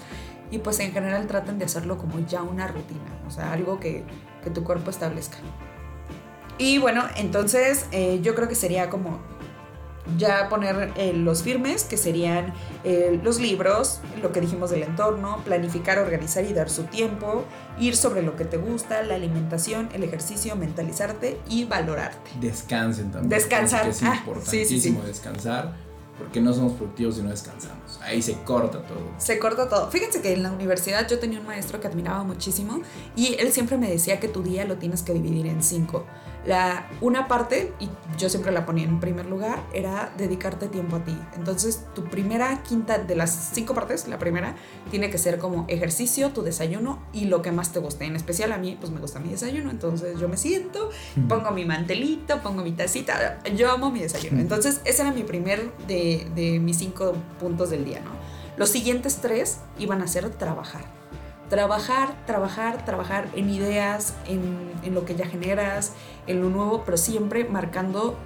y 0.52 0.60
pues 0.60 0.80
en 0.80 0.92
general 0.92 1.26
traten 1.28 1.58
de 1.58 1.66
hacerlo 1.66 1.98
como 1.98 2.20
ya 2.28 2.44
una 2.44 2.68
rutina, 2.68 3.02
o 3.28 3.32
sea, 3.32 3.54
algo 3.54 3.80
que, 3.80 4.04
que 4.44 4.50
tu 4.50 4.64
cuerpo 4.64 4.90
establezca. 4.92 5.38
Y 6.58 6.78
bueno, 6.78 7.04
entonces 7.16 7.88
eh, 7.92 8.20
yo 8.22 8.36
creo 8.36 8.48
que 8.48 8.56
sería 8.56 8.90
como 8.90 9.20
ya 10.18 10.50
poner 10.50 10.92
eh, 10.96 11.14
los 11.14 11.44
firmes, 11.44 11.84
que 11.84 11.98
serían 11.98 12.54
eh, 12.84 13.20
los 13.24 13.40
libros, 13.40 14.02
lo 14.22 14.32
que 14.32 14.42
dijimos 14.42 14.70
del 14.70 14.84
entorno, 14.84 15.42
planificar, 15.46 16.00
organizar 16.00 16.44
y 16.46 16.54
dar 16.54 16.70
su 16.70 16.84
tiempo, 16.84 17.46
ir 17.80 17.96
sobre 17.96 18.22
lo 18.22 18.36
que 18.36 18.46
te 18.46 18.58
gusta, 18.58 19.02
la 19.04 19.16
alimentación, 19.16 19.90
el 19.94 20.04
ejercicio, 20.04 20.56
mentalizarte 20.56 21.40
y 21.50 21.66
valorarte. 21.66 22.32
Descansen 22.40 23.12
también. 23.12 23.30
Descansar. 23.30 23.88
Es 23.88 24.04
ah, 24.04 24.16
importantísimo 24.18 25.02
descansar, 25.04 25.74
porque 26.18 26.42
no 26.42 26.54
somos 26.54 26.74
productivos 26.74 27.16
si 27.16 27.22
no 27.22 27.30
descansamos. 27.30 28.00
Ahí 28.02 28.22
se 28.22 28.34
corta 28.44 28.82
todo. 28.84 29.14
Se 29.18 29.40
corta 29.40 29.70
todo. 29.70 29.90
Fíjense 29.90 30.22
que 30.22 30.34
en 30.34 30.44
la 30.44 30.52
universidad 30.52 31.08
yo 31.08 31.20
tenía 31.20 31.40
un 31.40 31.48
maestro 31.48 31.80
que 31.80 31.88
admiraba 31.88 32.24
muchísimo 32.24 32.82
y 33.16 33.36
él 33.40 33.52
siempre 33.52 33.78
me 33.78 33.90
decía 33.90 34.20
que 34.20 34.28
tu 34.28 34.44
día 34.44 34.66
lo 34.66 34.76
tienes 34.76 35.02
que 35.02 35.14
dividir 35.14 35.48
en 35.48 35.64
cinco. 35.64 36.06
La, 36.46 36.90
una 37.00 37.28
parte, 37.28 37.74
y 37.80 37.90
yo 38.18 38.30
siempre 38.30 38.52
la 38.52 38.66
ponía 38.66 38.84
en 38.84 39.00
primer 39.00 39.26
lugar, 39.26 39.64
era 39.74 40.12
dedicarte 40.18 40.68
tiempo 40.68 40.98
a 40.98 41.04
ti. 41.04 41.18
Entonces, 41.36 41.86
tu 41.96 42.04
primera 42.06 42.64
quinta 42.64 42.98
de 42.98 43.16
las 43.16 43.52
cinco 43.54 43.74
partes, 43.74 44.08
la 44.08 44.20
primera, 44.20 44.56
tiene 44.92 45.10
que 45.10 45.18
ser 45.18 45.40
como 45.40 45.66
ejercicio, 45.70 46.32
tu 46.32 46.42
desayuno 46.42 47.02
y 47.14 47.26
lo 47.26 47.42
que 47.42 47.52
más 47.52 47.72
te 47.72 47.80
guste. 47.80 48.06
En 48.06 48.16
especial 48.16 48.52
a 48.52 48.58
mí, 48.58 48.78
pues 48.80 48.92
me 48.92 49.00
gusta 49.00 49.20
mi 49.20 49.30
desayuno. 49.30 49.72
Entonces, 49.72 50.20
yo 50.20 50.28
me 50.28 50.38
siento, 50.38 50.90
pongo 51.30 51.52
mi 51.52 51.66
mantelito, 51.66 52.42
pongo 52.42 52.62
mi 52.62 52.74
tacita. 52.74 53.42
Yo 53.56 53.72
amo 53.72 53.92
mi 53.92 54.02
desayuno. 54.02 54.40
Entonces, 54.40 54.82
ese 54.86 55.02
era 55.04 55.12
mi 55.12 55.24
primer 55.24 55.72
de, 55.88 56.28
de 56.36 56.60
mis 56.60 56.78
cinco 56.78 57.14
puntos 57.40 57.70
del 57.70 57.86
día, 57.86 58.02
¿no? 58.02 58.12
Los 58.58 58.70
siguientes 58.70 59.18
tres 59.18 59.60
iban 59.80 60.02
a 60.02 60.08
ser 60.08 60.30
trabajar 60.30 61.03
trabajar, 61.50 62.26
trabajar, 62.26 62.86
trabajar 62.86 63.28
en 63.36 63.50
ideas, 63.50 64.16
en, 64.26 64.72
lo 64.94 65.06
que 65.06 65.16
ya 65.16 65.26
generas, 65.26 65.94
en 66.28 66.42
lo 66.42 66.50
nuevo, 66.50 66.84
pero 66.84 66.98
siempre 66.98 67.46
marcando 67.46 68.18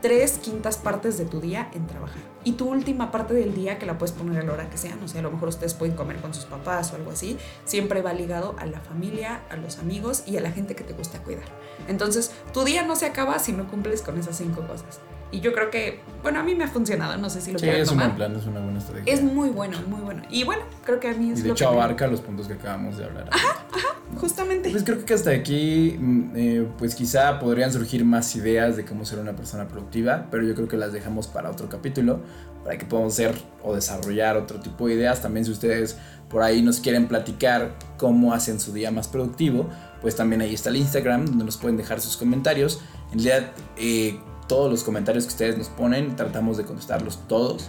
tres 0.00 0.38
quintas 0.38 0.76
partes 0.76 1.16
de 1.16 1.24
tu 1.24 1.40
día 1.40 1.70
en 1.72 1.86
trabajar. 1.86 2.20
Y 2.44 2.52
tu 2.52 2.68
última 2.68 3.10
parte 3.10 3.32
del 3.32 3.54
día, 3.54 3.78
que 3.78 3.86
la 3.86 3.96
puedes 3.96 4.12
poner 4.12 4.40
a 4.40 4.44
la 4.44 4.52
hora 4.52 4.68
que 4.68 4.76
sea, 4.76 4.96
no 4.96 5.08
sé, 5.08 5.20
a 5.20 5.22
lo 5.22 5.30
mejor 5.30 5.48
ustedes 5.48 5.72
pueden 5.72 5.96
comer 5.96 6.18
con 6.18 6.34
sus 6.34 6.44
papás 6.44 6.92
o 6.92 6.96
algo 6.96 7.10
así, 7.10 7.38
siempre 7.64 8.02
va 8.02 8.12
ligado 8.12 8.54
a 8.58 8.66
la 8.66 8.80
familia, 8.80 9.40
a 9.50 9.56
los 9.56 9.78
amigos 9.78 10.24
y 10.26 10.36
a 10.36 10.40
la 10.42 10.50
gente 10.50 10.74
que 10.74 10.84
te 10.84 10.92
gusta 10.92 11.20
cuidar. 11.20 11.46
Entonces, 11.88 12.32
tu 12.52 12.64
día 12.64 12.82
no 12.82 12.96
se 12.96 13.06
acaba 13.06 13.38
si 13.38 13.52
no 13.52 13.66
cumples 13.70 14.02
con 14.02 14.18
esas 14.18 14.36
cinco 14.36 14.66
cosas. 14.66 15.00
Y 15.34 15.40
yo 15.40 15.52
creo 15.52 15.68
que, 15.68 15.98
bueno, 16.22 16.38
a 16.38 16.44
mí 16.44 16.54
me 16.54 16.62
ha 16.62 16.68
funcionado, 16.68 17.16
no 17.16 17.28
sé 17.28 17.40
si 17.40 17.50
lo 17.50 17.58
sí, 17.58 17.68
es 17.68 17.90
un 17.90 17.98
buen 17.98 18.14
plan, 18.14 18.36
es 18.36 18.46
una 18.46 18.60
buena 18.60 18.78
estrategia. 18.78 19.12
Es 19.12 19.20
muy 19.20 19.48
bueno, 19.48 19.76
muy 19.88 20.00
bueno. 20.00 20.22
Y 20.30 20.44
bueno, 20.44 20.62
creo 20.84 21.00
que 21.00 21.08
a 21.08 21.12
mí 21.14 21.32
es 21.32 21.40
y 21.40 21.42
de 21.42 21.50
hecho 21.50 21.68
abarca 21.68 22.06
los 22.06 22.20
puntos 22.20 22.46
que 22.46 22.52
acabamos 22.52 22.98
de 22.98 23.04
hablar. 23.04 23.28
Ajá, 23.32 23.66
ajá, 23.72 24.00
justamente. 24.16 24.70
Pues 24.70 24.84
creo 24.84 25.04
que 25.04 25.12
hasta 25.12 25.30
aquí, 25.30 25.96
mm, 25.98 26.30
eh, 26.36 26.68
pues 26.78 26.94
quizá 26.94 27.40
podrían 27.40 27.72
surgir 27.72 28.04
más 28.04 28.36
ideas 28.36 28.76
de 28.76 28.84
cómo 28.84 29.04
ser 29.04 29.18
una 29.18 29.34
persona 29.34 29.66
productiva, 29.66 30.28
pero 30.30 30.44
yo 30.44 30.54
creo 30.54 30.68
que 30.68 30.76
las 30.76 30.92
dejamos 30.92 31.26
para 31.26 31.50
otro 31.50 31.68
capítulo, 31.68 32.20
para 32.62 32.78
que 32.78 32.86
podamos 32.86 33.14
hacer 33.14 33.34
o 33.64 33.74
desarrollar 33.74 34.36
otro 34.36 34.60
tipo 34.60 34.86
de 34.86 34.94
ideas. 34.94 35.20
También 35.20 35.44
si 35.44 35.50
ustedes 35.50 35.98
por 36.28 36.42
ahí 36.42 36.62
nos 36.62 36.78
quieren 36.78 37.08
platicar 37.08 37.74
cómo 37.96 38.32
hacen 38.34 38.60
su 38.60 38.72
día 38.72 38.92
más 38.92 39.08
productivo, 39.08 39.68
pues 40.00 40.14
también 40.14 40.42
ahí 40.42 40.54
está 40.54 40.70
el 40.70 40.76
Instagram, 40.76 41.26
donde 41.26 41.44
nos 41.44 41.56
pueden 41.56 41.76
dejar 41.76 42.00
sus 42.00 42.16
comentarios. 42.16 42.80
En 43.12 43.18
realidad, 43.18 43.50
eh, 43.76 44.20
todos 44.46 44.70
los 44.70 44.84
comentarios 44.84 45.24
que 45.24 45.30
ustedes 45.30 45.58
nos 45.58 45.68
ponen, 45.68 46.16
tratamos 46.16 46.56
de 46.56 46.64
contestarlos 46.64 47.18
todos 47.28 47.68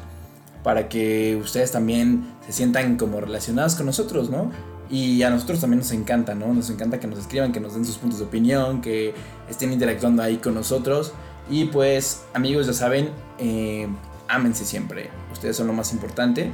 para 0.63 0.89
que 0.89 1.35
ustedes 1.35 1.71
también 1.71 2.25
se 2.45 2.51
sientan 2.51 2.97
como 2.97 3.21
relacionados 3.21 3.75
con 3.75 3.85
nosotros, 3.85 4.31
¿no? 4.31 4.51
Y 4.89 5.21
a 5.23 5.29
nosotros 5.29 5.59
también 5.59 5.79
nos 5.79 5.91
encanta, 5.91 6.33
¿no? 6.33 6.53
Nos 6.53 6.71
encanta 6.71 6.99
que 6.99 7.05
nos 7.05 7.19
escriban, 7.19 7.51
que 7.51 7.59
nos 7.59 7.75
den 7.75 7.85
sus 7.85 7.97
puntos 7.97 8.19
de 8.19 8.25
opinión, 8.25 8.81
que 8.81 9.13
estén 9.47 9.71
interactuando 9.71 10.23
ahí 10.23 10.37
con 10.37 10.55
nosotros. 10.55 11.13
Y 11.49 11.65
pues, 11.65 12.23
amigos, 12.33 12.65
ya 12.65 12.73
saben, 12.73 13.09
eh, 13.37 13.87
ámense 14.27 14.65
siempre. 14.65 15.09
Ustedes 15.31 15.55
son 15.55 15.67
lo 15.67 15.73
más 15.73 15.93
importante. 15.93 16.51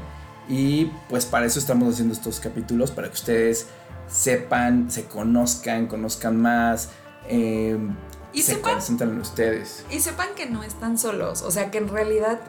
Y 0.49 0.91
pues 1.09 1.25
para 1.25 1.45
eso 1.45 1.59
estamos 1.59 1.93
haciendo 1.93 2.13
estos 2.13 2.41
capítulos, 2.41 2.91
para 2.91 3.07
que 3.07 3.13
ustedes 3.13 3.67
sepan, 4.09 4.91
se 4.91 5.05
conozcan, 5.05 5.87
conozcan 5.87 6.35
más. 6.35 6.89
Eh, 7.29 7.77
y 8.33 8.41
se 8.41 8.55
sepan, 8.55 8.73
concentran 8.75 9.11
en 9.11 9.19
ustedes. 9.19 9.85
Y 9.89 9.99
sepan 9.99 10.29
que 10.35 10.45
no 10.45 10.63
están 10.63 10.97
solos. 10.97 11.41
O 11.41 11.51
sea, 11.51 11.71
que 11.71 11.77
en 11.77 11.87
realidad 11.87 12.39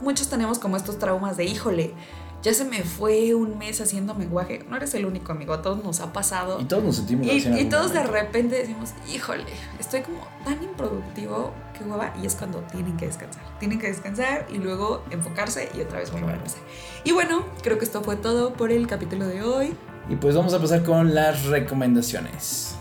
muchos 0.00 0.28
tenemos 0.28 0.58
como 0.58 0.76
estos 0.76 0.98
traumas 0.98 1.36
de, 1.36 1.44
híjole, 1.44 1.94
ya 2.42 2.54
se 2.54 2.64
me 2.64 2.82
fue 2.82 3.34
un 3.34 3.58
mes 3.58 3.80
haciendo 3.80 4.14
menguaje. 4.14 4.64
No 4.68 4.76
eres 4.76 4.94
el 4.94 5.06
único 5.06 5.32
amigo, 5.32 5.52
a 5.54 5.62
todos 5.62 5.82
nos 5.82 6.00
ha 6.00 6.12
pasado. 6.12 6.60
Y 6.60 6.64
todos 6.64 6.84
nos 6.84 6.96
sentimos 6.96 7.26
Y, 7.26 7.48
y 7.48 7.64
todos 7.68 7.92
de 7.92 8.04
repente 8.04 8.56
decimos, 8.56 8.90
híjole, 9.12 9.44
estoy 9.78 10.02
como 10.02 10.20
tan 10.44 10.62
improductivo, 10.62 11.52
que 11.76 11.84
hueva. 11.84 12.14
Y 12.22 12.26
es 12.26 12.36
cuando 12.36 12.60
tienen 12.72 12.96
que 12.96 13.06
descansar. 13.06 13.42
Tienen 13.58 13.80
que 13.80 13.88
descansar 13.88 14.46
y 14.50 14.58
luego 14.58 15.02
enfocarse 15.10 15.68
y 15.76 15.80
otra 15.80 15.98
vez 15.98 16.12
volver 16.12 16.30
a 16.30 16.36
empezar. 16.36 16.60
Y 17.02 17.12
bueno, 17.12 17.44
creo 17.62 17.76
que 17.78 17.84
esto 17.84 18.02
fue 18.02 18.16
todo 18.16 18.52
por 18.52 18.70
el 18.70 18.86
capítulo 18.86 19.26
de 19.26 19.42
hoy. 19.42 19.74
Y 20.08 20.16
pues 20.16 20.36
vamos 20.36 20.54
a 20.54 20.60
pasar 20.60 20.84
con 20.84 21.14
las 21.14 21.44
recomendaciones. 21.46 22.77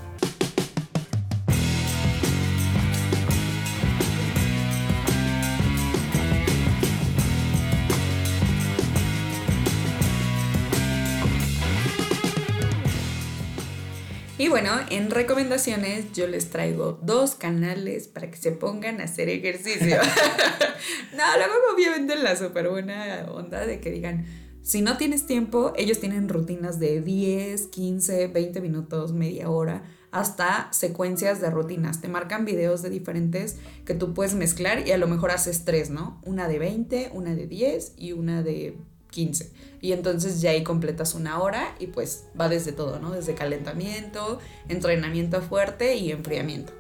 Y 14.48 14.50
bueno, 14.50 14.72
en 14.92 15.12
recomendaciones 15.12 16.14
yo 16.14 16.26
les 16.26 16.50
traigo 16.50 16.98
dos 17.02 17.36
canales 17.36 18.08
para 18.08 18.32
que 18.32 18.38
se 18.38 18.54
pongan 18.54 19.02
a 19.02 19.04
hacer 19.04 19.28
ejercicio. 19.28 19.98
no, 21.18 21.24
luego 21.36 21.54
obviamente 21.76 22.16
la 22.16 22.34
súper 22.38 22.70
buena 22.70 23.26
onda 23.30 23.66
de 23.66 23.82
que 23.82 23.92
digan, 23.92 24.26
si 24.62 24.82
no 24.82 24.96
tienes 24.96 25.26
tiempo, 25.26 25.74
ellos 25.76 26.00
tienen 26.00 26.30
rutinas 26.30 26.80
de 26.80 27.02
10, 27.02 27.68
15, 27.68 28.28
20 28.28 28.62
minutos, 28.62 29.12
media 29.12 29.50
hora, 29.50 29.84
hasta 30.12 30.70
secuencias 30.72 31.42
de 31.42 31.50
rutinas. 31.50 32.00
Te 32.00 32.08
marcan 32.08 32.46
videos 32.46 32.82
de 32.82 32.90
diferentes 32.90 33.58
que 33.84 33.96
tú 33.96 34.14
puedes 34.14 34.34
mezclar 34.34 34.88
y 34.88 34.94
a 34.94 34.98
lo 34.98 35.10
mejor 35.10 35.32
haces 35.32 35.66
tres, 35.66 35.90
¿no? 35.90 36.22
Una 36.24 36.48
de 36.48 36.58
20, 36.58 37.12
una 37.14 37.36
de 37.36 37.48
10 37.48 37.96
y 37.98 38.14
una 38.14 38.44
de 38.44 38.78
15. 39.12 39.52
Y 39.82 39.92
entonces 39.92 40.42
ya 40.42 40.52
ahí 40.52 40.64
completas 40.64 41.14
una 41.14 41.40
hora 41.42 41.76
y 41.80 41.88
pues 41.88 42.26
va 42.40 42.50
desde 42.50 42.72
todo, 42.72 43.00
¿no? 43.00 43.12
Desde 43.12 43.36
calentamiento, 43.36 44.40
entrenamiento 44.68 45.42
fuerte 45.42 45.96
y 45.96 46.12
enfriamiento. 46.12 46.74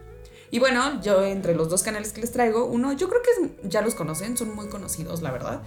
Y 0.49 0.59
bueno, 0.59 1.01
yo 1.01 1.25
entre 1.25 1.55
los 1.55 1.69
dos 1.69 1.83
canales 1.83 2.13
que 2.13 2.21
les 2.21 2.31
traigo, 2.31 2.65
uno, 2.65 2.93
yo 2.93 3.09
creo 3.09 3.21
que 3.21 3.67
ya 3.67 3.81
los 3.81 3.95
conocen, 3.95 4.37
son 4.37 4.55
muy 4.55 4.69
conocidos, 4.69 5.21
la 5.21 5.31
verdad. 5.31 5.61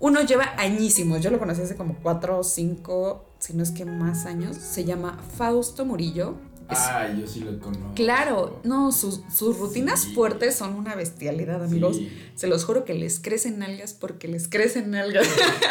Uno 0.00 0.22
lleva 0.22 0.54
añísimos, 0.56 1.20
yo 1.20 1.30
lo 1.30 1.38
conocí 1.38 1.62
hace 1.62 1.76
como 1.76 1.96
cuatro 2.02 2.38
o 2.38 2.42
cinco, 2.42 3.26
si 3.38 3.54
no 3.54 3.62
es 3.62 3.70
que 3.70 3.84
más 3.84 4.26
años. 4.26 4.56
Se 4.56 4.84
llama 4.84 5.18
Fausto 5.36 5.84
Murillo. 5.84 6.36
Ah, 6.70 7.08
yo 7.18 7.26
sí 7.26 7.40
lo 7.40 7.58
conozco. 7.58 7.94
Claro, 7.94 8.60
no, 8.64 8.92
sus, 8.92 9.22
sus 9.32 9.58
rutinas 9.58 10.06
fuertes 10.06 10.54
son 10.54 10.74
una 10.74 10.94
bestialidad, 10.94 11.62
amigos. 11.62 12.00
Se 12.34 12.46
los 12.46 12.64
juro 12.64 12.84
que 12.84 12.94
les 12.94 13.20
crecen 13.20 13.58
nalgas 13.58 13.94
porque 13.94 14.28
les 14.28 14.48
crecen 14.48 14.90
nalgas. 14.90 15.26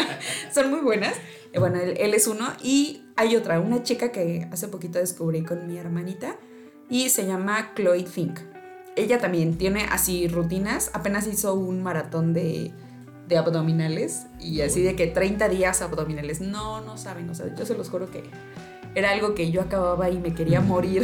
son 0.54 0.70
muy 0.70 0.82
buenas. 0.82 1.16
Eh, 1.54 1.60
bueno, 1.60 1.80
él, 1.80 1.96
él, 1.98 2.14
es 2.14 2.28
uno. 2.28 2.48
Y 2.64 3.04
hay 3.16 3.36
otra, 3.36 3.60
una 3.60 3.84
chica 3.84 4.12
que 4.12 4.48
hace 4.52 4.68
poquito 4.68 5.00
descubrí 5.00 5.44
con 5.44 5.68
mi 5.68 5.78
hermanita 5.78 6.36
y 6.90 7.10
se 7.10 7.26
llama 7.26 7.74
Chloe 7.76 8.06
Fink. 8.06 8.40
Ella 8.96 9.20
también 9.20 9.58
tiene 9.58 9.84
así 9.84 10.28
rutinas. 10.28 10.92
Apenas 10.94 11.28
hizo 11.28 11.54
un 11.54 11.82
maratón 11.82 12.34
de, 12.34 12.74
de 13.30 13.38
abdominales 13.38 14.26
y 14.40 14.62
así 14.62 14.82
de 14.82 14.96
que 14.96 15.08
30 15.08 15.48
días 15.48 15.82
abdominales. 15.82 16.42
No, 16.42 16.82
no 16.82 16.98
saben, 16.98 17.30
o 17.30 17.36
sea, 17.36 17.56
yo 17.56 17.66
se 17.66 17.76
los 17.76 17.90
juro 17.90 18.12
que 18.12 18.24
era 18.96 19.12
algo 19.12 19.36
que 19.36 19.52
yo 19.52 19.62
acababa 19.62 20.10
y 20.10 20.20
me 20.20 20.34
quería 20.34 20.62
morir. 20.62 21.04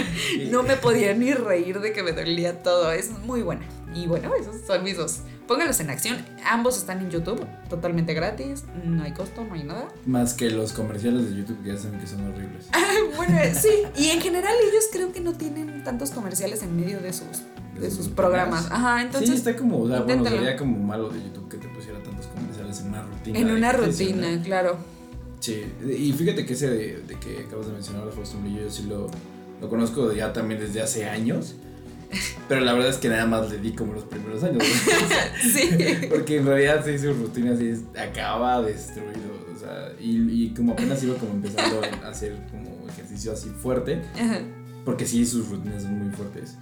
no 0.50 0.62
me 0.62 0.76
podía 0.76 1.14
ni 1.14 1.32
reír 1.32 1.80
de 1.80 1.92
que 1.92 2.02
me 2.02 2.12
dolía 2.12 2.62
todo. 2.62 2.92
Es 2.92 3.10
muy 3.10 3.42
buena. 3.42 3.66
Y 3.94 4.06
bueno, 4.06 4.32
esos 4.34 4.56
son 4.66 4.82
mis 4.82 4.96
dos. 4.96 5.20
Pónganlos 5.46 5.78
en 5.80 5.90
acción. 5.90 6.24
Ambos 6.44 6.78
están 6.78 7.00
en 7.00 7.10
YouTube, 7.10 7.46
totalmente 7.68 8.14
gratis. 8.14 8.64
No 8.84 9.02
hay 9.02 9.12
costo, 9.12 9.44
no 9.44 9.54
hay 9.54 9.62
nada. 9.62 9.88
Más 10.06 10.34
que 10.34 10.50
los 10.50 10.72
comerciales 10.72 11.30
de 11.30 11.36
YouTube 11.36 11.62
que 11.62 11.68
ya 11.68 11.78
saben 11.78 12.00
que 12.00 12.06
son 12.06 12.26
horribles. 12.26 12.68
bueno, 13.16 13.38
sí. 13.54 13.82
Y 13.96 14.08
en 14.08 14.20
general 14.20 14.54
ellos 14.68 14.86
creo 14.90 15.12
que 15.12 15.20
no 15.20 15.34
tienen 15.34 15.84
tantos 15.84 16.10
comerciales 16.10 16.62
en 16.62 16.76
medio 16.76 17.00
de 17.00 17.12
sus, 17.12 17.42
de, 17.78 17.90
sus, 17.90 18.08
programas. 18.08 18.68
Ajá, 18.70 19.02
entonces. 19.02 19.30
Sí, 19.30 19.36
está 19.36 19.54
como, 19.54 19.82
o 19.82 19.88
sea, 19.88 20.00
bueno, 20.00 20.24
sería 20.24 20.56
como 20.56 20.78
malo 20.78 21.10
de 21.10 21.22
YouTube 21.22 21.48
que 21.48 21.58
te 21.58 21.68
pusiera 21.68 22.02
tantos 22.02 22.26
comerciales 22.26 22.80
en 22.80 22.88
una 22.88 23.02
rutina. 23.02 23.38
En 23.38 23.50
una 23.50 23.72
rutina, 23.72 24.42
claro. 24.42 24.93
Sí, 25.44 25.62
y 25.86 26.10
fíjate 26.14 26.46
que 26.46 26.54
ese 26.54 26.70
de, 26.70 27.16
que 27.20 27.44
acabas 27.46 27.66
de 27.66 27.74
mencionar, 27.74 28.10
Fausto 28.12 28.38
Murillo, 28.38 28.62
yo 28.62 28.70
sí 28.70 28.84
lo, 28.84 29.10
lo 29.60 29.68
conozco 29.68 30.10
ya 30.10 30.32
también 30.32 30.58
desde 30.58 30.80
hace 30.80 31.04
años. 31.04 31.56
Pero 32.48 32.62
la 32.62 32.72
verdad 32.72 32.88
es 32.88 32.96
que 32.96 33.10
nada 33.10 33.26
más 33.26 33.50
le 33.50 33.58
di 33.58 33.72
como 33.72 33.92
los 33.92 34.04
primeros 34.04 34.42
años. 34.42 34.64
sí. 35.42 35.68
Porque 36.08 36.38
en 36.38 36.46
realidad 36.46 36.82
sí, 36.86 36.98
su 36.98 37.12
rutina 37.12 37.52
así 37.52 37.74
acaba 37.94 38.62
destruido. 38.62 39.34
O 39.54 39.58
sea, 39.58 39.92
y, 40.00 40.44
y, 40.44 40.54
como 40.54 40.72
apenas 40.72 41.02
iba 41.02 41.14
como 41.16 41.32
empezando 41.32 41.82
a 42.02 42.08
hacer 42.08 42.38
como 42.50 42.88
ejercicio 42.88 43.30
así 43.30 43.50
fuerte. 43.50 44.00
Porque 44.86 45.04
sí, 45.04 45.26
sus 45.26 45.50
rutinas 45.50 45.82
son 45.82 45.98
muy 45.98 46.10
fuertes. 46.10 46.56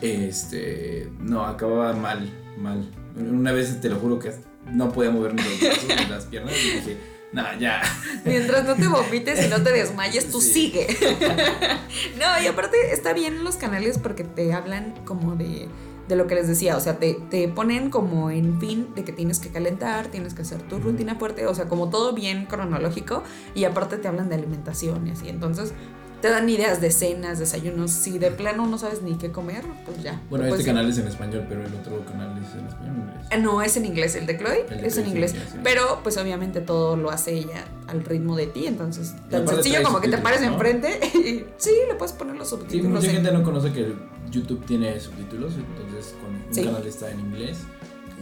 Este, 0.00 1.08
no, 1.20 1.44
acababa 1.44 1.92
mal, 1.92 2.28
mal. 2.58 2.84
Una 3.14 3.52
vez 3.52 3.80
te 3.80 3.88
lo 3.88 4.00
juro 4.00 4.18
que 4.18 4.32
no 4.72 4.90
podía 4.90 5.12
mover 5.12 5.32
ni 5.32 5.42
los 5.44 5.60
brazos 5.60 5.84
ni 5.88 6.10
las 6.10 6.24
piernas 6.24 6.54
y 6.60 6.70
dije 6.70 7.15
no, 7.36 7.42
ya. 7.58 7.82
Mientras 8.24 8.64
no 8.64 8.76
te 8.76 8.88
vomites 8.88 9.44
y 9.44 9.48
no 9.50 9.62
te 9.62 9.70
desmayes, 9.70 10.30
tú 10.30 10.40
sigue. 10.40 10.86
no, 12.18 12.42
y 12.42 12.46
aparte 12.46 12.78
está 12.94 13.12
bien 13.12 13.44
los 13.44 13.56
canales 13.56 13.98
porque 13.98 14.24
te 14.24 14.54
hablan 14.54 14.94
como 15.04 15.36
de, 15.36 15.68
de 16.08 16.16
lo 16.16 16.26
que 16.26 16.34
les 16.34 16.48
decía, 16.48 16.78
o 16.78 16.80
sea, 16.80 16.96
te, 16.98 17.12
te, 17.28 17.46
ponen 17.48 17.90
como 17.90 18.30
en 18.30 18.58
fin 18.58 18.88
de 18.94 19.04
que 19.04 19.12
tienes 19.12 19.38
que 19.38 19.50
calentar, 19.50 20.06
tienes 20.06 20.32
que 20.32 20.40
hacer 20.40 20.62
tu 20.62 20.78
rutina 20.78 21.16
fuerte, 21.16 21.46
o 21.46 21.54
sea, 21.54 21.66
como 21.66 21.90
todo 21.90 22.14
bien 22.14 22.46
cronológico 22.46 23.22
y 23.54 23.64
aparte 23.64 23.98
te 23.98 24.08
hablan 24.08 24.30
de 24.30 24.36
alimentación 24.36 25.06
y 25.06 25.10
así. 25.10 25.28
Entonces, 25.28 25.74
te 26.20 26.28
dan 26.28 26.48
ideas 26.48 26.80
de 26.80 26.90
cenas, 26.90 27.38
desayunos. 27.38 27.90
Si 27.90 28.18
de 28.18 28.30
plano 28.30 28.66
no 28.66 28.78
sabes 28.78 29.02
ni 29.02 29.16
qué 29.16 29.30
comer, 29.30 29.64
pues 29.84 30.02
ya. 30.02 30.20
Bueno, 30.30 30.46
este 30.46 30.64
canal 30.64 30.88
es 30.88 30.98
en 30.98 31.06
español, 31.08 31.46
pero 31.48 31.64
el 31.64 31.74
otro 31.74 32.04
canal 32.04 32.36
es 32.42 32.54
en 32.54 32.66
español 32.66 32.96
o 32.96 33.00
inglés. 33.02 33.26
Ah, 33.30 33.36
no, 33.36 33.62
es 33.62 33.76
en 33.76 33.84
inglés. 33.84 34.14
El 34.14 34.26
de 34.26 34.38
Chloe 34.38 34.66
es 34.82 34.96
en 34.98 35.08
inglés. 35.08 35.34
pero 35.62 36.00
pues 36.02 36.16
obviamente 36.16 36.60
todo 36.60 36.96
lo 36.96 37.10
hace 37.10 37.34
ella 37.34 37.64
al 37.86 38.04
ritmo 38.04 38.36
de 38.36 38.46
ti. 38.46 38.66
Entonces, 38.66 39.14
tan 39.30 39.46
sencillo 39.46 39.82
como 39.82 40.00
que 40.00 40.08
te 40.08 40.18
pares 40.18 40.42
enfrente 40.42 41.00
y 41.14 41.44
sí, 41.56 41.72
le 41.88 41.94
puedes 41.94 42.12
poner 42.14 42.36
los 42.36 42.48
subtítulos. 42.48 42.82
Sí, 42.82 43.08
mucha 43.08 43.10
gente 43.10 43.32
no 43.32 43.42
conoce 43.42 43.72
que 43.72 43.94
YouTube 44.30 44.64
tiene 44.66 44.98
subtítulos. 45.00 45.52
Entonces, 45.54 46.14
con 46.20 46.34
un 46.34 46.64
canal 46.72 46.86
está 46.86 47.10
en 47.10 47.20
inglés 47.20 47.58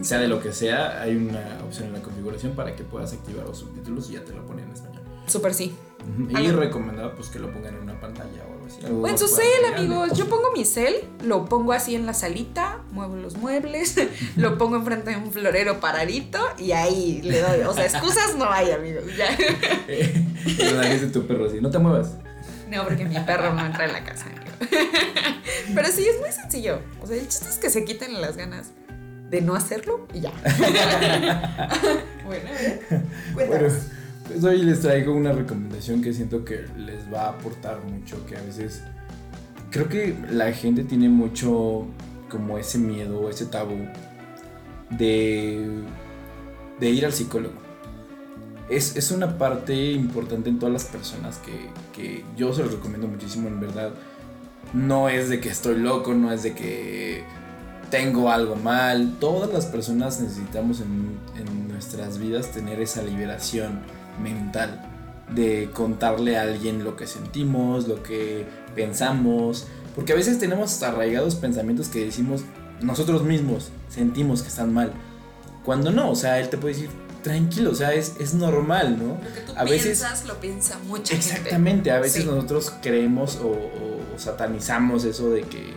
sea 0.03 0.19
de 0.19 0.29
lo 0.29 0.41
que 0.41 0.53
sea, 0.53 1.01
hay 1.01 1.15
una 1.15 1.59
opción 1.65 1.89
en 1.89 1.93
la 1.93 2.03
configuración 2.03 2.55
para 2.55 2.75
que 2.75 2.83
puedas 2.83 3.13
activar 3.13 3.47
los 3.47 3.59
subtítulos 3.59 4.11
y 4.11 4.15
ya 4.15 4.25
te 4.25 4.33
lo 4.33 4.45
pone 4.45 4.63
en 4.63 4.71
español. 4.71 5.04
Súper 5.27 5.55
sí. 5.55 5.75
Y 6.29 6.51
recomendado 6.51 7.15
pues 7.15 7.29
que 7.29 7.39
lo 7.39 7.51
pongan 7.51 7.77
en 7.77 7.83
una 7.83 7.99
pantalla 7.99 8.45
o 8.47 8.53
algo 8.53 8.67
así. 8.67 8.81
o 8.87 9.09
en 9.09 9.19
su 9.19 9.27
cel, 9.27 9.75
amigos. 9.75 10.13
Yo 10.13 10.27
pongo 10.29 10.53
mi 10.53 10.65
cel, 10.65 10.95
lo 11.23 11.47
pongo 11.47 11.73
así 11.73 11.95
en 11.95 12.05
la 12.05 12.13
salita, 12.13 12.83
muevo 12.93 13.17
los 13.17 13.37
muebles, 13.37 13.97
lo 14.37 14.59
pongo 14.59 14.77
enfrente 14.77 15.11
de 15.11 15.17
un 15.17 15.33
florero 15.33 15.81
paradito 15.81 16.39
y 16.59 16.73
ahí 16.73 17.23
le 17.23 17.41
doy. 17.41 17.61
O 17.63 17.73
sea, 17.73 17.87
excusas 17.87 18.37
no 18.37 18.51
hay, 18.51 18.71
amigos. 18.71 19.05
Ya. 19.17 19.35
de 19.87 21.07
tu 21.13 21.27
perro 21.27 21.47
así, 21.47 21.61
no 21.61 21.71
te 21.71 21.79
muevas. 21.79 22.17
No, 22.69 22.85
porque 22.85 23.05
mi 23.05 23.19
perro 23.21 23.55
no 23.55 23.65
entra 23.65 23.87
en 23.87 23.93
la 23.93 24.05
casa. 24.05 24.27
Pero 25.75 25.89
sí, 25.89 26.07
es 26.07 26.21
muy 26.21 26.33
sencillo. 26.33 26.81
O 27.01 27.07
sea, 27.07 27.17
el 27.17 27.29
chiste 27.29 27.49
es 27.49 27.59
que 27.59 27.71
se 27.71 27.85
quiten 27.85 28.21
las 28.21 28.37
ganas 28.37 28.73
de 29.31 29.41
no 29.41 29.55
hacerlo 29.55 30.07
y 30.13 30.21
ya. 30.21 30.33
bueno, 32.25 32.51
Bueno, 33.35 33.69
pues 34.27 34.43
hoy 34.45 34.63
les 34.63 34.81
traigo 34.81 35.13
una 35.15 35.33
recomendación 35.33 36.01
que 36.01 36.13
siento 36.13 36.45
que 36.45 36.65
les 36.79 37.13
va 37.13 37.27
a 37.27 37.29
aportar 37.31 37.81
mucho, 37.85 38.25
que 38.27 38.37
a 38.37 38.43
veces 38.43 38.83
creo 39.71 39.89
que 39.89 40.17
la 40.31 40.53
gente 40.53 40.85
tiene 40.85 41.09
mucho 41.09 41.87
como 42.31 42.59
ese 42.59 42.79
miedo, 42.79 43.29
ese 43.29 43.47
tabú 43.47 43.87
de, 44.91 45.69
de 46.81 46.91
ir 46.91 47.05
al 47.05 47.13
psicólogo. 47.13 47.55
Es, 48.69 48.97
es, 48.97 49.11
una 49.11 49.37
parte 49.37 49.93
importante 49.93 50.49
en 50.49 50.59
todas 50.59 50.73
las 50.73 50.85
personas 50.87 51.39
que, 51.39 51.69
que 51.93 52.25
yo 52.35 52.55
se 52.55 52.63
los 52.63 52.73
recomiendo 52.73 53.07
muchísimo, 53.07 53.49
en 53.49 53.61
verdad. 53.61 53.93
No 54.73 55.11
es 55.11 55.29
de 55.29 55.39
que 55.39 55.51
estoy 55.51 55.77
loco, 55.77 56.15
no 56.15 56.33
es 56.33 56.43
de 56.43 56.55
que 56.55 57.25
tengo 57.91 58.31
algo 58.31 58.57
mal. 58.57 59.17
Todas 59.21 59.53
las 59.53 59.67
personas 59.67 60.19
necesitamos 60.21 60.81
en, 60.81 61.19
en 61.39 61.69
nuestras 61.69 62.19
vidas 62.19 62.53
tener 62.53 62.81
esa 62.81 63.03
liberación 63.03 63.81
mental 64.23 64.91
de 65.35 65.71
contarle 65.73 66.37
a 66.37 66.43
alguien 66.43 66.85
lo 66.85 66.97
que 66.97 67.07
sentimos, 67.07 67.89
lo 67.89 68.03
que 68.03 68.47
pensamos, 68.75 69.67
porque 69.95 70.13
a 70.13 70.17
veces 70.17 70.39
tenemos 70.39 70.83
arraigados 70.83 71.35
pensamientos 71.35 71.89
que 71.89 72.05
decimos 72.05 72.43
nosotros 72.81 73.23
mismos, 73.23 73.71
sentimos 73.89 74.43
que 74.43 74.49
están 74.49 74.73
mal, 74.73 74.93
cuando 75.65 75.91
no, 75.91 76.11
o 76.11 76.15
sea, 76.15 76.39
él 76.41 76.51
te 76.51 76.59
puede 76.59 76.75
decir, 76.75 76.91
tranquilo, 77.23 77.71
o 77.71 77.75
sea, 77.75 77.95
es, 77.95 78.17
es 78.21 78.35
normal, 78.35 78.99
¿no? 78.99 79.15
Lo 79.15 79.35
que 79.35 79.41
tú 79.41 79.53
a 79.57 79.65
piensas, 79.65 80.11
veces 80.13 80.27
lo 80.27 80.41
piensa 80.41 80.79
mucha 80.87 81.15
Exactamente, 81.15 81.91
a 81.91 81.99
veces 81.99 82.27
nosotros 82.27 82.73
creemos 82.83 83.41
o, 83.43 83.57
satanizamos 84.17 85.05
eso 85.05 85.31
de 85.31 85.43
que 85.43 85.73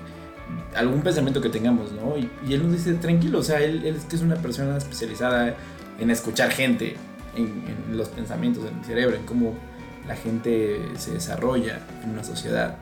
algún 0.76 1.02
pensamiento 1.02 1.42
que 1.42 1.50
tengamos, 1.50 1.92
¿no? 1.92 2.16
Y, 2.18 2.54
él 2.54 2.64
nos 2.64 2.74
dice, 2.74 2.94
tranquilo, 2.96 3.40
o 3.40 3.44
sea, 3.44 3.62
él, 3.62 3.84
él 3.86 3.96
es 3.96 4.04
que 4.04 4.16
es 4.18 4.22
una 4.22 4.36
persona 4.36 4.78
especializada 4.78 5.56
en 6.00 6.12
escuchar 6.12 6.52
gente, 6.52 6.98
en, 7.38 7.98
los 7.98 8.10
pensamientos, 8.10 8.66
en 8.66 8.80
el 8.80 8.86
cerebro, 8.86 9.16
en 9.16 9.24
cómo 9.24 9.54
la 10.08 10.16
gente 10.16 10.80
se 10.98 11.12
desarrolla 11.12 11.80
en 12.04 12.12
una 12.12 12.24
sociedad. 12.24 12.78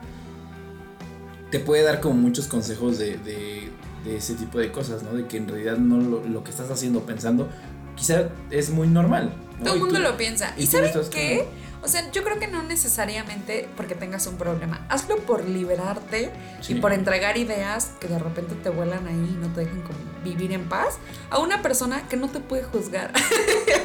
Te 1.50 1.60
puede 1.60 1.82
dar 1.82 2.00
como 2.00 2.14
muchos 2.14 2.46
consejos 2.46 2.98
de, 2.98 3.18
de, 3.18 3.70
ese 4.16 4.34
tipo 4.34 4.58
de 4.58 4.70
cosas, 4.70 5.02
¿no? 5.02 5.12
De 5.14 5.26
que 5.26 5.36
en 5.36 5.48
realidad 5.48 5.78
no 5.78 5.98
lo, 5.98 6.44
que 6.44 6.50
estás 6.50 6.70
haciendo, 6.70 7.00
pensando, 7.00 7.48
quizá 7.96 8.28
es 8.50 8.70
muy 8.70 8.86
normal. 8.86 9.32
Todo 9.62 9.74
el 9.74 9.80
mundo 9.80 9.98
lo 9.98 10.16
piensa. 10.16 10.54
¿Y, 10.56 10.66
sabes 10.66 10.96
qué? 11.08 11.46
O 11.86 11.88
sea, 11.88 12.10
yo 12.10 12.24
creo 12.24 12.40
que 12.40 12.48
no 12.48 12.64
necesariamente 12.64 13.68
porque 13.76 13.94
tengas 13.94 14.26
un 14.26 14.36
problema. 14.36 14.84
Hazlo 14.88 15.18
por 15.18 15.48
liberarte 15.48 16.32
y 16.66 16.74
por 16.74 16.92
entregar 16.92 17.36
ideas 17.36 17.92
que 18.00 18.08
de 18.08 18.18
repente 18.18 18.56
te 18.56 18.70
vuelan 18.70 19.06
ahí 19.06 19.14
y 19.14 19.38
no 19.40 19.46
te 19.54 19.60
dejan 19.60 19.82
como 19.82 19.96
vivir 20.24 20.50
en 20.50 20.68
paz 20.68 20.98
a 21.30 21.38
una 21.38 21.62
persona 21.62 22.08
que 22.08 22.16
no 22.16 22.28
te 22.28 22.40
puede 22.40 22.64
juzgar. 22.64 23.12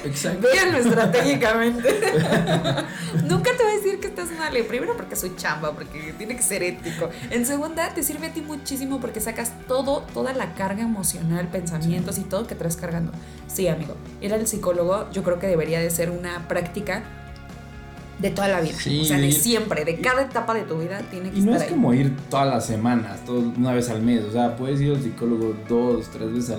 Exacto. 0.03 0.47
Véanlo 0.51 0.79
estratégicamente. 0.79 2.01
Nunca 3.25 3.51
te 3.55 3.63
voy 3.63 3.73
a 3.73 3.75
decir 3.75 3.99
que 3.99 4.07
estás 4.07 4.31
mal. 4.31 4.51
Primero 4.67 4.97
porque 4.97 5.15
soy 5.15 5.35
chamba, 5.35 5.71
porque 5.73 6.15
tiene 6.17 6.35
que 6.35 6.41
ser 6.41 6.63
ético. 6.63 7.11
En 7.29 7.45
segunda, 7.45 7.93
te 7.93 8.01
sirve 8.01 8.27
a 8.27 8.33
ti 8.33 8.41
muchísimo 8.41 8.99
porque 8.99 9.21
sacas 9.21 9.51
todo, 9.67 10.07
toda 10.11 10.33
la 10.33 10.55
carga 10.55 10.81
emocional, 10.81 11.49
pensamientos 11.49 12.17
y 12.17 12.23
todo 12.23 12.47
que 12.47 12.55
traes 12.55 12.77
cargando. 12.77 13.11
Sí, 13.45 13.67
amigo. 13.67 13.95
Ir 14.21 14.33
al 14.33 14.47
psicólogo 14.47 15.07
yo 15.11 15.21
creo 15.21 15.37
que 15.37 15.45
debería 15.45 15.79
de 15.79 15.91
ser 15.91 16.09
una 16.09 16.47
práctica 16.47 17.03
de 18.21 18.29
toda 18.29 18.47
la 18.47 18.61
vida. 18.61 18.75
o 18.75 19.03
sea, 19.03 19.17
de 19.17 19.31
siempre, 19.31 19.83
de 19.83 19.99
cada 19.99 20.21
etapa 20.21 20.53
de 20.53 20.61
tu 20.61 20.77
vida 20.77 20.99
tiene 21.09 21.31
que 21.31 21.39
y 21.39 21.41
no 21.41 21.55
es 21.55 21.63
como 21.63 21.93
ir 21.93 22.15
todas 22.29 22.47
las 22.47 22.65
semanas, 22.65 23.19
una 23.27 23.73
vez 23.73 23.89
al 23.89 24.01
mes. 24.01 24.23
O 24.23 24.31
sea, 24.31 24.55
puedes 24.55 24.79
ir 24.79 24.93
al 24.93 25.01
psicólogo 25.01 25.55
dos, 25.67 26.09
tres 26.09 26.31
veces 26.31 26.57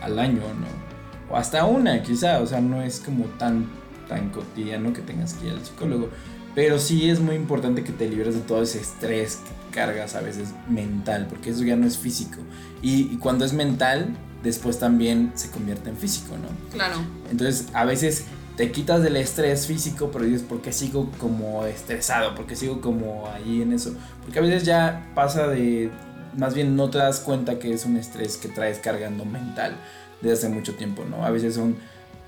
al, 0.00 0.18
año, 0.18 0.40
¿no? 0.40 1.32
O 1.32 1.36
hasta 1.36 1.64
una, 1.64 2.02
quizá. 2.02 2.40
O 2.40 2.46
sea, 2.46 2.60
no 2.60 2.82
es 2.82 3.00
como 3.00 3.26
tan, 3.38 3.66
tan 4.08 4.30
cotidiano 4.30 4.92
que 4.92 5.02
tengas 5.02 5.34
que 5.34 5.48
ir 5.48 5.52
al 5.52 5.64
psicólogo. 5.64 6.08
Pero 6.54 6.78
sí 6.78 7.08
es 7.08 7.20
muy 7.20 7.34
importante 7.34 7.82
que 7.82 7.92
te 7.92 8.08
liberes 8.08 8.34
de 8.34 8.40
todo 8.40 8.62
ese 8.62 8.80
estrés 8.80 9.36
que 9.36 9.74
cargas 9.74 10.14
a 10.14 10.20
veces 10.20 10.50
mental, 10.68 11.26
porque 11.28 11.50
eso 11.50 11.62
ya 11.64 11.76
no 11.76 11.86
es 11.86 11.96
físico. 11.96 12.38
Y, 12.82 13.12
y 13.12 13.16
cuando 13.16 13.44
es 13.44 13.54
mental, 13.54 14.14
después 14.42 14.78
también 14.78 15.32
se 15.34 15.50
convierte 15.50 15.88
en 15.88 15.96
físico, 15.96 16.36
¿no? 16.36 16.48
Claro. 16.74 16.96
Entonces, 17.30 17.68
a 17.72 17.84
veces 17.84 18.26
te 18.56 18.70
quitas 18.70 19.02
del 19.02 19.16
estrés 19.16 19.66
físico, 19.66 20.10
pero 20.12 20.24
dices, 20.24 20.42
¿por 20.42 20.60
qué 20.60 20.72
sigo 20.72 21.10
como 21.18 21.64
estresado? 21.64 22.34
¿Por 22.34 22.46
qué 22.46 22.56
sigo 22.56 22.80
como 22.80 23.28
ahí 23.28 23.62
en 23.62 23.72
eso? 23.72 23.94
Porque 24.22 24.38
a 24.38 24.42
veces 24.42 24.64
ya 24.64 25.10
pasa 25.14 25.48
de, 25.48 25.90
más 26.36 26.54
bien 26.54 26.76
no 26.76 26.90
te 26.90 26.98
das 26.98 27.20
cuenta 27.20 27.58
que 27.58 27.72
es 27.72 27.86
un 27.86 27.96
estrés 27.96 28.36
que 28.36 28.48
traes 28.48 28.78
cargando 28.78 29.24
mental 29.24 29.76
desde 30.20 30.34
hace 30.34 30.48
mucho 30.48 30.74
tiempo, 30.74 31.04
¿no? 31.08 31.24
A 31.24 31.30
veces 31.30 31.54
son 31.54 31.76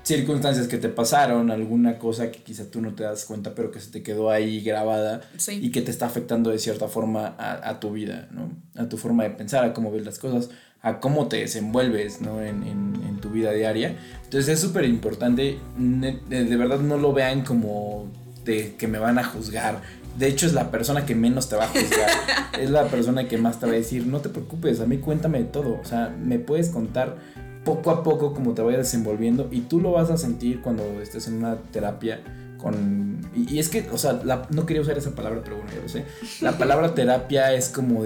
circunstancias 0.03 0.67
que 0.67 0.77
te 0.77 0.89
pasaron, 0.89 1.49
alguna 1.49 1.97
cosa 1.97 2.31
que 2.31 2.43
quizá 2.43 2.65
tú 2.69 2.79
no 2.79 2.93
te 2.93 3.03
das 3.03 3.25
cuenta, 3.25 3.55
pero 3.55 3.71
que 3.71 3.79
se 3.79 3.89
te 3.89 4.03
quedó 4.03 4.29
ahí 4.29 4.61
grabada 4.61 5.21
y 5.49 5.71
que 5.71 5.81
te 5.81 5.89
está 5.89 6.05
afectando 6.05 6.51
de 6.51 6.59
cierta 6.59 6.87
forma 6.87 7.35
a, 7.37 7.79
tu 7.79 7.91
vida, 7.91 8.27
¿no? 8.31 8.51
A 8.79 8.87
tu 8.87 8.97
forma 8.97 9.23
de 9.23 9.31
pensar, 9.31 9.63
a 9.63 9.73
cómo 9.73 9.91
ves 9.91 10.05
las 10.05 10.19
cosas, 10.19 10.49
a 10.85 10.99
cómo 10.99 11.27
te 11.27 11.37
desenvuelves, 11.37 12.21
¿no? 12.21 12.41
En, 12.41 12.63
en, 12.63 12.95
tu 13.21 13.31
vida 13.31 13.51
diaria. 13.53 13.97
Entonces 14.25 14.53
es 14.53 14.59
súper 14.59 14.85
importante, 14.85 15.57
de, 15.77 16.57
verdad 16.57 16.79
no 16.79 16.97
lo 16.97 17.11
vean 17.11 17.43
como 17.43 18.05
de 18.43 18.75
que 18.75 18.87
me 18.87 18.99
van 18.99 19.17
a 19.17 19.23
juzgar. 19.23 19.81
De 20.15 20.27
hecho 20.27 20.45
es 20.45 20.53
la 20.53 20.69
persona 20.69 21.07
que 21.07 21.15
menos 21.15 21.49
te 21.49 21.55
va 21.55 21.63
a 21.63 21.67
juzgar. 21.69 22.09
es 22.59 22.69
la 22.69 22.85
persona 22.85 23.27
que 23.27 23.39
más 23.39 23.59
te 23.59 23.65
va 23.65 23.71
a 23.71 23.75
decir, 23.75 24.05
no 24.05 24.19
te 24.19 24.29
preocupes, 24.29 24.79
a 24.79 24.85
mí 24.85 24.99
cuéntame 24.99 25.39
de 25.39 25.45
todo. 25.45 25.79
O 25.81 25.85
sea, 25.85 26.13
me 26.23 26.37
puedes 26.37 26.69
contar 26.69 27.15
poco 27.63 27.89
a 27.89 28.03
poco 28.03 28.35
como 28.35 28.53
te 28.53 28.61
vayas 28.61 28.81
desenvolviendo 28.81 29.47
y 29.49 29.61
tú 29.61 29.81
lo 29.81 29.93
vas 29.93 30.11
a 30.11 30.17
sentir 30.17 30.61
cuando 30.61 30.83
estés 31.01 31.27
en 31.27 31.37
una 31.37 31.55
terapia 31.55 32.19
con... 32.59 33.21
Y, 33.35 33.57
es 33.57 33.69
que, 33.69 33.87
o 33.91 33.97
sea, 33.97 34.21
no 34.51 34.65
quería 34.67 34.83
usar 34.83 34.97
esa 34.99 35.15
palabra, 35.15 35.41
pero 35.43 35.55
bueno, 35.55 35.71
ya 35.73 35.81
lo 35.81 35.89
sé. 35.89 36.05
La 36.41 36.57
palabra 36.59 36.93
terapia 36.93 37.53
es 37.53 37.69
como 37.69 38.03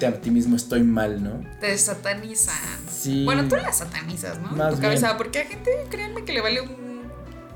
decirte 0.00 0.06
a 0.06 0.20
ti 0.20 0.30
mismo 0.30 0.56
estoy 0.56 0.82
mal, 0.82 1.22
¿no? 1.22 1.44
Te 1.60 1.76
satanizan. 1.76 2.54
Sí. 2.90 3.24
Bueno, 3.24 3.48
tú 3.48 3.56
la 3.56 3.72
satanizas, 3.72 4.40
¿no? 4.40 4.50
Más 4.52 4.74
tu 4.74 4.80
cabeza, 4.80 5.16
porque 5.16 5.40
a 5.40 5.44
gente, 5.44 5.70
créanme 5.90 6.24
que 6.24 6.32
le 6.32 6.40
vale 6.40 6.60
un 6.62 6.90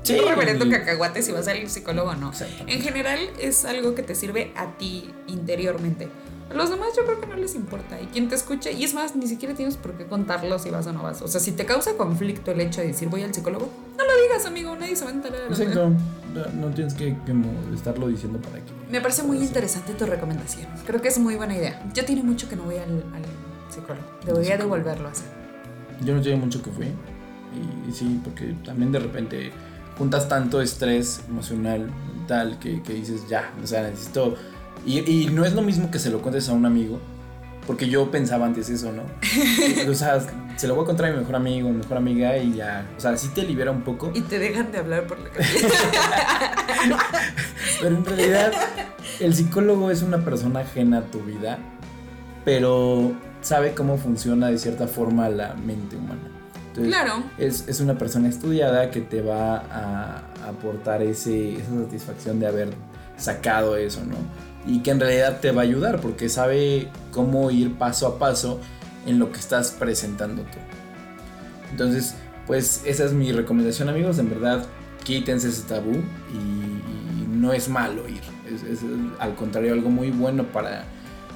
Sí, 0.03 0.19
reverendo 0.19 0.69
cacahuate 0.69 1.23
si 1.23 1.31
vas 1.31 1.47
al 1.47 1.67
psicólogo 1.67 2.11
o 2.11 2.15
no. 2.15 2.31
En 2.67 2.81
general 2.81 3.19
es 3.39 3.65
algo 3.65 3.95
que 3.95 4.03
te 4.03 4.13
sirve 4.13 4.53
a 4.55 4.77
ti 4.77 5.11
interiormente. 5.25 6.09
A 6.51 6.53
los 6.53 6.69
demás 6.69 6.89
yo 6.95 7.05
creo 7.05 7.19
que 7.19 7.25
no 7.25 7.35
les 7.35 7.55
importa. 7.55 7.99
Y 7.99 8.05
quien 8.05 8.29
te 8.29 8.35
escuche, 8.35 8.71
y 8.71 8.83
es 8.83 8.93
más, 8.93 9.15
ni 9.15 9.25
siquiera 9.25 9.55
tienes 9.55 9.77
por 9.77 9.93
qué 9.97 10.05
contarlo 10.05 10.59
si 10.59 10.69
vas 10.69 10.85
o 10.85 10.93
no 10.93 11.01
vas. 11.01 11.23
O 11.23 11.27
sea, 11.27 11.41
si 11.41 11.53
te 11.53 11.65
causa 11.65 11.97
conflicto 11.97 12.51
el 12.51 12.61
hecho 12.61 12.81
de 12.81 12.87
decir 12.87 13.09
voy 13.09 13.23
al 13.23 13.33
psicólogo, 13.33 13.67
no 13.97 14.05
lo 14.05 14.21
digas, 14.21 14.45
amigo, 14.45 14.75
nadie 14.75 14.95
se 14.95 15.05
va 15.05 15.09
a 15.09 15.13
enterar. 15.15 15.41
Exacto. 15.49 15.89
No 15.89 16.24
tienes 16.73 16.93
que, 16.93 17.15
estarlo 17.73 18.07
diciendo 18.07 18.39
para 18.39 18.57
que. 18.57 18.71
Me 18.91 19.01
parece 19.01 19.23
muy 19.23 19.37
interesante 19.37 19.93
tu 19.93 20.05
recomendación. 20.05 20.67
Creo 20.85 21.01
que 21.01 21.07
es 21.07 21.19
muy 21.19 21.35
buena 21.35 21.55
idea. 21.55 21.81
Yo 21.93 22.05
tiene 22.05 22.23
mucho 22.23 22.49
que 22.49 22.55
no 22.55 22.63
voy 22.63 22.77
al, 22.77 23.03
psicólogo. 23.69 24.05
Debería 24.25 24.57
devolverlo 24.57 25.07
a 25.07 25.11
hacer. 25.11 25.27
Yo 26.03 26.13
no 26.13 26.21
tiene 26.21 26.37
mucho 26.39 26.61
que 26.61 26.71
fui. 26.71 26.87
Y, 27.87 27.91
sí, 27.91 28.19
porque 28.23 28.55
también 28.65 28.91
de 28.91 28.99
repente 28.99 29.51
juntas 29.97 30.27
tanto 30.27 30.61
estrés 30.61 31.21
emocional, 31.29 31.89
mental, 32.15 32.59
que, 32.59 32.83
que 32.83 32.93
dices, 32.93 33.29
ya, 33.29 33.53
o 33.63 33.65
sea, 33.65 33.83
necesito 33.83 34.35
y, 34.85 35.29
no 35.31 35.45
es 35.45 35.53
lo 35.53 35.61
mismo 35.61 35.89
que 35.89 35.97
se 35.97 36.11
lo 36.11 36.21
cuentes 36.21 36.47
a 36.49 36.53
un 36.53 36.65
amigo, 36.65 36.99
porque 37.65 37.87
yo 37.89 38.11
pensaba 38.11 38.45
antes 38.45 38.69
eso, 38.69 38.91
¿no? 38.91 39.03
o 39.89 39.93
sea, 39.93 40.19
se 40.55 40.67
lo 40.67 40.75
voy 40.75 40.83
a 40.83 40.87
contar 40.87 41.07
a 41.07 41.11
mi 41.11 41.17
mejor 41.19 41.35
amigo, 41.35 41.69
mi 41.69 41.77
mejor 41.77 41.97
amiga 41.97 42.37
y 42.37 42.55
ya, 42.55 42.87
o 42.97 42.99
sea, 42.99 43.17
sí 43.17 43.29
te 43.29 43.43
libera 43.43 43.71
un 43.71 43.81
poco. 43.81 44.11
Y 44.13 44.21
te 44.21 44.39
dejan 44.39 44.71
de 44.71 44.79
hablar 44.79 45.07
por 45.07 45.19
la 45.19 45.29
calle. 45.31 45.67
pero 47.81 47.95
en 47.95 48.05
realidad, 48.05 48.53
el 49.19 49.33
psicólogo 49.33 49.91
es 49.91 50.01
una 50.01 50.23
persona 50.23 50.61
ajena 50.61 50.99
a 50.99 51.01
tu 51.03 51.21
vida, 51.21 51.57
pero 52.43 53.13
sabe 53.41 53.73
cómo 53.73 53.97
funciona 53.97 54.47
de 54.47 54.57
cierta 54.57 54.87
forma 54.87 55.29
la 55.29 55.53
mente 55.55 55.95
humana. 55.95 56.29
claro. 56.73 57.23
Es, 57.37 57.67
es, 57.67 57.79
una 57.79 57.97
persona 57.97 58.29
estudiada 58.29 58.91
que 58.91 59.01
te 59.01 59.21
va 59.21 59.57
a 59.57 60.23
aportar 60.47 61.01
ese, 61.01 61.55
esa 61.55 61.83
satisfacción 61.83 62.39
de 62.39 62.47
haber 62.47 62.69
sacado 63.17 63.77
eso, 63.77 64.01
¿no? 64.05 64.15
Y 64.67 64.79
que 64.79 64.91
en 64.91 64.99
realidad 64.99 65.39
te 65.41 65.51
va 65.51 65.61
a 65.61 65.65
ayudar 65.65 66.01
porque 66.01 66.29
sabe 66.29 66.89
cómo 67.11 67.51
ir 67.51 67.75
paso 67.75 68.07
a 68.07 68.19
paso 68.19 68.59
en 69.05 69.19
lo 69.19 69.31
que 69.31 69.39
estás 69.39 69.71
presentando 69.71 70.41
tú. 70.43 70.57
Entonces, 71.71 72.15
pues 72.47 72.81
esa 72.85 73.05
es 73.05 73.13
mi 73.13 73.31
recomendación 73.31 73.89
amigos, 73.89 74.17
en 74.19 74.29
verdad 74.29 74.65
quítense 75.03 75.49
ese 75.49 75.63
tabú 75.63 75.93
y, 76.33 76.65
no 77.35 77.51
es 77.53 77.69
malo 77.69 78.07
ir, 78.07 78.21
es, 78.49 78.79
al 79.19 79.35
contrario 79.35 79.73
algo 79.73 79.89
muy 79.89 80.09
bueno 80.09 80.45
para 80.45 80.85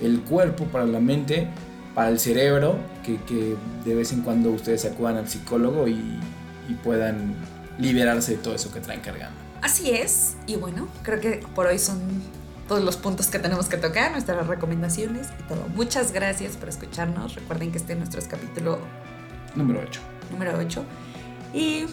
el 0.01 0.21
cuerpo, 0.21 0.63
para 0.63 0.85
la 0.85 0.99
mente, 0.99 1.49
para 1.93 2.09
el 2.09 2.19
cerebro, 2.19 2.77
que, 3.03 3.55
de 3.85 3.95
vez 3.95 4.13
en 4.13 4.21
cuando 4.21 4.49
ustedes 4.49 4.85
acudan 4.85 5.17
al 5.17 5.27
psicólogo 5.27 5.87
y, 5.87 6.19
y 6.69 6.73
puedan 6.83 7.35
liberarse 7.77 8.37
de 8.37 8.37
todo 8.37 8.55
eso 8.55 8.71
que 8.71 8.79
traen 8.79 9.01
cargando. 9.01 9.37
Así 9.61 9.91
es, 9.91 10.37
y 10.47 10.55
bueno, 10.55 10.87
creo 11.03 11.19
que 11.19 11.43
por 11.53 11.67
hoy 11.67 11.77
son 11.77 11.99
todos 12.69 12.83
los 12.83 12.97
puntos 12.97 13.27
que 13.27 13.39
tenemos 13.39 13.67
que 13.67 13.77
tocar, 13.77 14.11
nuestras 14.11 14.45
recomendaciones 14.47 15.27
y 15.39 15.43
todo. 15.49 15.67
Muchas 15.75 16.13
gracias 16.13 16.55
por 16.55 16.69
escucharnos. 16.69 17.35
Recuerden 17.35 17.71
que 17.71 17.79
este 17.79 17.93
es 17.93 17.99
nuestro 17.99 18.21
capítulo 18.29 18.79
número 19.55 19.81
8. 19.83 19.99
Número 20.31 20.53
8. 20.55 20.83
Y 21.55 21.85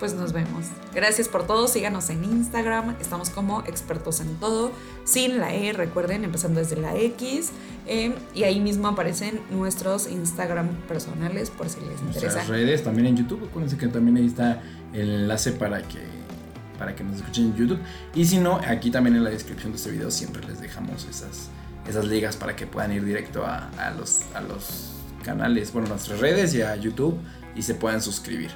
pues 0.00 0.14
nos 0.14 0.32
vemos. 0.32 0.66
Gracias 0.94 1.28
por 1.28 1.46
todo. 1.46 1.68
Síganos 1.68 2.08
en 2.08 2.24
Instagram. 2.24 2.96
Estamos 2.98 3.28
como 3.28 3.60
expertos 3.66 4.20
en 4.20 4.34
todo. 4.36 4.72
Sin 5.04 5.38
la 5.38 5.54
E, 5.54 5.74
recuerden, 5.74 6.24
empezando 6.24 6.60
desde 6.60 6.76
la 6.76 6.96
X. 6.96 7.50
Eh, 7.86 8.14
y 8.34 8.44
ahí 8.44 8.58
mismo 8.58 8.88
aparecen 8.88 9.40
nuestros 9.50 10.10
Instagram 10.10 10.68
personales 10.88 11.50
por 11.50 11.68
si 11.68 11.80
les 11.80 12.00
interesa. 12.00 12.20
Nuestras 12.20 12.48
redes 12.48 12.82
también 12.82 13.08
en 13.08 13.16
YouTube. 13.18 13.46
Acuérdense 13.48 13.76
que 13.76 13.88
también 13.88 14.16
ahí 14.16 14.26
está 14.26 14.62
el 14.94 15.10
enlace 15.10 15.52
para 15.52 15.82
que 15.82 16.15
para 16.78 16.94
que 16.94 17.04
nos 17.04 17.16
escuchen 17.16 17.46
en 17.46 17.56
YouTube. 17.56 17.78
Y 18.14 18.24
si 18.26 18.38
no, 18.38 18.60
aquí 18.66 18.90
también 18.90 19.16
en 19.16 19.24
la 19.24 19.30
descripción 19.30 19.72
de 19.72 19.78
este 19.78 19.90
video 19.90 20.10
siempre 20.10 20.46
les 20.46 20.60
dejamos 20.60 21.04
esas, 21.04 21.48
esas 21.88 22.04
ligas 22.04 22.36
para 22.36 22.56
que 22.56 22.66
puedan 22.66 22.92
ir 22.92 23.04
directo 23.04 23.44
a, 23.44 23.94
los, 23.98 24.22
a 24.34 24.40
los 24.40 24.92
canales, 25.24 25.72
bueno, 25.72 25.88
nuestras 25.88 26.20
redes 26.20 26.54
y 26.54 26.62
a 26.62 26.76
YouTube 26.76 27.18
y 27.54 27.62
se 27.62 27.74
puedan 27.74 28.00
suscribir. 28.00 28.50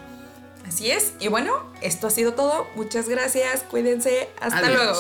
Así 0.67 0.91
es. 0.91 1.15
Y 1.19 1.29
bueno, 1.29 1.53
esto 1.81 2.07
ha 2.07 2.11
sido 2.11 2.35
todo. 2.35 2.67
Muchas 2.77 3.09
gracias. 3.09 3.65
Cuídense. 3.69 4.29
Hasta 4.41 4.71
luego. 4.71 4.95